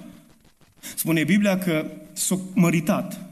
Spune 0.94 1.24
Biblia 1.24 1.58
că 1.58 1.90
s-a 2.12 2.40
măritat. 2.54 3.30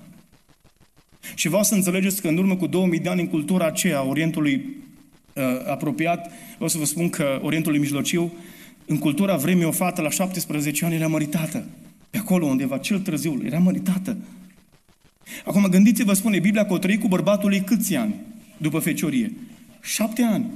Și 1.34 1.48
vreau 1.48 1.62
să 1.62 1.74
înțelegeți 1.74 2.20
că 2.20 2.28
în 2.28 2.36
urmă 2.36 2.56
cu 2.56 2.66
2000 2.66 2.98
de 2.98 3.08
ani 3.08 3.20
în 3.20 3.28
cultura 3.28 3.66
aceea, 3.66 4.02
Orientului 4.02 4.76
uh, 5.32 5.42
apropiat, 5.66 6.30
vreau 6.54 6.68
să 6.68 6.78
vă 6.78 6.84
spun 6.84 7.10
că 7.10 7.40
Orientului 7.42 7.78
Mijlociu, 7.78 8.32
în 8.86 8.98
cultura 8.98 9.36
vremii 9.36 9.64
o 9.64 9.70
fată 9.70 10.00
la 10.00 10.10
17 10.10 10.84
ani 10.84 10.94
era 10.94 11.06
măritată. 11.06 11.66
Pe 12.10 12.18
acolo 12.18 12.46
undeva, 12.46 12.78
cel 12.78 12.98
târziu, 13.00 13.40
era 13.44 13.58
măritată. 13.58 14.16
Acum 15.44 15.66
gândiți-vă, 15.70 16.12
spune 16.12 16.38
Biblia 16.38 16.66
că 16.66 16.72
o 16.72 16.78
trăi 16.78 16.98
cu 16.98 17.08
bărbatul 17.08 17.52
ei 17.52 17.60
câți 17.60 17.94
ani 17.94 18.14
după 18.56 18.78
feciorie? 18.78 19.32
Șapte 19.80 20.22
ani. 20.22 20.46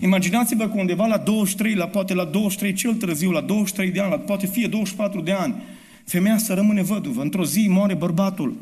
Imaginați-vă 0.00 0.68
că 0.68 0.78
undeva 0.78 1.06
la 1.06 1.16
23, 1.16 1.74
la 1.74 1.86
poate 1.86 2.14
la 2.14 2.24
23 2.24 2.72
cel 2.72 2.94
târziu, 2.94 3.30
la 3.30 3.40
23 3.40 3.90
de 3.90 4.00
ani, 4.00 4.10
la 4.10 4.18
poate 4.18 4.46
fie 4.46 4.66
24 4.66 5.20
de 5.20 5.32
ani, 5.32 5.54
femeia 6.04 6.38
să 6.38 6.54
rămâne 6.54 6.82
văduvă. 6.82 7.22
Într-o 7.22 7.44
zi 7.44 7.66
moare 7.68 7.94
bărbatul. 7.94 8.56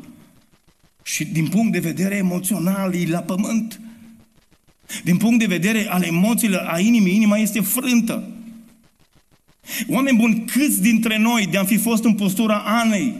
Și 1.03 1.25
din 1.25 1.47
punct 1.47 1.71
de 1.71 1.79
vedere 1.79 2.15
emoțional, 2.15 2.95
e 2.95 3.07
la 3.07 3.19
pământ. 3.19 3.81
Din 5.03 5.17
punct 5.17 5.39
de 5.39 5.45
vedere 5.45 5.85
al 5.89 6.03
emoțiilor, 6.03 6.67
a 6.67 6.79
inimii, 6.79 7.15
inima 7.15 7.37
este 7.37 7.61
frântă. 7.61 8.29
Oameni 9.87 10.17
buni, 10.17 10.43
câți 10.45 10.81
dintre 10.81 11.17
noi 11.17 11.47
de-am 11.51 11.65
fi 11.65 11.77
fost 11.77 12.03
în 12.03 12.13
postura 12.13 12.63
Anei, 12.65 13.13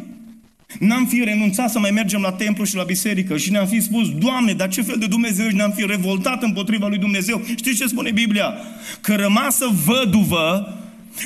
N-am 0.80 1.06
fi 1.08 1.24
renunțat 1.24 1.70
să 1.70 1.80
mai 1.80 1.92
mergem 1.92 2.22
la 2.22 2.32
templu 2.32 2.64
și 2.64 2.76
la 2.76 2.84
biserică 2.84 3.38
și 3.38 3.52
ne-am 3.52 3.68
fi 3.68 3.82
spus, 3.82 4.10
Doamne, 4.18 4.54
dar 4.54 4.70
ce 4.70 4.82
fel 4.82 4.96
de 5.00 5.06
Dumnezeu 5.06 5.50
și 5.50 5.56
ne-am 5.56 5.72
fi 5.72 5.86
revoltat 5.86 6.44
împotriva 6.44 6.88
lui 6.88 6.98
Dumnezeu. 6.98 7.42
Știți 7.56 7.78
ce 7.78 7.88
spune 7.88 8.12
Biblia? 8.12 8.54
Că 9.02 9.16
rămasă 9.16 9.66
văduvă 9.86 10.78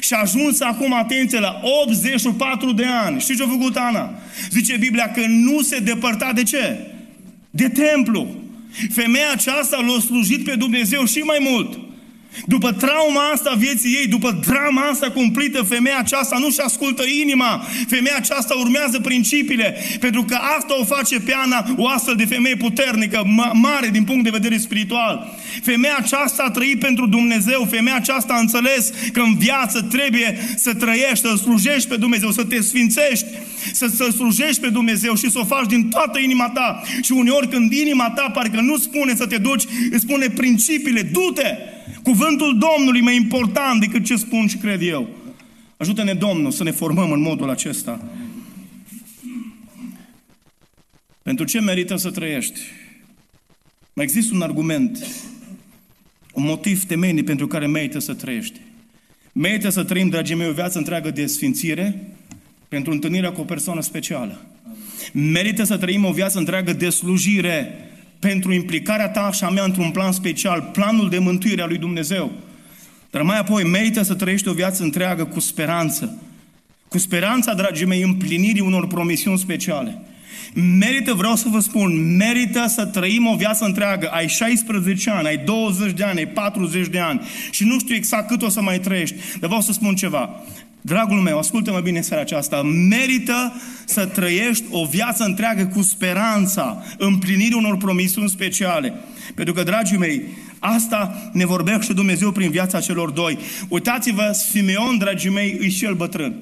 și 0.01 0.13
a 0.13 0.19
ajuns 0.19 0.61
acum, 0.61 0.93
atenție, 0.93 1.39
la 1.39 1.61
84 1.83 2.71
de 2.71 2.85
ani. 2.85 3.19
Știți 3.19 3.37
ce 3.37 3.43
a 3.43 3.47
făcut 3.47 3.75
Ana? 3.75 4.09
Zice 4.49 4.77
Biblia 4.77 5.11
că 5.11 5.21
nu 5.27 5.61
se 5.61 5.79
depărta 5.79 6.31
de 6.33 6.43
ce? 6.43 6.91
De 7.49 7.69
templu. 7.69 8.35
Femeia 8.91 9.31
aceasta 9.33 9.77
l-a 9.77 9.99
slujit 9.99 10.43
pe 10.43 10.55
Dumnezeu 10.55 11.05
și 11.05 11.17
mai 11.17 11.37
mult. 11.51 11.79
După 12.45 12.71
trauma 12.71 13.29
asta 13.33 13.53
vieții 13.57 13.95
ei, 13.99 14.07
după 14.07 14.39
drama 14.45 14.81
asta 14.81 15.11
cumplită, 15.11 15.61
femeia 15.63 15.97
aceasta 15.97 16.37
nu-și 16.37 16.59
ascultă 16.59 17.03
inima. 17.21 17.65
Femeia 17.87 18.15
aceasta 18.15 18.55
urmează 18.55 18.99
principiile, 18.99 19.77
pentru 19.99 20.23
că 20.23 20.37
asta 20.57 20.79
o 20.79 20.83
face 20.83 21.19
pe 21.19 21.33
Ana 21.33 21.65
o 21.77 21.87
astfel 21.87 22.15
de 22.15 22.25
femeie 22.25 22.55
puternică, 22.55 23.23
mare 23.53 23.89
din 23.91 24.03
punct 24.03 24.23
de 24.23 24.29
vedere 24.29 24.57
spiritual. 24.57 25.35
Femeia 25.63 25.95
aceasta 25.97 26.43
a 26.43 26.49
trăit 26.51 26.79
pentru 26.79 27.07
Dumnezeu, 27.07 27.67
femeia 27.69 27.95
aceasta 27.95 28.33
a 28.33 28.39
înțeles 28.39 28.91
că 29.13 29.19
în 29.19 29.37
viață 29.37 29.81
trebuie 29.81 30.39
să 30.55 30.73
trăiești, 30.73 31.25
să 31.27 31.35
slujești 31.41 31.89
pe 31.89 31.95
Dumnezeu, 31.95 32.31
să 32.31 32.43
te 32.43 32.61
sfințești, 32.61 33.25
să, 33.71 33.87
să 33.95 34.07
slujești 34.11 34.61
pe 34.61 34.69
Dumnezeu 34.69 35.15
și 35.15 35.31
să 35.31 35.39
o 35.39 35.45
faci 35.45 35.67
din 35.67 35.89
toată 35.89 36.19
inima 36.19 36.49
ta. 36.49 36.81
Și 37.01 37.11
uneori 37.11 37.49
când 37.49 37.73
inima 37.73 38.09
ta 38.09 38.29
parcă 38.33 38.61
nu 38.61 38.77
spune 38.77 39.15
să 39.15 39.27
te 39.27 39.37
duci, 39.37 39.63
îți 39.91 40.01
spune 40.01 40.29
principiile, 40.29 41.01
du-te! 41.01 41.72
Cuvântul 42.03 42.57
Domnului 42.57 43.01
mai 43.01 43.15
important 43.15 43.79
decât 43.79 44.05
ce 44.05 44.15
spun 44.15 44.47
și 44.47 44.57
cred 44.57 44.81
eu. 44.81 45.09
Ajută-ne, 45.77 46.13
Domnul, 46.13 46.51
să 46.51 46.63
ne 46.63 46.71
formăm 46.71 47.11
în 47.11 47.21
modul 47.21 47.49
acesta. 47.49 48.07
Pentru 51.21 51.45
ce 51.45 51.59
merită 51.59 51.95
să 51.95 52.11
trăiești? 52.11 52.59
Mai 53.93 54.05
există 54.05 54.35
un 54.35 54.41
argument, 54.41 55.07
un 56.33 56.43
motiv 56.43 56.83
temeinic 56.83 57.25
pentru 57.25 57.47
care 57.47 57.67
merită 57.67 57.99
să 57.99 58.13
trăiești. 58.13 58.59
Merită 59.31 59.69
să 59.69 59.83
trăim, 59.83 60.09
dragii 60.09 60.35
mei, 60.35 60.47
o 60.47 60.53
viață 60.53 60.77
întreagă 60.77 61.11
de 61.11 61.25
sfințire 61.25 62.07
pentru 62.67 62.91
întâlnirea 62.91 63.31
cu 63.31 63.41
o 63.41 63.43
persoană 63.43 63.81
specială. 63.81 64.45
Merită 65.13 65.63
să 65.63 65.77
trăim 65.77 66.05
o 66.05 66.11
viață 66.11 66.37
întreagă 66.37 66.73
de 66.73 66.89
slujire 66.89 67.89
pentru 68.23 68.53
implicarea 68.53 69.09
ta 69.09 69.31
și 69.31 69.43
a 69.43 69.49
mea 69.49 69.63
într-un 69.63 69.91
plan 69.91 70.11
special, 70.11 70.69
planul 70.73 71.09
de 71.09 71.19
mântuire 71.19 71.61
a 71.61 71.65
lui 71.65 71.77
Dumnezeu. 71.77 72.31
Dar 73.11 73.21
mai 73.21 73.37
apoi 73.37 73.63
merită 73.63 74.03
să 74.03 74.13
trăiești 74.13 74.47
o 74.47 74.53
viață 74.53 74.83
întreagă 74.83 75.25
cu 75.25 75.39
speranță. 75.39 76.17
Cu 76.87 76.97
speranța, 76.97 77.53
dragii 77.53 77.85
mei, 77.85 78.01
împlinirii 78.01 78.61
unor 78.61 78.87
promisiuni 78.87 79.37
speciale. 79.37 80.01
Merită, 80.77 81.13
vreau 81.13 81.35
să 81.35 81.47
vă 81.51 81.59
spun, 81.59 82.15
merită 82.15 82.65
să 82.67 82.85
trăim 82.85 83.27
o 83.27 83.35
viață 83.35 83.65
întreagă. 83.65 84.07
Ai 84.07 84.27
16 84.27 85.09
ani, 85.09 85.27
ai 85.27 85.37
20 85.37 85.91
de 85.91 86.03
ani, 86.03 86.17
ai 86.17 86.27
40 86.27 86.87
de 86.87 86.99
ani 86.99 87.21
și 87.51 87.63
nu 87.63 87.79
știu 87.79 87.95
exact 87.95 88.27
cât 88.27 88.41
o 88.41 88.49
să 88.49 88.61
mai 88.61 88.79
trăiești. 88.79 89.15
Dar 89.15 89.47
vreau 89.47 89.61
să 89.61 89.71
spun 89.71 89.95
ceva. 89.95 90.29
Dragul 90.85 91.21
meu, 91.21 91.37
ascultă-mă 91.37 91.79
bine 91.79 92.01
seara 92.01 92.21
aceasta, 92.21 92.61
merită 92.61 93.53
să 93.85 94.05
trăiești 94.05 94.63
o 94.69 94.85
viață 94.85 95.23
întreagă 95.23 95.65
cu 95.65 95.81
speranța 95.81 96.83
împlinirii 96.97 97.57
unor 97.57 97.77
promisiuni 97.77 98.29
speciale. 98.29 98.93
Pentru 99.35 99.53
că, 99.53 99.63
dragii 99.63 99.97
mei, 99.97 100.21
asta 100.59 101.29
ne 101.33 101.45
vorbește 101.45 101.93
Dumnezeu 101.93 102.31
prin 102.31 102.51
viața 102.51 102.79
celor 102.79 103.09
doi. 103.09 103.37
Uitați-vă, 103.69 104.31
Simeon, 104.49 104.97
dragii 104.97 105.29
mei, 105.29 105.57
e 105.61 105.69
și 105.69 105.85
el 105.85 105.93
bătrân. 105.93 106.35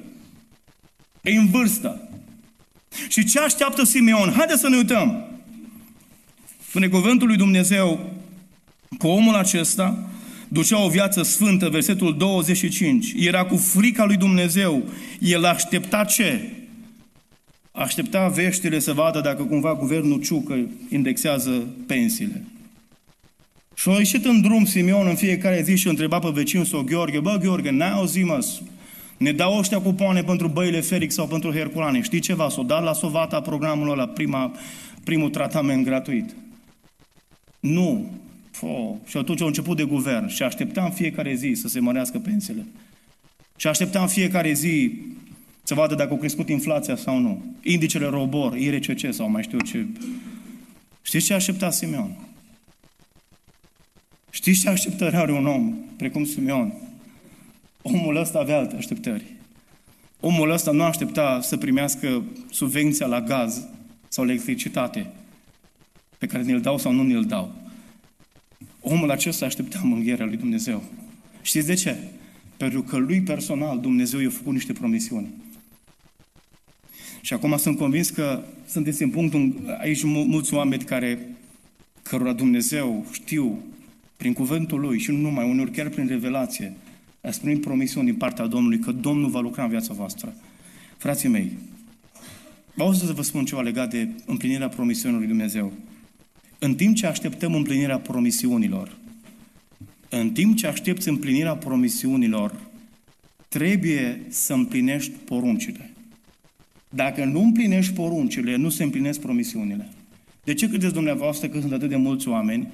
E 1.21 1.37
în 1.37 1.49
vârstă. 1.49 2.09
Și 3.07 3.25
ce 3.25 3.39
așteaptă 3.39 3.83
Simeon? 3.83 4.33
Haideți 4.37 4.61
să 4.61 4.69
ne 4.69 4.77
uităm. 4.77 5.25
Spune 6.67 6.87
cuvântul 6.87 7.27
lui 7.27 7.37
Dumnezeu 7.37 8.11
că 8.97 9.07
omul 9.07 9.35
acesta 9.35 10.09
ducea 10.53 10.83
o 10.83 10.89
viață 10.89 11.23
sfântă, 11.23 11.69
versetul 11.69 12.17
25. 12.17 13.13
Era 13.17 13.45
cu 13.45 13.55
frica 13.55 14.05
lui 14.05 14.17
Dumnezeu. 14.17 14.83
El 15.19 15.45
aștepta 15.45 16.03
ce? 16.03 16.49
Aștepta 17.71 18.27
veștile 18.27 18.79
să 18.79 18.93
vadă 18.93 19.19
dacă 19.19 19.43
cumva 19.43 19.75
guvernul 19.75 20.21
Ciucă 20.21 20.69
indexează 20.89 21.67
pensiile. 21.87 22.43
Și 23.75 23.89
a 23.89 23.97
ieșit 23.97 24.25
în 24.25 24.41
drum 24.41 24.65
Simeon 24.65 25.07
în 25.07 25.15
fiecare 25.15 25.61
zi 25.61 25.75
și 25.75 25.87
întreba 25.87 26.19
pe 26.19 26.29
vecinul 26.33 26.65
sau 26.65 26.81
Gheorghe, 26.81 27.19
bă, 27.19 27.37
Gheorghe, 27.41 27.69
n-ai 27.69 27.91
auzit, 27.91 28.25
mă, 28.25 28.45
ne 29.17 29.31
dau 29.31 29.57
ăștia 29.57 29.79
cupoane 29.79 30.23
pentru 30.23 30.47
băile 30.47 30.81
Felix 30.81 31.13
sau 31.13 31.27
pentru 31.27 31.51
Herculane. 31.51 32.01
Știi 32.01 32.19
ceva? 32.19 32.49
S-o 32.49 32.63
dat 32.63 32.83
la 32.83 32.93
Sovata 32.93 33.41
programul 33.41 33.91
ăla, 33.91 34.07
prima, 34.07 34.51
primul 35.03 35.29
tratament 35.29 35.85
gratuit. 35.85 36.35
Nu. 37.59 38.11
Oh, 38.61 38.95
și 39.05 39.17
atunci 39.17 39.41
au 39.41 39.47
început 39.47 39.77
de 39.77 39.83
guvern 39.83 40.27
și 40.27 40.43
așteptam 40.43 40.91
fiecare 40.91 41.33
zi 41.33 41.53
să 41.53 41.67
se 41.67 41.79
mărească 41.79 42.19
pensiile. 42.19 42.65
Și 43.55 43.67
așteptam 43.67 44.07
fiecare 44.07 44.53
zi 44.53 44.93
să 45.63 45.73
vadă 45.73 45.95
dacă 45.95 46.09
au 46.09 46.17
crescut 46.17 46.49
inflația 46.49 46.95
sau 46.95 47.17
nu. 47.17 47.55
Indicele 47.63 48.05
robor, 48.05 48.57
IRCC 48.57 49.13
sau 49.13 49.29
mai 49.29 49.43
știu 49.43 49.59
ce. 49.59 49.85
Știți 51.01 51.25
ce 51.25 51.33
aștepta 51.33 51.69
Simeon? 51.69 52.17
Știți 54.29 54.61
ce 54.61 54.69
așteptări 54.69 55.15
are 55.15 55.31
un 55.31 55.45
om 55.45 55.75
precum 55.97 56.25
Simeon? 56.25 56.73
Omul 57.81 58.15
ăsta 58.15 58.39
avea 58.39 58.57
alte 58.57 58.75
așteptări. 58.75 59.23
Omul 60.19 60.51
ăsta 60.51 60.71
nu 60.71 60.83
aștepta 60.83 61.39
să 61.41 61.57
primească 61.57 62.23
subvenția 62.49 63.05
la 63.05 63.21
gaz 63.21 63.67
sau 64.07 64.25
la 64.25 64.31
electricitate 64.31 65.07
pe 66.17 66.25
care 66.25 66.43
ne-l 66.43 66.61
dau 66.61 66.77
sau 66.77 66.91
nu 66.91 67.03
ne-l 67.03 67.23
dau. 67.23 67.60
Omul 68.81 69.11
acesta 69.11 69.45
aștepta 69.45 69.79
mângherea 69.83 70.25
lui 70.25 70.37
Dumnezeu. 70.37 70.83
Știți 71.41 71.67
de 71.67 71.73
ce? 71.73 71.97
Pentru 72.57 72.81
că 72.81 72.97
lui 72.97 73.21
personal 73.21 73.79
Dumnezeu 73.79 74.19
i-a 74.19 74.29
făcut 74.29 74.53
niște 74.53 74.73
promisiuni. 74.73 75.27
Și 77.21 77.33
acum 77.33 77.57
sunt 77.57 77.77
convins 77.77 78.09
că 78.09 78.43
sunteți 78.67 79.03
în 79.03 79.09
punctul 79.09 79.75
aici 79.79 80.03
mulți 80.03 80.53
oameni 80.53 80.83
care, 80.83 81.27
cărora 82.01 82.33
Dumnezeu 82.33 83.05
știu 83.11 83.59
prin 84.17 84.33
cuvântul 84.33 84.79
Lui 84.79 84.99
și 84.99 85.11
nu 85.11 85.17
numai, 85.17 85.49
uneori 85.49 85.71
chiar 85.71 85.89
prin 85.89 86.07
revelație, 86.07 86.73
ați 87.21 87.41
primit 87.41 87.61
promisiuni 87.61 88.05
din 88.05 88.15
partea 88.15 88.47
Domnului 88.47 88.79
că 88.79 88.91
Domnul 88.91 89.29
va 89.29 89.39
lucra 89.39 89.63
în 89.63 89.69
viața 89.69 89.93
voastră. 89.93 90.33
Frații 90.97 91.29
mei, 91.29 91.57
vreau 92.73 92.93
să 92.93 93.13
vă 93.13 93.21
spun 93.21 93.45
ceva 93.45 93.61
legat 93.61 93.89
de 93.89 94.09
împlinirea 94.25 94.69
promisiunilor 94.69 95.21
lui 95.21 95.29
Dumnezeu. 95.29 95.73
În 96.63 96.75
timp 96.75 96.95
ce 96.95 97.05
așteptăm 97.05 97.55
împlinirea 97.55 97.99
promisiunilor, 97.99 98.97
în 100.09 100.31
timp 100.31 100.55
ce 100.55 100.67
aștepți 100.67 101.09
împlinirea 101.09 101.55
promisiunilor, 101.55 102.59
trebuie 103.47 104.21
să 104.27 104.53
împlinești 104.53 105.11
poruncile. 105.11 105.93
Dacă 106.89 107.25
nu 107.25 107.41
împlinești 107.41 107.93
poruncile, 107.93 108.55
nu 108.55 108.69
se 108.69 108.83
împlinesc 108.83 109.19
promisiunile. 109.19 109.89
De 110.43 110.53
ce 110.53 110.67
credeți 110.67 110.93
dumneavoastră 110.93 111.47
că 111.47 111.59
sunt 111.59 111.71
atât 111.71 111.89
de 111.89 111.95
mulți 111.95 112.27
oameni 112.27 112.67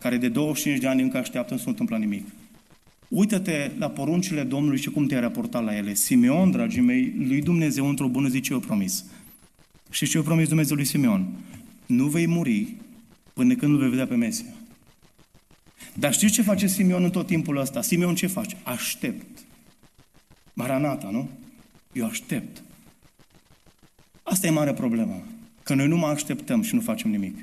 care 0.00 0.16
de 0.16 0.28
25 0.28 0.80
de 0.80 0.88
ani 0.88 1.02
încă 1.02 1.16
așteaptă 1.16 1.48
să 1.48 1.54
nu 1.54 1.62
se 1.62 1.68
întâmplă 1.68 1.96
nimic? 1.96 2.26
Uită-te 3.08 3.70
la 3.78 3.90
poruncile 3.90 4.42
Domnului 4.42 4.78
și 4.78 4.90
cum 4.90 5.06
te-ai 5.06 5.20
raportat 5.20 5.64
la 5.64 5.76
ele. 5.76 5.94
Simeon, 5.94 6.50
dragii 6.50 6.82
mei, 6.82 7.14
lui 7.18 7.42
Dumnezeu 7.42 7.88
într-o 7.88 8.08
bună 8.08 8.28
zi 8.28 8.40
ce 8.40 8.52
eu 8.52 8.58
promis. 8.58 9.04
Și 9.90 10.06
ce 10.06 10.16
eu 10.16 10.22
promis 10.22 10.48
Dumnezeu 10.48 10.76
lui 10.76 10.84
Simeon? 10.84 11.26
Nu 11.86 12.06
vei 12.06 12.26
muri 12.26 12.82
până 13.34 13.54
când 13.54 13.72
nu 13.72 13.78
vei 13.78 13.88
vedea 13.88 14.06
pe 14.06 14.14
Mesia. 14.14 14.52
Dar 15.94 16.12
știți 16.12 16.32
ce 16.32 16.42
face 16.42 16.66
Simeon 16.66 17.04
în 17.04 17.10
tot 17.10 17.26
timpul 17.26 17.56
ăsta? 17.56 17.82
Simeon 17.82 18.14
ce 18.14 18.26
face? 18.26 18.56
Aștept. 18.62 19.38
Maranata, 20.52 21.10
nu? 21.10 21.28
Eu 21.92 22.06
aștept. 22.06 22.62
Asta 24.22 24.46
e 24.46 24.50
mare 24.50 24.72
problemă. 24.72 25.22
Că 25.62 25.74
noi 25.74 25.88
nu 25.88 25.96
mai 25.96 26.12
așteptăm 26.12 26.62
și 26.62 26.74
nu 26.74 26.80
facem 26.80 27.10
nimic. 27.10 27.36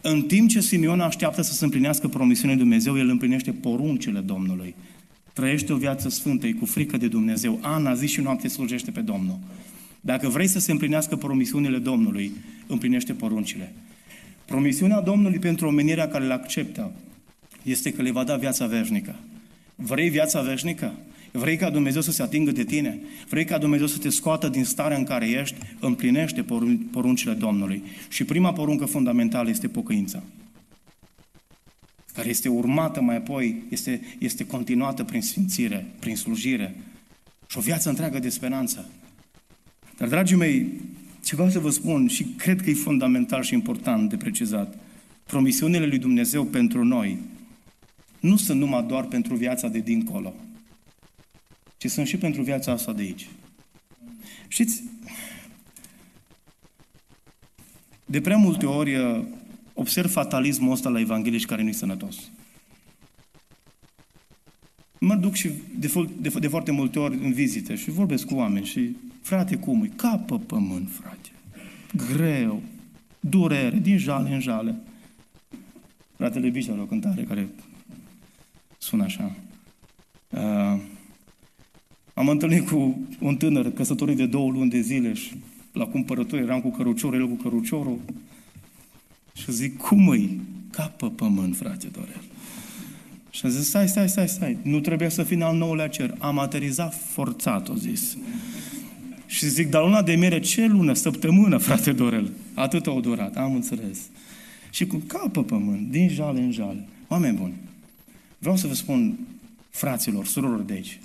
În 0.00 0.22
timp 0.22 0.48
ce 0.48 0.60
Simeon 0.60 1.00
așteaptă 1.00 1.42
să 1.42 1.52
se 1.52 1.64
împlinească 1.64 2.08
promisiunea 2.08 2.56
Dumnezeu, 2.56 2.98
el 2.98 3.08
împlinește 3.08 3.52
poruncile 3.52 4.20
Domnului. 4.20 4.74
Trăiește 5.32 5.72
o 5.72 5.76
viață 5.76 6.08
sfântă, 6.08 6.46
e 6.46 6.52
cu 6.52 6.64
frică 6.64 6.96
de 6.96 7.08
Dumnezeu. 7.08 7.58
Ana 7.62 7.94
zi 7.94 8.06
și 8.06 8.20
noapte 8.20 8.48
slujește 8.48 8.90
pe 8.90 9.00
Domnul. 9.00 9.38
Dacă 10.00 10.28
vrei 10.28 10.46
să 10.46 10.58
se 10.58 10.70
împlinească 10.70 11.16
promisiunile 11.16 11.78
Domnului, 11.78 12.32
împlinește 12.66 13.12
poruncile. 13.12 13.72
Promisiunea 14.46 15.00
Domnului 15.00 15.38
pentru 15.38 15.66
omenirea 15.66 16.08
care 16.08 16.24
le 16.24 16.32
acceptă 16.32 16.92
este 17.62 17.92
că 17.92 18.02
le 18.02 18.10
va 18.10 18.24
da 18.24 18.36
viața 18.36 18.66
veșnică. 18.66 19.14
Vrei 19.74 20.08
viața 20.08 20.40
veșnică? 20.40 20.94
Vrei 21.32 21.56
ca 21.56 21.70
Dumnezeu 21.70 22.00
să 22.00 22.10
se 22.10 22.22
atingă 22.22 22.50
de 22.50 22.64
tine? 22.64 22.98
Vrei 23.28 23.44
ca 23.44 23.58
Dumnezeu 23.58 23.86
să 23.86 23.98
te 23.98 24.08
scoată 24.08 24.48
din 24.48 24.64
starea 24.64 24.96
în 24.96 25.04
care 25.04 25.28
ești? 25.28 25.56
Împlinește 25.80 26.44
poruncile 26.90 27.32
Domnului. 27.32 27.82
Și 28.08 28.24
prima 28.24 28.52
poruncă 28.52 28.84
fundamentală 28.84 29.48
este 29.48 29.68
pocăința 29.68 30.22
care 32.16 32.28
este 32.28 32.48
urmată 32.48 33.00
mai 33.00 33.16
apoi, 33.16 33.62
este, 33.68 34.00
este 34.18 34.46
continuată 34.46 35.04
prin 35.04 35.22
sfințire, 35.22 35.86
prin 35.98 36.16
slujire 36.16 36.74
și 37.46 37.58
o 37.58 37.60
viață 37.60 37.88
întreagă 37.88 38.18
de 38.18 38.28
speranță. 38.28 38.88
Dar, 39.96 40.08
dragii 40.08 40.36
mei, 40.36 40.72
ce 41.26 41.34
vreau 41.34 41.50
să 41.50 41.58
vă 41.58 41.70
spun 41.70 42.08
și 42.08 42.24
cred 42.24 42.62
că 42.62 42.70
e 42.70 42.74
fundamental 42.74 43.42
și 43.42 43.54
important 43.54 44.08
de 44.08 44.16
precizat, 44.16 44.78
promisiunile 45.24 45.86
lui 45.86 45.98
Dumnezeu 45.98 46.44
pentru 46.44 46.84
noi 46.84 47.18
nu 48.20 48.36
sunt 48.36 48.60
numai 48.60 48.82
doar 48.82 49.04
pentru 49.04 49.34
viața 49.34 49.68
de 49.68 49.78
dincolo, 49.78 50.34
ci 51.76 51.86
sunt 51.86 52.06
și 52.06 52.16
pentru 52.16 52.42
viața 52.42 52.72
asta 52.72 52.92
de 52.92 53.02
aici. 53.02 53.28
Știți, 54.48 54.82
de 58.04 58.20
prea 58.20 58.36
multe 58.36 58.66
ori 58.66 58.94
uh, 58.94 59.24
observ 59.74 60.10
fatalismul 60.10 60.72
ăsta 60.72 60.88
la 60.88 61.00
evanghelici 61.00 61.46
care 61.46 61.62
nu-i 61.62 61.72
sănătos. 61.72 62.16
Mă 65.00 65.14
duc 65.14 65.34
și 65.34 65.50
de, 65.78 65.92
de, 66.20 66.28
de 66.28 66.48
foarte 66.48 66.70
multe 66.70 66.98
ori 66.98 67.14
în 67.14 67.32
vizite 67.32 67.74
și 67.74 67.90
vorbesc 67.90 68.26
cu 68.26 68.34
oameni 68.34 68.66
și, 68.66 68.96
frate, 69.26 69.56
cum 69.56 69.82
e? 69.82 69.90
Capă 69.96 70.38
pământ, 70.38 70.88
frate. 70.90 71.28
Greu, 72.12 72.62
durere, 73.20 73.78
din 73.78 73.98
jale 73.98 74.34
în 74.34 74.40
jale. 74.40 74.78
Fratele 76.16 76.48
Bici 76.48 76.68
are 76.68 76.80
o 76.80 76.84
cântare 76.84 77.22
care 77.22 77.48
sună 78.78 79.02
așa. 79.02 79.36
Uh, 80.30 80.80
am 82.14 82.28
întâlnit 82.28 82.68
cu 82.68 82.98
un 83.20 83.36
tânăr 83.36 83.72
căsătorit 83.72 84.16
de 84.16 84.26
două 84.26 84.50
luni 84.50 84.70
de 84.70 84.80
zile 84.80 85.12
și 85.12 85.34
la 85.72 85.86
cumpărături 85.86 86.42
eram 86.42 86.60
cu 86.60 86.70
căruciorul, 86.70 87.20
el 87.20 87.28
cu 87.28 87.42
căruciorul 87.42 87.98
și 89.34 89.52
zic, 89.52 89.76
cum 89.76 90.08
îi? 90.08 90.40
Capă 90.70 91.10
pământ, 91.10 91.56
frate 91.56 91.86
Dorel. 91.86 92.22
Și 93.30 93.46
a 93.46 93.48
zis, 93.48 93.68
stai, 93.68 93.88
stai, 93.88 94.08
stai, 94.08 94.28
stai, 94.28 94.56
nu 94.62 94.80
trebuia 94.80 95.08
să 95.08 95.22
fim 95.22 95.42
al 95.42 95.56
nouălea 95.56 95.88
cer. 95.88 96.14
Am 96.18 96.38
aterizat 96.38 96.94
forțat, 96.94 97.68
o 97.68 97.74
zis. 97.74 98.16
Și 99.26 99.48
zic, 99.48 99.70
dar 99.70 99.82
luna 99.82 100.02
de 100.02 100.14
miere, 100.14 100.40
ce 100.40 100.66
lună? 100.66 100.92
Săptămână, 100.92 101.56
frate 101.56 101.92
Dorel. 101.92 102.30
Atât 102.54 102.86
au 102.86 103.00
durat, 103.00 103.36
am 103.36 103.54
înțeles. 103.54 103.98
Și 104.70 104.86
cu 104.86 105.02
capă 105.06 105.42
pământ, 105.42 105.90
din 105.90 106.08
jale 106.08 106.40
în 106.40 106.50
jale. 106.50 106.88
Oameni 107.08 107.36
buni, 107.36 107.54
vreau 108.38 108.56
să 108.56 108.66
vă 108.66 108.74
spun, 108.74 109.18
fraților, 109.70 110.26
surorilor 110.26 110.62
de 110.62 110.72
aici, 110.72 110.98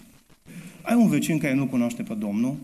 ai 0.82 0.96
un 0.96 1.10
vecin 1.10 1.38
care 1.38 1.54
nu 1.54 1.66
cunoaște 1.66 2.04
pe 2.04 2.14
Domnul 2.14 2.56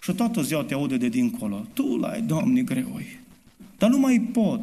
și 0.00 0.12
toată 0.12 0.42
ziua 0.42 0.62
te 0.62 0.74
aude 0.74 0.96
de 0.96 1.08
dincolo. 1.08 1.66
Tu 1.72 1.96
l-ai, 1.96 2.22
Doamne, 2.22 2.62
greoi. 2.62 3.20
Dar 3.78 3.90
nu 3.90 3.98
mai 3.98 4.20
pot. 4.32 4.60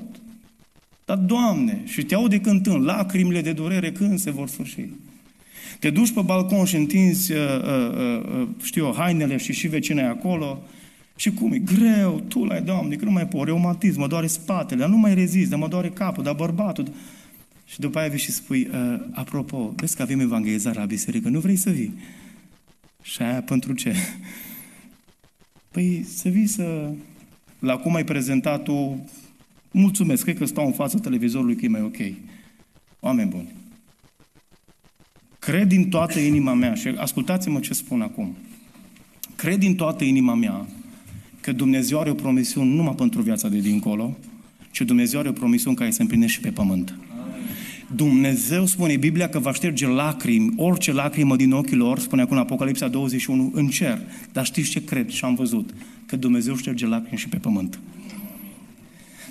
Dar, 1.06 1.18
Doamne, 1.18 1.82
și 1.86 2.04
te 2.04 2.16
aude 2.16 2.40
cântând, 2.40 2.84
lacrimile 2.84 3.42
de 3.42 3.54
durere 3.54 3.92
când 3.92 4.20
se 4.20 4.32
vor 4.32 4.48
sfârși. 4.48 4.86
Te 5.80 5.90
duci 5.90 6.14
pe 6.14 6.22
balcon 6.22 6.66
și 6.66 6.76
întinzi, 6.76 7.32
uh, 7.32 7.40
uh, 7.40 8.42
uh, 8.42 8.48
știu 8.62 8.86
eu, 8.86 8.94
hainele 8.98 9.38
și 9.38 9.54
și 9.54 9.68
vecinei 9.68 10.06
acolo 10.06 10.64
și 11.20 11.32
cum 11.32 11.52
e? 11.52 11.58
Greu, 11.58 12.20
tu 12.20 12.46
l-ai, 12.46 12.62
Doamne, 12.62 12.96
că 12.96 13.06
nu 13.06 13.12
mai 13.12 13.28
pot, 13.28 13.46
reumatism, 13.46 14.00
mă 14.00 14.08
doare 14.08 14.28
spatele, 14.28 14.80
dar 14.80 14.90
nu 14.90 14.98
mai 14.98 15.14
rezist, 15.14 15.50
dar 15.50 15.60
mă 15.60 15.68
doare 15.68 15.90
capul, 15.90 16.24
dar 16.24 16.34
bărbatul. 16.34 16.92
Și 17.66 17.80
după 17.80 18.00
aia 18.00 18.10
vii 18.10 18.20
și 18.20 18.32
spui, 18.32 18.68
uh, 18.72 19.00
apropo, 19.12 19.74
vezi 19.76 19.96
că 19.96 20.02
avem 20.02 20.20
evanghelizare 20.20 20.80
la 20.80 20.86
biserică, 20.86 21.30
nu 21.30 21.40
vrei 21.40 21.56
să 21.56 21.70
vii? 21.70 21.94
Și 23.02 23.22
aia 23.22 23.42
pentru 23.42 23.74
ce? 23.74 23.96
Păi 25.72 26.06
să 26.08 26.30
vii 26.30 26.48
să... 26.48 26.92
La 27.60 27.78
cum 27.78 27.96
ai 27.96 28.04
prezentat 28.04 28.64
tu, 28.64 29.06
mulțumesc, 29.72 30.24
cred 30.24 30.38
că 30.38 30.46
stau 30.46 30.66
în 30.66 30.74
fața 30.74 31.00
televizorului 31.00 31.56
că 31.56 31.66
e 31.66 31.68
mai 31.68 31.82
ok. 31.82 31.98
Oameni 33.00 33.30
buni. 33.30 33.59
Cred 35.50 35.68
din 35.68 35.90
toată 35.90 36.20
inima 36.20 36.54
mea, 36.54 36.74
și 36.74 36.88
ascultați-mă 36.88 37.60
ce 37.60 37.74
spun 37.74 38.02
acum. 38.02 38.36
Cred 39.36 39.60
din 39.60 39.76
toată 39.76 40.04
inima 40.04 40.36
mea 40.36 40.68
că 41.42 41.52
Dumnezeu 41.52 42.00
are 42.00 42.10
o 42.10 42.14
promisiune 42.14 42.74
numai 42.74 42.96
pentru 42.96 43.22
viața 43.22 43.50
de 43.50 43.60
dincolo, 43.60 44.18
ci 44.72 44.82
Dumnezeu 44.82 45.20
are 45.20 45.30
o 45.30 45.32
promisiune 45.32 45.76
care 45.76 45.90
se 45.90 46.02
împlinește 46.02 46.36
și 46.36 46.40
pe 46.40 46.50
pământ. 46.50 46.98
Dumnezeu 47.96 48.66
spune 48.66 48.98
Biblia 48.98 49.30
că 49.30 49.40
va 49.40 49.54
șterge 49.54 49.88
lacrimi, 49.88 50.54
orice 50.56 50.92
lacrimă 50.92 51.36
din 51.36 51.52
ochii 51.52 51.78
lor, 51.78 52.00
spune 52.00 52.22
acum 52.22 52.36
în 52.36 52.42
Apocalipsa 52.42 52.88
21, 52.88 53.52
în 53.54 53.68
cer. 53.68 54.02
Dar 54.32 54.46
știți 54.46 54.70
ce 54.70 54.84
cred 54.84 55.10
și 55.10 55.26
am 55.26 55.36
văzut? 55.36 55.74
Că 56.06 56.16
Dumnezeu 56.16 56.56
șterge 56.56 56.88
lacrimi 56.88 57.20
și 57.20 57.30
pe 57.30 57.38
pământ. 57.38 57.80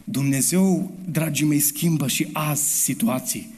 Dumnezeu, 0.04 0.94
dragii 1.10 1.46
mei, 1.46 1.58
schimbă 1.58 2.08
și 2.08 2.26
azi 2.32 2.82
situații. 2.82 3.56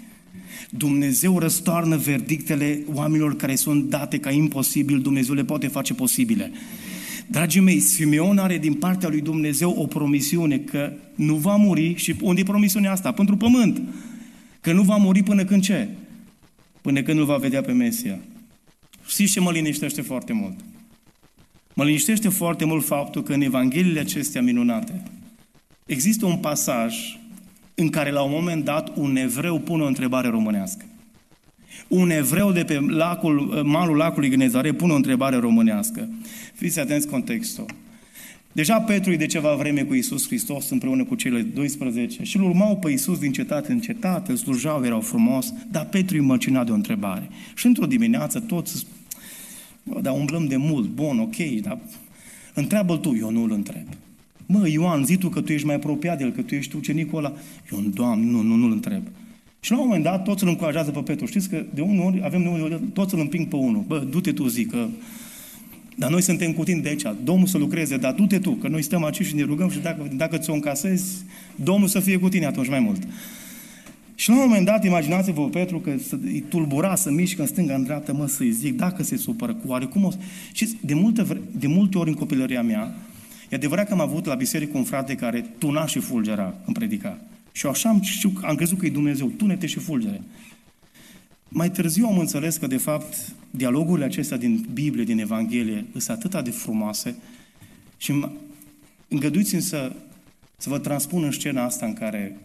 Dumnezeu 0.70 1.38
răstoarnă 1.38 1.96
verdictele 1.96 2.82
oamenilor 2.94 3.36
care 3.36 3.54
sunt 3.54 3.84
date 3.88 4.18
ca 4.18 4.30
imposibil, 4.30 5.00
Dumnezeu 5.00 5.34
le 5.34 5.44
poate 5.44 5.66
face 5.66 5.94
posibile. 5.94 6.50
Dragii 7.26 7.60
mei, 7.60 7.80
Simeon 7.80 8.38
are 8.38 8.58
din 8.58 8.74
partea 8.74 9.08
lui 9.08 9.20
Dumnezeu 9.20 9.70
o 9.70 9.86
promisiune 9.86 10.58
că 10.58 10.92
nu 11.14 11.34
va 11.34 11.56
muri 11.56 11.94
și 11.94 12.14
unde 12.20 12.40
e 12.40 12.44
promisiunea 12.44 12.92
asta? 12.92 13.12
Pentru 13.12 13.36
pământ. 13.36 13.82
Că 14.60 14.72
nu 14.72 14.82
va 14.82 14.96
muri 14.96 15.22
până 15.22 15.44
când 15.44 15.62
ce? 15.62 15.88
Până 16.80 17.02
când 17.02 17.18
nu 17.18 17.24
va 17.24 17.36
vedea 17.36 17.60
pe 17.60 17.72
Mesia. 17.72 18.18
Știți 19.06 19.32
ce 19.32 19.40
mă 19.40 19.50
liniștește 19.50 20.00
foarte 20.00 20.32
mult? 20.32 20.58
Mă 21.74 21.84
liniștește 21.84 22.28
foarte 22.28 22.64
mult 22.64 22.84
faptul 22.84 23.22
că 23.22 23.32
în 23.32 23.40
Evangheliile 23.40 24.00
acestea 24.00 24.42
minunate 24.42 25.02
există 25.86 26.26
un 26.26 26.36
pasaj 26.36 26.94
în 27.74 27.88
care 27.88 28.10
la 28.10 28.22
un 28.22 28.30
moment 28.32 28.64
dat 28.64 28.96
un 28.96 29.16
evreu 29.16 29.58
pune 29.58 29.82
o 29.82 29.86
întrebare 29.86 30.28
românească. 30.28 30.84
Un 31.88 32.10
evreu 32.10 32.52
de 32.52 32.64
pe 32.64 32.80
lacul, 32.80 33.62
malul 33.64 33.96
lacului 33.96 34.28
Gnezare 34.28 34.72
pune 34.72 34.92
o 34.92 34.96
întrebare 34.96 35.36
românească. 35.36 36.08
Fiți 36.54 36.80
atenți 36.80 37.08
contextul. 37.08 37.66
Deja 38.52 38.80
Petru 38.80 39.12
e 39.12 39.16
de 39.16 39.26
ceva 39.26 39.54
vreme 39.54 39.82
cu 39.82 39.94
Isus 39.94 40.26
Hristos 40.26 40.70
împreună 40.70 41.04
cu 41.04 41.14
cele 41.14 41.42
12 41.42 42.22
și 42.22 42.36
îl 42.36 42.42
urmau 42.42 42.76
pe 42.76 42.90
Isus 42.90 43.18
din 43.18 43.32
cetate 43.32 43.72
în 43.72 43.80
cetate, 43.80 44.30
îl 44.30 44.36
slujau, 44.36 44.84
erau 44.84 45.00
frumos, 45.00 45.52
dar 45.70 45.86
Petru 45.86 46.16
îi 46.16 46.22
măcina 46.22 46.64
de 46.64 46.70
o 46.70 46.74
întrebare. 46.74 47.28
Și 47.54 47.66
într-o 47.66 47.86
dimineață 47.86 48.40
toți, 48.40 48.86
bă, 49.82 50.00
dar 50.00 50.14
umblăm 50.14 50.46
de 50.46 50.56
mult, 50.56 50.88
bun, 50.88 51.18
ok, 51.18 51.60
dar 51.62 51.78
întreabă-l 52.54 52.96
tu, 52.96 53.16
eu 53.18 53.30
nu 53.30 53.42
îl 53.42 53.52
întreb. 53.52 53.86
Mă, 54.52 54.68
Ioan, 54.68 55.04
zi 55.04 55.16
tu 55.16 55.28
că 55.28 55.40
tu 55.40 55.52
ești 55.52 55.66
mai 55.66 55.74
apropiat 55.74 56.18
de 56.18 56.24
el, 56.24 56.30
că 56.30 56.42
tu 56.42 56.54
ești 56.54 56.76
ucenicul 56.76 57.18
ăla. 57.18 57.32
Eu, 57.72 57.80
Doamne, 57.80 58.30
nu, 58.30 58.42
nu, 58.42 58.54
nu-l 58.54 58.72
întreb. 58.72 59.02
Și 59.60 59.70
la 59.70 59.78
un 59.78 59.84
moment 59.86 60.04
dat 60.04 60.24
toți 60.24 60.42
îl 60.42 60.48
încurajează 60.48 60.90
pe 60.90 61.00
Petru. 61.00 61.26
Știți 61.26 61.48
că 61.48 61.64
de 61.74 61.80
unul 61.80 62.06
ori 62.06 62.20
avem 62.24 62.42
nevoie, 62.42 62.80
toți 62.92 63.14
îl 63.14 63.20
împing 63.20 63.46
pe 63.46 63.56
unul. 63.56 63.84
Bă, 63.86 64.06
du-te 64.10 64.32
tu, 64.32 64.46
zic, 64.46 64.70
că 64.70 64.86
dar 65.96 66.10
noi 66.10 66.22
suntem 66.22 66.52
cu 66.52 66.64
tine 66.64 66.80
de 66.80 66.88
aici. 66.88 67.02
Domnul 67.24 67.46
să 67.46 67.58
lucreze, 67.58 67.96
dar 67.96 68.12
du-te 68.12 68.38
tu, 68.38 68.50
că 68.50 68.68
noi 68.68 68.82
stăm 68.82 69.04
aici 69.04 69.22
și 69.22 69.34
ne 69.34 69.42
rugăm 69.42 69.70
și 69.70 69.78
dacă, 69.78 70.10
dacă 70.16 70.36
ți-o 70.36 70.52
încasezi, 70.52 71.24
Domnul 71.54 71.88
să 71.88 72.00
fie 72.00 72.18
cu 72.18 72.28
tine 72.28 72.46
atunci 72.46 72.68
mai 72.68 72.80
mult. 72.80 73.02
Și 74.14 74.28
la 74.28 74.34
un 74.34 74.40
moment 74.40 74.66
dat, 74.66 74.84
imaginați-vă 74.84 75.48
Petru 75.48 75.78
că 75.78 75.94
îi 76.24 76.44
tulbura, 76.48 76.94
să 76.94 77.10
mișcă 77.10 77.40
în 77.40 77.46
stânga, 77.46 77.74
în 77.74 77.82
dreapta, 77.82 78.12
mă, 78.12 78.26
să-i 78.26 78.50
zic, 78.50 78.76
dacă 78.76 79.02
se 79.02 79.16
supără, 79.16 79.54
cu 79.54 79.68
oarecum 79.68 80.04
o... 80.04 80.10
Și 80.52 80.68
de 80.80 80.94
multe, 80.94 81.40
de 81.58 81.66
multe 81.66 81.98
ori 81.98 82.08
în 82.08 82.14
copilăria 82.14 82.62
mea, 82.62 82.94
e 83.50 83.56
adevărat 83.56 83.86
că 83.86 83.92
am 83.92 84.00
avut 84.00 84.24
la 84.24 84.34
biserică 84.34 84.78
un 84.78 84.84
frate 84.84 85.14
care 85.14 85.40
tuna 85.58 85.86
și 85.86 85.98
fulgera 85.98 86.54
în 86.64 86.72
predica. 86.72 87.20
Și 87.52 87.66
așa 87.66 87.88
am, 87.88 88.00
știu, 88.02 88.32
am 88.42 88.54
crezut 88.54 88.78
că 88.78 88.86
e 88.86 88.90
Dumnezeu, 88.90 89.26
tunete 89.26 89.66
și 89.66 89.78
fulgere. 89.78 90.22
Mai 91.48 91.70
târziu 91.70 92.06
am 92.06 92.18
înțeles 92.18 92.56
că, 92.56 92.66
de 92.66 92.76
fapt, 92.76 93.32
dialogurile 93.50 94.06
acestea 94.06 94.36
din 94.36 94.66
Biblie, 94.72 95.04
din 95.04 95.18
Evanghelie, 95.18 95.84
sunt 95.96 96.24
atât 96.24 96.44
de 96.44 96.50
frumoase 96.50 97.16
și 97.96 98.24
îngăduiți-mi 99.08 99.62
să, 99.62 99.92
să 100.56 100.68
vă 100.68 100.78
transpun 100.78 101.24
în 101.24 101.30
scena 101.30 101.64
asta 101.64 101.86
în 101.86 101.94
care 101.94 102.38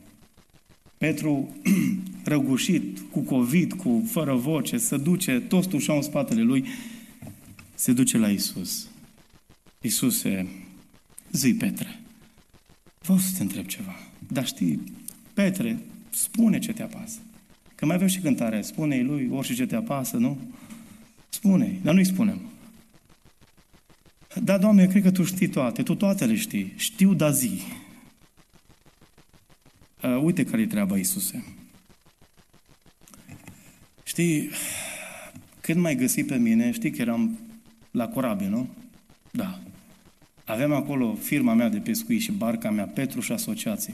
Petru, 0.97 1.55
răgușit, 2.23 2.99
cu 3.11 3.19
COVID, 3.19 3.73
cu 3.73 4.07
fără 4.11 4.33
voce, 4.33 4.77
se 4.77 4.97
duce, 4.97 5.39
toți 5.39 5.67
tușau 5.67 5.95
în 5.95 6.01
spatele 6.01 6.41
lui, 6.41 6.65
se 7.75 7.91
duce 7.91 8.17
la 8.17 8.29
Isus. 8.29 8.87
Isuse, 9.81 10.47
zi 11.35 11.53
Petre, 11.53 11.99
vreau 13.01 13.17
să 13.17 13.35
te 13.37 13.41
întreb 13.41 13.65
ceva. 13.65 13.95
Dar 14.27 14.45
știi, 14.45 14.83
Petre, 15.33 15.79
spune 16.09 16.59
ce 16.59 16.73
te 16.73 16.83
apasă. 16.83 17.19
Că 17.75 17.85
mai 17.85 17.95
avem 17.95 18.07
și 18.07 18.19
cântare. 18.19 18.61
Spune-i 18.61 19.03
lui 19.03 19.29
orice 19.31 19.53
ce 19.53 19.65
te 19.65 19.75
apasă, 19.75 20.17
nu? 20.17 20.37
spune 21.29 21.79
dar 21.83 21.93
nu-i 21.93 22.05
spunem. 22.05 22.41
Da, 24.43 24.57
Doamne, 24.57 24.81
eu 24.81 24.89
cred 24.89 25.03
că 25.03 25.11
Tu 25.11 25.23
știi 25.23 25.47
toate, 25.47 25.83
Tu 25.83 25.95
toate 25.95 26.25
le 26.25 26.35
știi. 26.35 26.73
Știu, 26.75 27.13
da 27.13 27.31
zi. 27.31 27.61
Uh, 30.03 30.21
uite 30.23 30.43
care 30.43 30.61
e 30.61 30.67
treaba, 30.67 30.97
Iisuse. 30.97 31.45
Știi, 34.03 34.49
când 35.61 35.79
mai 35.79 35.95
găsi 35.95 36.23
pe 36.23 36.35
mine, 36.35 36.71
știi 36.71 36.91
că 36.91 37.01
eram 37.01 37.39
la 37.91 38.07
corabie, 38.07 38.47
nu? 38.47 38.69
Da. 39.31 39.59
Aveam 40.45 40.71
acolo 40.71 41.13
firma 41.13 41.53
mea 41.53 41.69
de 41.69 41.77
pescuit 41.77 42.21
și 42.21 42.31
barca 42.31 42.71
mea, 42.71 42.85
Petru 42.85 43.19
și 43.19 43.31
asociații. 43.31 43.93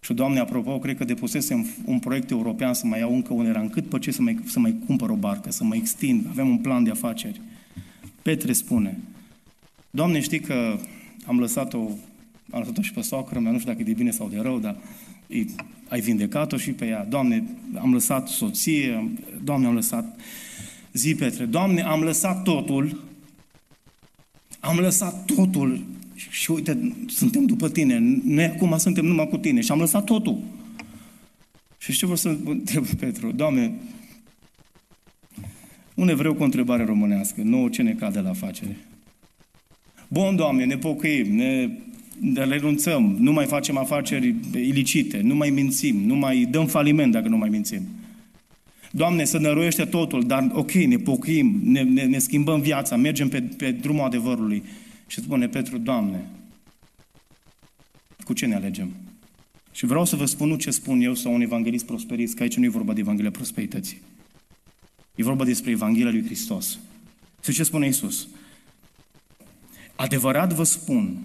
Și, 0.00 0.12
Doamne, 0.12 0.38
apropo, 0.38 0.78
cred 0.78 0.96
că 0.96 1.04
depusesem 1.04 1.66
un 1.84 1.98
proiect 1.98 2.30
european 2.30 2.74
să 2.74 2.86
mai 2.86 2.98
iau 2.98 3.14
încă 3.14 3.32
un 3.32 3.46
eran, 3.46 3.68
cât 3.68 3.88
pe 3.88 3.98
ce 3.98 4.10
să 4.10 4.22
mai, 4.22 4.38
să 4.46 4.58
mai 4.58 4.76
cumpăr 4.86 5.10
o 5.10 5.14
barcă, 5.14 5.50
să 5.50 5.64
mai 5.64 5.78
extind, 5.78 6.26
avem 6.28 6.48
un 6.48 6.58
plan 6.58 6.84
de 6.84 6.90
afaceri. 6.90 7.40
Petre 8.22 8.52
spune, 8.52 8.98
Doamne, 9.90 10.20
știi 10.20 10.40
că 10.40 10.78
am 11.26 11.38
lăsat-o, 11.38 11.78
am 12.50 12.58
lăsat-o 12.58 12.82
și 12.82 12.92
pe 12.92 13.00
soacră 13.00 13.38
mea, 13.38 13.50
nu 13.52 13.58
știu 13.58 13.70
dacă 13.70 13.82
e 13.82 13.92
de 13.92 13.98
bine 13.98 14.10
sau 14.10 14.28
de 14.28 14.38
rău, 14.40 14.58
dar 14.58 14.76
e, 15.26 15.44
ai 15.88 16.00
vindecat-o 16.00 16.56
și 16.56 16.70
pe 16.70 16.86
ea. 16.86 17.04
Doamne, 17.04 17.44
am 17.78 17.92
lăsat 17.92 18.28
soție, 18.28 19.10
Doamne, 19.44 19.66
am 19.66 19.74
lăsat... 19.74 20.20
Zi, 20.92 21.14
Petre, 21.14 21.44
Doamne, 21.44 21.82
am 21.82 22.00
lăsat 22.00 22.42
totul, 22.42 23.02
am 24.62 24.78
lăsat 24.78 25.24
totul 25.24 25.84
și 26.14 26.50
uite, 26.50 26.94
suntem 27.06 27.44
după 27.44 27.68
tine, 27.68 28.20
noi 28.24 28.44
acum 28.44 28.78
suntem 28.78 29.04
numai 29.04 29.28
cu 29.28 29.36
tine 29.36 29.60
și 29.60 29.72
am 29.72 29.78
lăsat 29.78 30.04
totul. 30.04 30.38
Și 31.78 31.96
ce 31.96 32.06
vor 32.06 32.16
să 32.16 32.36
întreb 32.44 32.86
Petru? 33.00 33.32
Doamne, 33.32 33.72
Un 35.94 36.08
evreu 36.08 36.34
cu 36.34 36.42
o 36.42 36.44
întrebare 36.44 36.84
românească. 36.84 37.40
Nouă 37.44 37.68
ce 37.68 37.82
ne 37.82 37.92
cade 37.92 38.20
la 38.20 38.28
afacere? 38.28 38.76
Bun, 40.08 40.36
Doamne, 40.36 40.64
ne 40.64 40.76
pocăim, 40.76 41.34
ne 41.34 41.70
ne 42.22 42.44
renunțăm, 42.44 43.16
nu 43.18 43.32
mai 43.32 43.46
facem 43.46 43.76
afaceri 43.76 44.34
ilicite, 44.54 45.20
nu 45.20 45.34
mai 45.34 45.50
mințim, 45.50 45.96
nu 46.06 46.14
mai 46.14 46.48
dăm 46.50 46.66
faliment 46.66 47.12
dacă 47.12 47.28
nu 47.28 47.36
mai 47.36 47.48
mințim. 47.48 47.82
Doamne, 48.94 49.24
să 49.24 49.38
năruiește 49.38 49.84
totul, 49.84 50.26
dar 50.26 50.50
ok, 50.52 50.72
ne 50.72 50.96
pocăim, 50.96 51.60
ne, 51.64 51.82
ne, 51.82 52.04
ne 52.04 52.18
schimbăm 52.18 52.60
viața, 52.60 52.96
mergem 52.96 53.28
pe, 53.28 53.40
pe 53.40 53.70
drumul 53.70 54.04
adevărului. 54.04 54.62
Și 55.06 55.20
spune 55.20 55.48
Petru, 55.48 55.78
Doamne, 55.78 56.24
cu 58.24 58.32
ce 58.32 58.46
ne 58.46 58.54
alegem? 58.54 58.90
Și 59.72 59.86
vreau 59.86 60.04
să 60.04 60.16
vă 60.16 60.24
spun 60.24 60.48
nu 60.48 60.56
ce 60.56 60.70
spun 60.70 61.00
eu 61.00 61.14
sau 61.14 61.34
un 61.34 61.40
evanghelist 61.40 61.86
prosperist, 61.86 62.34
că 62.34 62.42
aici 62.42 62.56
nu 62.56 62.64
e 62.64 62.68
vorba 62.68 62.92
de 62.92 63.00
Evanghelia 63.00 63.30
prosperității. 63.30 64.00
E 65.14 65.22
vorba 65.22 65.44
despre 65.44 65.70
Evanghelia 65.70 66.10
lui 66.10 66.24
Hristos. 66.24 66.78
Și 67.44 67.52
ce 67.52 67.62
spune 67.62 67.86
Isus? 67.86 68.28
Adevărat 69.96 70.52
vă 70.52 70.64
spun 70.64 71.16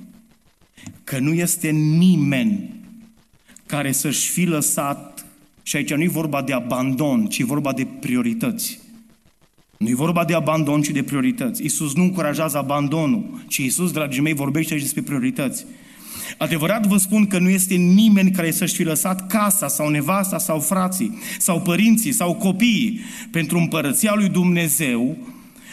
că 1.03 1.19
nu 1.19 1.33
este 1.33 1.69
nimeni 1.69 2.75
care 3.65 3.91
să-și 3.91 4.29
fi 4.29 4.43
lăsat, 4.43 5.16
și 5.67 5.75
aici 5.75 5.93
nu 5.93 6.03
e 6.03 6.07
vorba 6.07 6.41
de 6.41 6.53
abandon, 6.53 7.25
ci 7.25 7.37
e 7.37 7.43
vorba 7.43 7.73
de 7.73 7.87
priorități. 7.99 8.79
Nu 9.77 9.89
e 9.89 9.95
vorba 9.95 10.25
de 10.25 10.33
abandon, 10.33 10.81
ci 10.81 10.89
de 10.89 11.03
priorități. 11.03 11.61
Iisus 11.61 11.95
nu 11.95 12.03
încurajează 12.03 12.57
abandonul, 12.57 13.43
ci 13.47 13.57
Iisus, 13.57 13.91
dragii 13.91 14.21
mei, 14.21 14.33
vorbește 14.33 14.73
aici 14.73 14.81
despre 14.81 15.01
priorități. 15.01 15.65
Adevărat 16.37 16.85
vă 16.85 16.97
spun 16.97 17.27
că 17.27 17.39
nu 17.39 17.49
este 17.49 17.73
nimeni 17.73 18.31
care 18.31 18.51
să-și 18.51 18.75
fi 18.75 18.83
lăsat 18.83 19.27
casa 19.27 19.67
sau 19.67 19.89
nevasta 19.89 20.37
sau 20.37 20.59
frații 20.59 21.17
sau 21.39 21.61
părinții 21.61 22.11
sau 22.11 22.35
copiii 22.35 22.99
pentru 23.31 23.57
împărăția 23.57 24.13
lui 24.15 24.29
Dumnezeu 24.29 25.17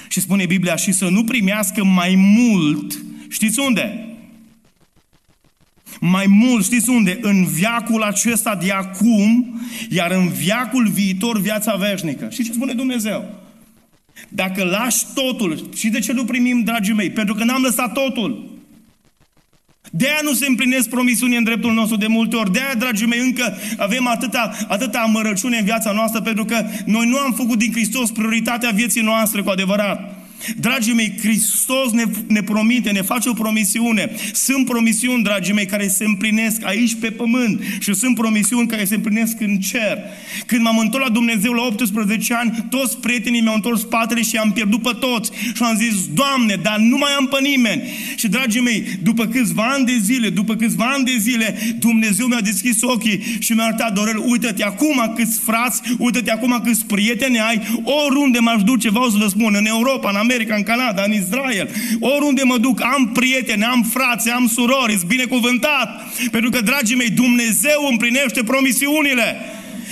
și 0.09 0.21
spune 0.21 0.47
Biblia 0.47 0.77
și 0.77 0.93
să 0.93 1.09
nu 1.09 1.25
primească 1.25 1.85
mai 1.85 2.15
mult, 2.15 3.05
știți 3.29 3.61
unde? 3.61 4.14
Mai 6.01 6.27
mult, 6.29 6.65
știți 6.65 6.89
unde? 6.89 7.19
În 7.21 7.47
viacul 7.47 8.03
acesta 8.03 8.55
de 8.55 8.71
acum, 8.71 9.61
iar 9.89 10.11
în 10.11 10.29
viacul 10.29 10.89
viitor 10.89 11.41
viața 11.41 11.75
veșnică. 11.75 12.29
Și 12.31 12.45
ce 12.45 12.53
spune 12.53 12.73
Dumnezeu? 12.73 13.25
Dacă 14.29 14.65
lași 14.65 15.05
totul, 15.15 15.69
și 15.77 15.89
de 15.89 15.99
ce 15.99 16.13
nu 16.13 16.25
primim, 16.25 16.63
dragii 16.63 16.95
mei? 16.95 17.11
Pentru 17.11 17.35
că 17.35 17.45
n-am 17.45 17.63
lăsat 17.63 17.93
totul. 17.93 18.53
De 19.91 20.07
aia 20.07 20.21
nu 20.23 20.33
se 20.33 20.47
împlinesc 20.47 20.89
promisiuni 20.89 21.37
în 21.37 21.45
dreptul 21.45 21.73
nostru 21.73 21.97
de 21.97 22.07
multe 22.07 22.37
ori. 22.37 22.53
De 22.53 22.61
aia, 22.61 22.75
dragii 22.75 23.07
mei, 23.07 23.19
încă 23.21 23.57
avem 23.77 24.07
atâta, 24.07 24.51
atâta 24.69 24.99
amărăciune 24.99 25.59
în 25.59 25.65
viața 25.65 25.93
noastră, 25.93 26.21
pentru 26.21 26.45
că 26.45 26.67
noi 26.85 27.07
nu 27.07 27.17
am 27.17 27.33
făcut 27.33 27.59
din 27.59 27.73
Hristos 27.73 28.11
prioritatea 28.11 28.71
vieții 28.71 29.03
noastre 29.03 29.43
cu 29.43 29.51
adevărat. 29.51 30.14
Dragii 30.57 30.95
mei, 30.95 31.15
Hristos 31.21 31.93
ne, 31.93 32.05
ne 32.27 32.43
promite, 32.43 32.91
ne 32.91 33.03
face 33.03 33.29
o 33.29 33.33
promisiune. 33.33 34.11
Sunt 34.33 34.65
promisiuni, 34.65 35.23
dragii 35.23 35.55
mei, 35.55 35.67
care 35.67 35.89
se 35.89 36.05
împlinesc 36.05 36.65
aici 36.65 36.95
pe 36.95 37.11
pământ 37.11 37.63
și 37.81 37.95
sunt 37.95 38.15
promisiuni 38.15 38.67
care 38.67 38.85
se 38.85 38.95
împlinesc 38.95 39.41
în 39.41 39.59
cer. 39.59 39.99
Când 40.47 40.63
m-am 40.63 40.79
întors 40.79 41.05
la 41.05 41.11
Dumnezeu 41.11 41.53
la 41.53 41.63
18 41.63 42.35
ani, 42.35 42.67
toți 42.71 42.99
prietenii 42.99 43.41
mi-au 43.41 43.55
întors 43.55 43.81
spatele 43.81 44.23
și 44.23 44.37
am 44.37 44.53
pierdut 44.53 44.83
pe 44.83 44.97
toți. 45.01 45.31
Și 45.55 45.63
am 45.63 45.77
zis, 45.77 45.95
Doamne, 46.15 46.55
dar 46.63 46.79
nu 46.79 46.97
mai 46.97 47.11
am 47.19 47.27
pe 47.27 47.39
nimeni. 47.43 47.83
Și, 48.17 48.29
dragii 48.29 48.61
mei, 48.61 48.85
după 49.03 49.27
câțiva 49.27 49.63
ani 49.63 49.85
de 49.85 49.99
zile, 50.03 50.29
după 50.29 50.55
câțiva 50.55 50.85
ani 50.85 51.05
de 51.05 51.17
zile, 51.19 51.59
Dumnezeu 51.79 52.27
mi-a 52.27 52.41
deschis 52.41 52.83
ochii 52.83 53.23
și 53.39 53.53
mi-a 53.53 53.65
arătat, 53.65 53.93
Dorel, 53.93 54.19
uite-te 54.25 54.65
acum 54.65 55.13
câți 55.17 55.41
frați, 55.41 55.81
uite-te 55.99 56.31
acum 56.31 56.61
câți 56.65 56.87
prieteni 56.87 57.41
ai, 57.41 57.61
oriunde 58.07 58.39
m-aș 58.39 58.63
duce, 58.63 58.91
vreau 58.91 59.09
să 59.09 59.17
vă 59.19 59.29
spun, 59.29 59.55
în 59.57 59.67
Europa, 59.67 60.11
în 60.11 60.17
America, 60.17 60.34
America, 60.35 60.55
în 60.55 60.63
Canada, 60.63 61.03
în 61.03 61.13
Israel, 61.13 61.69
oriunde 62.01 62.43
mă 62.43 62.59
duc, 62.59 62.83
am 62.83 63.11
prieteni, 63.13 63.65
am 63.65 63.83
frați, 63.93 64.31
am 64.31 64.47
surori, 64.47 64.93
sunt 64.93 65.05
binecuvântat. 65.05 65.89
Pentru 66.31 66.51
că, 66.51 66.61
dragii 66.61 66.97
mei, 66.97 67.11
Dumnezeu 67.11 67.87
împlinește 67.91 68.43
promisiunile. 68.43 69.37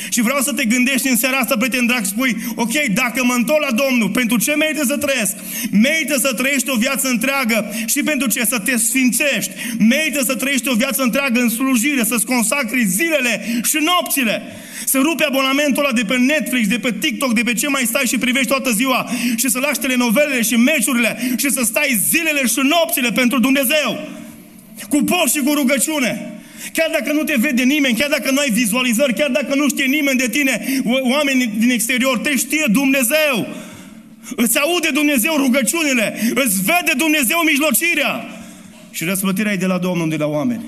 Și 0.09 0.21
vreau 0.21 0.41
să 0.41 0.53
te 0.53 0.65
gândești 0.65 1.09
în 1.09 1.17
seara 1.17 1.37
asta, 1.37 1.57
prieten 1.57 1.87
drag, 1.87 2.05
spui, 2.05 2.37
ok, 2.55 2.73
dacă 2.95 3.25
mă 3.25 3.35
întorc 3.35 3.61
la 3.61 3.77
Domnul, 3.85 4.11
pentru 4.11 4.39
ce 4.39 4.55
merită 4.55 4.85
să 4.87 4.97
trăiesc? 4.97 5.37
Merită 5.71 6.19
să 6.19 6.33
trăiești 6.33 6.71
o 6.71 6.77
viață 6.77 7.09
întreagă 7.09 7.75
și 7.87 8.03
pentru 8.03 8.29
ce? 8.29 8.45
Să 8.45 8.59
te 8.59 8.77
sfințești. 8.77 9.53
Merită 9.79 10.23
să 10.25 10.35
trăiești 10.35 10.69
o 10.69 10.75
viață 10.75 11.03
întreagă 11.03 11.41
în 11.41 11.49
slujire, 11.49 12.05
să-ți 12.05 12.27
consacri 12.27 12.85
zilele 12.85 13.61
și 13.63 13.79
nopțile. 13.81 14.43
Să 14.85 14.99
rupe 14.99 15.25
abonamentul 15.25 15.85
ăla 15.85 15.93
de 15.93 16.03
pe 16.03 16.17
Netflix, 16.17 16.69
de 16.69 16.79
pe 16.79 16.93
TikTok, 17.01 17.33
de 17.33 17.43
pe 17.43 17.53
ce 17.53 17.69
mai 17.69 17.83
stai 17.87 18.05
și 18.07 18.19
privești 18.19 18.49
toată 18.49 18.71
ziua 18.71 19.11
și 19.37 19.49
să 19.49 19.59
lași 19.59 19.79
telenovelele 19.79 20.43
și 20.43 20.57
meciurile 20.57 21.35
și 21.37 21.51
să 21.51 21.63
stai 21.65 22.01
zilele 22.09 22.47
și 22.47 22.61
nopțile 22.63 23.11
pentru 23.11 23.39
Dumnezeu. 23.39 24.09
Cu 24.89 25.03
post 25.03 25.35
și 25.35 25.41
cu 25.41 25.53
rugăciune. 25.53 26.42
Chiar 26.73 26.89
dacă 26.93 27.13
nu 27.13 27.23
te 27.23 27.35
vede 27.39 27.63
nimeni, 27.63 27.99
chiar 27.99 28.11
dacă 28.11 28.31
nu 28.31 28.39
ai 28.39 28.51
vizualizări, 28.51 29.15
chiar 29.15 29.31
dacă 29.31 29.55
nu 29.55 29.69
știe 29.69 29.85
nimeni 29.85 30.19
de 30.19 30.29
tine, 30.29 30.83
oameni 30.85 31.53
din 31.59 31.71
exterior, 31.71 32.19
te 32.19 32.37
știe 32.37 32.65
Dumnezeu. 32.71 33.47
Îți 34.37 34.59
aude 34.59 34.89
Dumnezeu 34.93 35.37
rugăciunile, 35.37 36.21
îți 36.35 36.63
vede 36.63 36.93
Dumnezeu 36.97 37.39
mijlocirea. 37.47 38.27
Și 38.91 39.05
răsplătirea 39.05 39.53
e 39.53 39.57
de 39.57 39.67
la 39.67 39.79
Domnul, 39.79 40.09
de 40.09 40.17
la 40.17 40.27
oameni. 40.27 40.65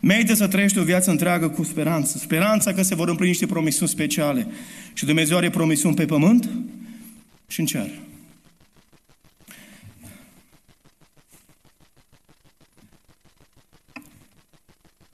Merită 0.00 0.34
să 0.34 0.46
trăiești 0.46 0.78
o 0.78 0.82
viață 0.82 1.10
întreagă 1.10 1.48
cu 1.48 1.62
speranță. 1.64 2.18
Speranța 2.18 2.72
că 2.72 2.82
se 2.82 2.94
vor 2.94 3.08
împlini 3.08 3.30
niște 3.30 3.46
promisiuni 3.46 3.90
speciale. 3.90 4.46
Și 4.92 5.04
Dumnezeu 5.04 5.36
are 5.36 5.50
promisiuni 5.50 5.94
pe 5.94 6.04
pământ 6.04 6.48
și 7.48 7.60
în 7.60 7.66
cer. 7.66 7.88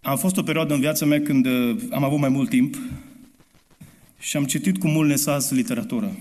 Am 0.05 0.17
fost 0.17 0.37
o 0.37 0.43
perioadă 0.43 0.75
în 0.75 0.81
viața 0.81 1.07
mea 1.07 1.21
când 1.21 1.47
uh, 1.47 1.77
am 1.91 2.05
avut 2.05 2.19
mai 2.19 2.29
mult 2.29 2.49
timp 2.49 2.77
și 4.19 4.37
am 4.37 4.45
citit 4.45 4.79
cu 4.79 4.89
mult 4.89 5.09
nesas 5.09 5.51
literatură. 5.51 6.17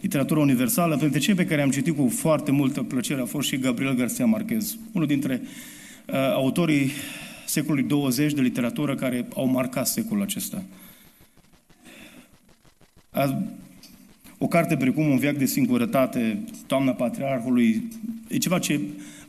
Literatura 0.00 0.40
universală, 0.40 0.96
pentru 0.96 1.18
cei 1.18 1.34
pe 1.34 1.44
care 1.44 1.62
am 1.62 1.70
citit 1.70 1.96
cu 1.96 2.08
foarte 2.08 2.50
multă 2.50 2.82
plăcere 2.82 3.20
a 3.20 3.24
fost 3.24 3.48
și 3.48 3.58
Gabriel 3.58 3.94
Garcia 3.94 4.24
Marquez, 4.24 4.76
unul 4.92 5.06
dintre 5.06 5.42
uh, 5.42 6.14
autorii 6.14 6.90
secolului 7.46 7.88
20 7.88 8.32
de 8.32 8.40
literatură 8.40 8.94
care 8.94 9.28
au 9.34 9.46
marcat 9.46 9.86
secolul 9.86 10.22
acesta. 10.22 10.62
A, 13.10 13.42
o 14.38 14.46
carte 14.46 14.76
precum 14.76 15.08
Un 15.08 15.18
viac 15.18 15.36
de 15.36 15.46
singurătate, 15.46 16.44
Toamna 16.66 16.92
Patriarhului, 16.92 17.88
e 18.28 18.36
ceva 18.36 18.58
ce 18.58 18.80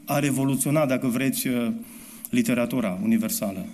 a 0.05 0.19
revoluționat, 0.19 0.87
dacă 0.87 1.07
vreți, 1.07 1.47
uh, 1.47 1.71
literatura 2.31 2.99
universală. 3.03 3.65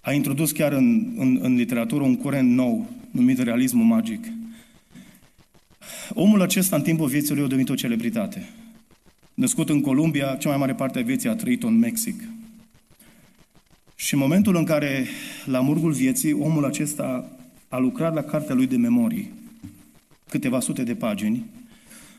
A 0.00 0.12
introdus 0.12 0.52
chiar 0.52 0.72
în, 0.72 1.12
în, 1.16 1.38
în 1.42 1.54
literatură 1.54 2.02
un 2.02 2.16
curent 2.16 2.50
nou, 2.50 2.90
numit 3.10 3.38
realismul 3.38 3.84
magic. 3.84 4.24
Omul 6.10 6.42
acesta, 6.42 6.76
în 6.76 6.82
timpul 6.82 7.08
vieții 7.08 7.34
lui, 7.34 7.44
a 7.44 7.46
devenit 7.46 7.68
o 7.68 7.74
celebritate. 7.74 8.48
Născut 9.34 9.68
în 9.68 9.80
Columbia, 9.80 10.34
cea 10.34 10.48
mai 10.48 10.58
mare 10.58 10.74
parte 10.74 10.98
a 10.98 11.02
vieții 11.02 11.28
a 11.28 11.34
trăit 11.34 11.62
în 11.62 11.78
Mexic. 11.78 12.22
Și 13.94 14.14
în 14.14 14.20
momentul 14.20 14.56
în 14.56 14.64
care, 14.64 15.06
la 15.44 15.60
murgul 15.60 15.92
vieții, 15.92 16.32
omul 16.32 16.64
acesta 16.64 17.30
a 17.68 17.78
lucrat 17.78 18.14
la 18.14 18.22
cartea 18.22 18.54
lui 18.54 18.66
de 18.66 18.76
memorii, 18.76 19.32
câteva 20.28 20.60
sute 20.60 20.82
de 20.82 20.94
pagini, 20.94 21.44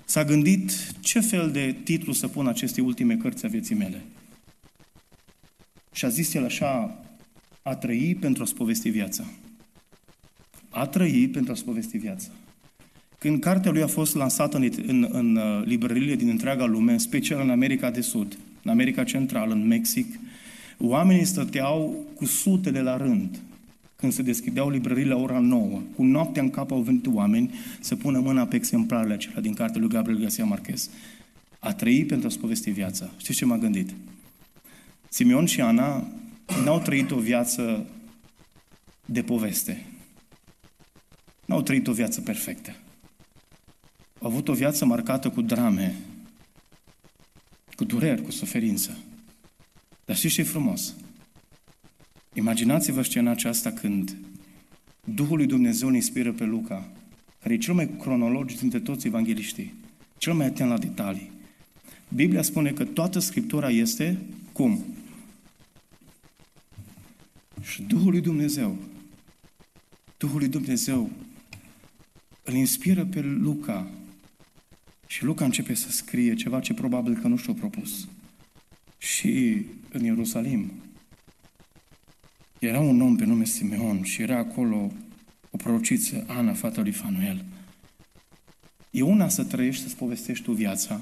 s-a 0.05 0.23
gândit 0.23 0.71
ce 0.99 1.19
fel 1.19 1.51
de 1.51 1.75
titlu 1.83 2.13
să 2.13 2.27
pun 2.27 2.47
aceste 2.47 2.81
ultime 2.81 3.15
cărți 3.15 3.45
a 3.45 3.49
vieții 3.49 3.75
mele. 3.75 4.01
Și 5.95 6.05
a 6.05 6.07
zis 6.07 6.33
el 6.33 6.43
așa, 6.43 6.99
a 7.61 7.75
trăi 7.75 8.17
pentru 8.19 8.43
a-ți 8.43 8.55
povesti 8.55 8.89
viața. 8.89 9.23
A 10.69 10.87
trăi 10.87 11.29
pentru 11.31 11.51
a-ți 11.51 11.65
povesti 11.65 11.97
viața. 11.97 12.27
Când 13.19 13.39
cartea 13.39 13.71
lui 13.71 13.81
a 13.81 13.87
fost 13.87 14.15
lansată 14.15 14.57
în, 14.57 14.71
în, 14.85 15.07
în 15.11 15.35
uh, 15.35 15.65
librările 15.65 16.15
din 16.15 16.29
întreaga 16.29 16.65
lume, 16.65 16.91
în 16.91 16.97
special 16.97 17.41
în 17.41 17.49
America 17.49 17.91
de 17.91 18.01
Sud, 18.01 18.37
în 18.63 18.71
America 18.71 19.03
Centrală, 19.03 19.53
în 19.53 19.67
Mexic, 19.67 20.19
oamenii 20.77 21.25
stăteau 21.25 22.05
cu 22.15 22.25
sutele 22.25 22.81
la 22.81 22.97
rând 22.97 23.39
când 23.95 24.11
se 24.11 24.21
deschideau 24.21 24.69
librările 24.69 25.13
la 25.13 25.19
ora 25.19 25.39
9. 25.39 25.81
Cu 25.95 26.03
noaptea 26.03 26.41
în 26.41 26.49
cap 26.49 26.71
au 26.71 26.81
venit 26.81 27.05
oameni 27.13 27.53
să 27.79 27.95
pună 27.95 28.19
mâna 28.19 28.45
pe 28.45 28.55
exemplarele 28.55 29.13
acelea 29.13 29.41
din 29.41 29.53
cartea 29.53 29.79
lui 29.79 29.89
Gabriel 29.89 30.19
Garcia 30.19 30.45
Marquez. 30.45 30.89
A 31.59 31.73
trăi 31.73 32.05
pentru 32.05 32.27
a-ți 32.27 32.39
povesti 32.39 32.69
viața. 32.69 33.09
Știți 33.17 33.37
ce 33.37 33.45
m-a 33.45 33.57
gândit? 33.57 33.89
Simeon 35.15 35.45
și 35.45 35.61
Ana 35.61 36.07
n-au 36.63 36.79
trăit 36.79 37.11
o 37.11 37.19
viață 37.19 37.85
de 39.05 39.23
poveste. 39.23 39.85
N-au 41.45 41.61
trăit 41.61 41.87
o 41.87 41.93
viață 41.93 42.21
perfectă. 42.21 42.75
Au 44.19 44.27
avut 44.27 44.47
o 44.47 44.53
viață 44.53 44.85
marcată 44.85 45.29
cu 45.29 45.41
drame, 45.41 45.95
cu 47.75 47.83
dureri, 47.83 48.21
cu 48.21 48.31
suferință. 48.31 48.97
Dar 50.05 50.15
știți 50.15 50.33
ce 50.33 50.41
e 50.41 50.43
frumos? 50.43 50.95
Imaginați-vă 52.33 53.01
scena 53.01 53.31
aceasta 53.31 53.71
când 53.71 54.17
Duhul 55.03 55.37
lui 55.37 55.47
Dumnezeu 55.47 55.87
îl 55.87 55.95
inspiră 55.95 56.31
pe 56.31 56.43
Luca 56.43 56.87
care 57.41 57.53
e 57.53 57.57
cel 57.57 57.73
mai 57.73 57.89
cronologic 57.99 58.59
dintre 58.59 58.79
toți 58.79 59.07
evangeliștii, 59.07 59.73
cel 60.17 60.33
mai 60.33 60.45
atent 60.45 60.69
la 60.69 60.77
detalii. 60.77 61.31
Biblia 62.15 62.41
spune 62.41 62.71
că 62.71 62.85
toată 62.85 63.19
Scriptura 63.19 63.69
este 63.69 64.17
cum? 64.51 64.94
Și 67.71 67.81
Duhul 67.81 68.11
lui 68.11 68.21
Dumnezeu, 68.21 68.77
Duhul 70.17 70.39
lui 70.39 70.47
Dumnezeu 70.47 71.11
îl 72.43 72.53
inspiră 72.53 73.05
pe 73.05 73.21
Luca 73.21 73.87
și 75.07 75.23
Luca 75.23 75.45
începe 75.45 75.73
să 75.73 75.91
scrie 75.91 76.35
ceva 76.35 76.59
ce 76.59 76.73
probabil 76.73 77.17
că 77.17 77.27
nu 77.27 77.37
și-a 77.37 77.53
propus. 77.53 78.07
Și 78.97 79.65
în 79.91 80.03
Ierusalim 80.03 80.71
era 82.59 82.79
un 82.79 83.01
om 83.01 83.15
pe 83.15 83.25
nume 83.25 83.45
Simeon 83.45 84.03
și 84.03 84.21
era 84.21 84.37
acolo 84.37 84.91
o 85.51 85.57
prorociță, 85.57 86.25
Ana, 86.27 86.53
fata 86.53 86.81
lui 86.81 86.91
Fanuel. 86.91 87.45
E 88.91 89.01
una 89.01 89.29
să 89.29 89.43
trăiești, 89.43 89.81
să-ți 89.81 89.95
povestești 89.95 90.43
tu 90.43 90.51
viața, 90.51 91.01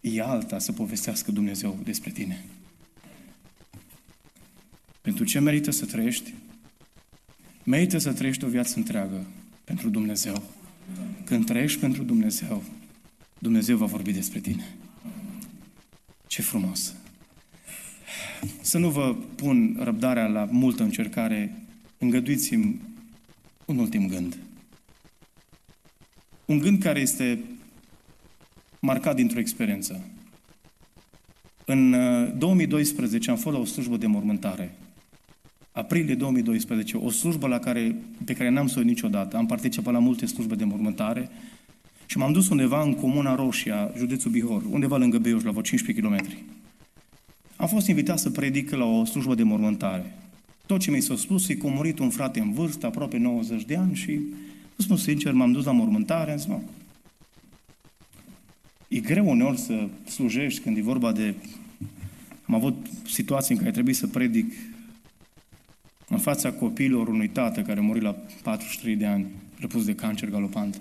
e 0.00 0.22
alta 0.22 0.58
să 0.58 0.72
povestească 0.72 1.32
Dumnezeu 1.32 1.78
despre 1.84 2.10
tine. 2.10 2.44
Pentru 5.22 5.40
ce 5.40 5.44
merită 5.44 5.70
să 5.70 5.86
trăiești? 5.86 6.34
Merită 7.64 7.98
să 7.98 8.12
trăiești 8.12 8.44
o 8.44 8.48
viață 8.48 8.74
întreagă 8.76 9.26
pentru 9.64 9.88
Dumnezeu. 9.88 10.42
Când 11.24 11.46
trăiești 11.46 11.80
pentru 11.80 12.02
Dumnezeu, 12.02 12.62
Dumnezeu 13.38 13.76
va 13.76 13.86
vorbi 13.86 14.12
despre 14.12 14.40
tine. 14.40 14.76
Ce 16.26 16.42
frumos! 16.42 16.94
Să 18.60 18.78
nu 18.78 18.90
vă 18.90 19.16
pun 19.34 19.76
răbdarea 19.80 20.26
la 20.26 20.48
multă 20.50 20.82
încercare, 20.82 21.62
îngăduiți-mi 21.98 22.80
un 23.64 23.78
ultim 23.78 24.08
gând. 24.08 24.38
Un 26.44 26.58
gând 26.58 26.82
care 26.82 27.00
este 27.00 27.38
marcat 28.80 29.14
dintr-o 29.14 29.38
experiență. 29.38 30.04
În 31.64 31.94
2012 32.38 33.30
uh, 33.30 33.36
am 33.36 33.42
fost 33.42 33.56
la 33.56 33.62
o 33.62 33.64
slujbă 33.64 33.96
de 33.96 34.06
mormântare. 34.06 34.74
Aprilie 35.72 36.14
2012, 36.14 36.96
o 36.96 37.10
slujbă 37.10 37.46
la 37.46 37.58
care, 37.58 37.96
pe 38.24 38.32
care 38.32 38.48
n-am 38.48 38.66
să 38.66 38.78
o 38.78 38.82
niciodată. 38.82 39.36
Am 39.36 39.46
participat 39.46 39.92
la 39.92 39.98
multe 39.98 40.26
slujbe 40.26 40.54
de 40.54 40.64
mormântare 40.64 41.28
și 42.06 42.18
m-am 42.18 42.32
dus 42.32 42.48
undeva 42.48 42.82
în 42.82 42.94
Comuna 42.94 43.34
Roșia, 43.34 43.92
județul 43.96 44.30
Bihor, 44.30 44.62
undeva 44.70 44.96
lângă 44.96 45.18
Beiuș, 45.18 45.42
la 45.42 45.50
vreo 45.50 45.62
15 45.62 46.06
km. 46.06 46.26
Am 47.56 47.66
fost 47.66 47.86
invitat 47.86 48.18
să 48.18 48.30
predic 48.30 48.70
la 48.70 48.84
o 48.84 49.04
slujbă 49.04 49.34
de 49.34 49.42
mormântare. 49.42 50.18
Tot 50.66 50.80
ce 50.80 50.90
mi 50.90 51.00
s-a 51.00 51.16
spus 51.16 51.48
e 51.48 51.54
că 51.54 51.66
a 51.66 51.70
murit 51.70 51.98
un 51.98 52.10
frate 52.10 52.40
în 52.40 52.52
vârstă, 52.52 52.86
aproape 52.86 53.18
90 53.18 53.64
de 53.64 53.76
ani 53.76 53.94
și, 53.94 54.20
să 54.76 54.82
spun 54.82 54.96
sincer, 54.96 55.32
m-am 55.32 55.52
dus 55.52 55.64
la 55.64 55.72
mormântare, 55.72 56.30
am 56.30 56.36
zis, 56.36 56.46
mă, 56.46 56.60
e 58.88 59.00
greu 59.00 59.30
uneori 59.30 59.58
să 59.58 59.88
slujești 60.04 60.60
când 60.60 60.76
e 60.76 60.82
vorba 60.82 61.12
de... 61.12 61.34
Am 62.44 62.54
avut 62.54 62.86
situații 63.06 63.54
în 63.54 63.60
care 63.60 63.72
trebuie 63.72 63.94
să 63.94 64.06
predic 64.06 64.52
în 66.12 66.18
fața 66.18 66.52
copiilor 66.52 67.08
unui 67.08 67.28
tată 67.28 67.60
care 67.60 67.78
a 67.78 67.82
murit 67.82 68.02
la 68.02 68.16
43 68.42 68.96
de 68.96 69.06
ani, 69.06 69.26
răpus 69.58 69.84
de 69.84 69.94
cancer 69.94 70.30
galopant. 70.30 70.80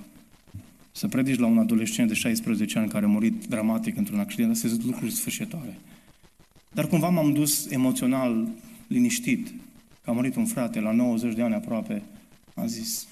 Să 0.92 1.08
predici 1.08 1.40
la 1.40 1.46
un 1.46 1.58
adolescent 1.58 2.08
de 2.08 2.14
16 2.14 2.80
ani 2.80 2.90
care 2.90 3.06
a 3.06 3.08
murit 3.08 3.46
dramatic 3.48 3.98
într-un 3.98 4.20
accident, 4.20 4.52
astea 4.52 4.70
sunt 4.70 4.86
lucruri 4.86 5.12
sfârșitoare. 5.12 5.78
Dar 6.74 6.88
cumva 6.88 7.10
m-am 7.10 7.34
dus 7.34 7.70
emoțional 7.70 8.48
liniștit, 8.88 9.48
că 10.04 10.10
a 10.10 10.14
murit 10.14 10.36
un 10.36 10.46
frate 10.46 10.80
la 10.80 10.92
90 10.92 11.36
de 11.36 11.42
ani 11.42 11.54
aproape. 11.54 12.02
Am 12.56 12.68
zis, 12.68 13.08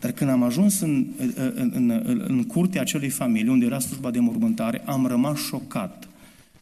dar 0.00 0.12
când 0.12 0.30
am 0.30 0.42
ajuns 0.42 0.80
în, 0.80 1.06
în, 1.34 1.70
în, 1.74 1.90
în, 2.04 2.24
în 2.28 2.44
curtea 2.44 2.80
acelei 2.80 3.08
familii, 3.08 3.50
unde 3.50 3.64
era 3.64 3.78
slujba 3.78 4.10
de 4.10 4.20
mormântare, 4.20 4.82
am 4.84 5.06
rămas 5.06 5.38
șocat 5.38 6.08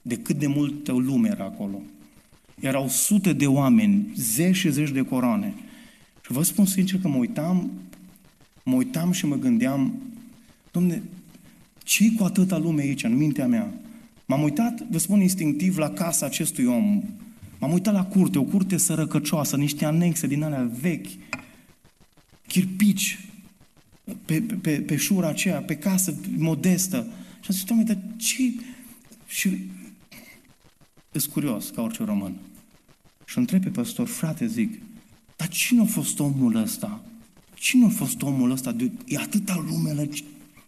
de 0.03 0.17
cât 0.17 0.37
de 0.37 0.47
multă 0.47 0.93
lume 0.93 1.29
era 1.29 1.45
acolo. 1.45 1.81
Erau 2.61 2.89
sute 2.89 3.33
de 3.33 3.47
oameni, 3.47 4.13
zeci 4.17 4.57
și 4.57 4.71
zeci 4.71 4.91
de 4.91 5.03
coroane. 5.03 5.55
Și 6.25 6.33
vă 6.33 6.43
spun 6.43 6.67
sincer 6.67 7.01
că 7.01 7.09
mă 7.09 7.17
uitam, 7.17 7.71
mă 8.65 8.75
uitam 8.75 9.13
și 9.13 9.27
mă 9.27 9.37
gândeam, 9.37 9.95
domne, 10.71 11.03
ce 11.85 12.13
cu 12.13 12.25
atâta 12.25 12.59
lume 12.59 12.83
aici, 12.83 13.05
în 13.05 13.17
mintea 13.17 13.47
mea? 13.47 13.73
M-am 14.27 14.43
uitat, 14.43 14.87
vă 14.91 14.99
spun 14.99 15.21
instinctiv, 15.21 15.79
la 15.79 15.91
casa 15.91 16.27
acestui 16.27 16.65
om. 16.65 17.03
M-am 17.59 17.73
uitat 17.73 17.95
la 17.95 18.05
curte, 18.05 18.39
o 18.39 18.43
curte 18.43 18.77
sărăcăcioasă, 18.77 19.57
niște 19.57 19.85
anexe 19.85 20.27
din 20.27 20.43
alea 20.43 20.71
vechi, 20.81 21.09
chirpici, 22.47 23.29
pe, 24.25 24.41
pe, 24.41 24.55
pe, 24.55 24.81
pe 24.81 24.97
șura 24.97 25.29
aceea, 25.29 25.61
pe 25.61 25.77
casă 25.77 26.15
modestă. 26.37 27.07
Și 27.41 27.47
am 27.49 27.55
zis, 27.55 27.65
Doamne, 27.65 27.85
dar 27.85 27.99
ce... 28.17 28.43
Și 29.27 29.59
îs 31.13 31.27
curios, 31.27 31.71
ca 31.71 31.83
orice 31.83 32.05
român. 32.05 32.35
Și 33.31 33.39
întreb 33.39 33.63
pe 33.63 33.69
păstor, 33.69 34.07
frate, 34.07 34.47
zic, 34.47 34.83
dar 35.37 35.49
cine 35.49 35.81
a 35.81 35.85
fost 35.85 36.21
omul 36.21 36.55
ăsta? 36.55 37.05
Cine 37.55 37.85
a 37.85 37.89
fost 37.89 38.23
omul 38.23 38.51
ăsta? 38.51 38.73
De, 38.73 38.91
e 39.07 39.19
atâta 39.19 39.65
lume, 39.69 40.09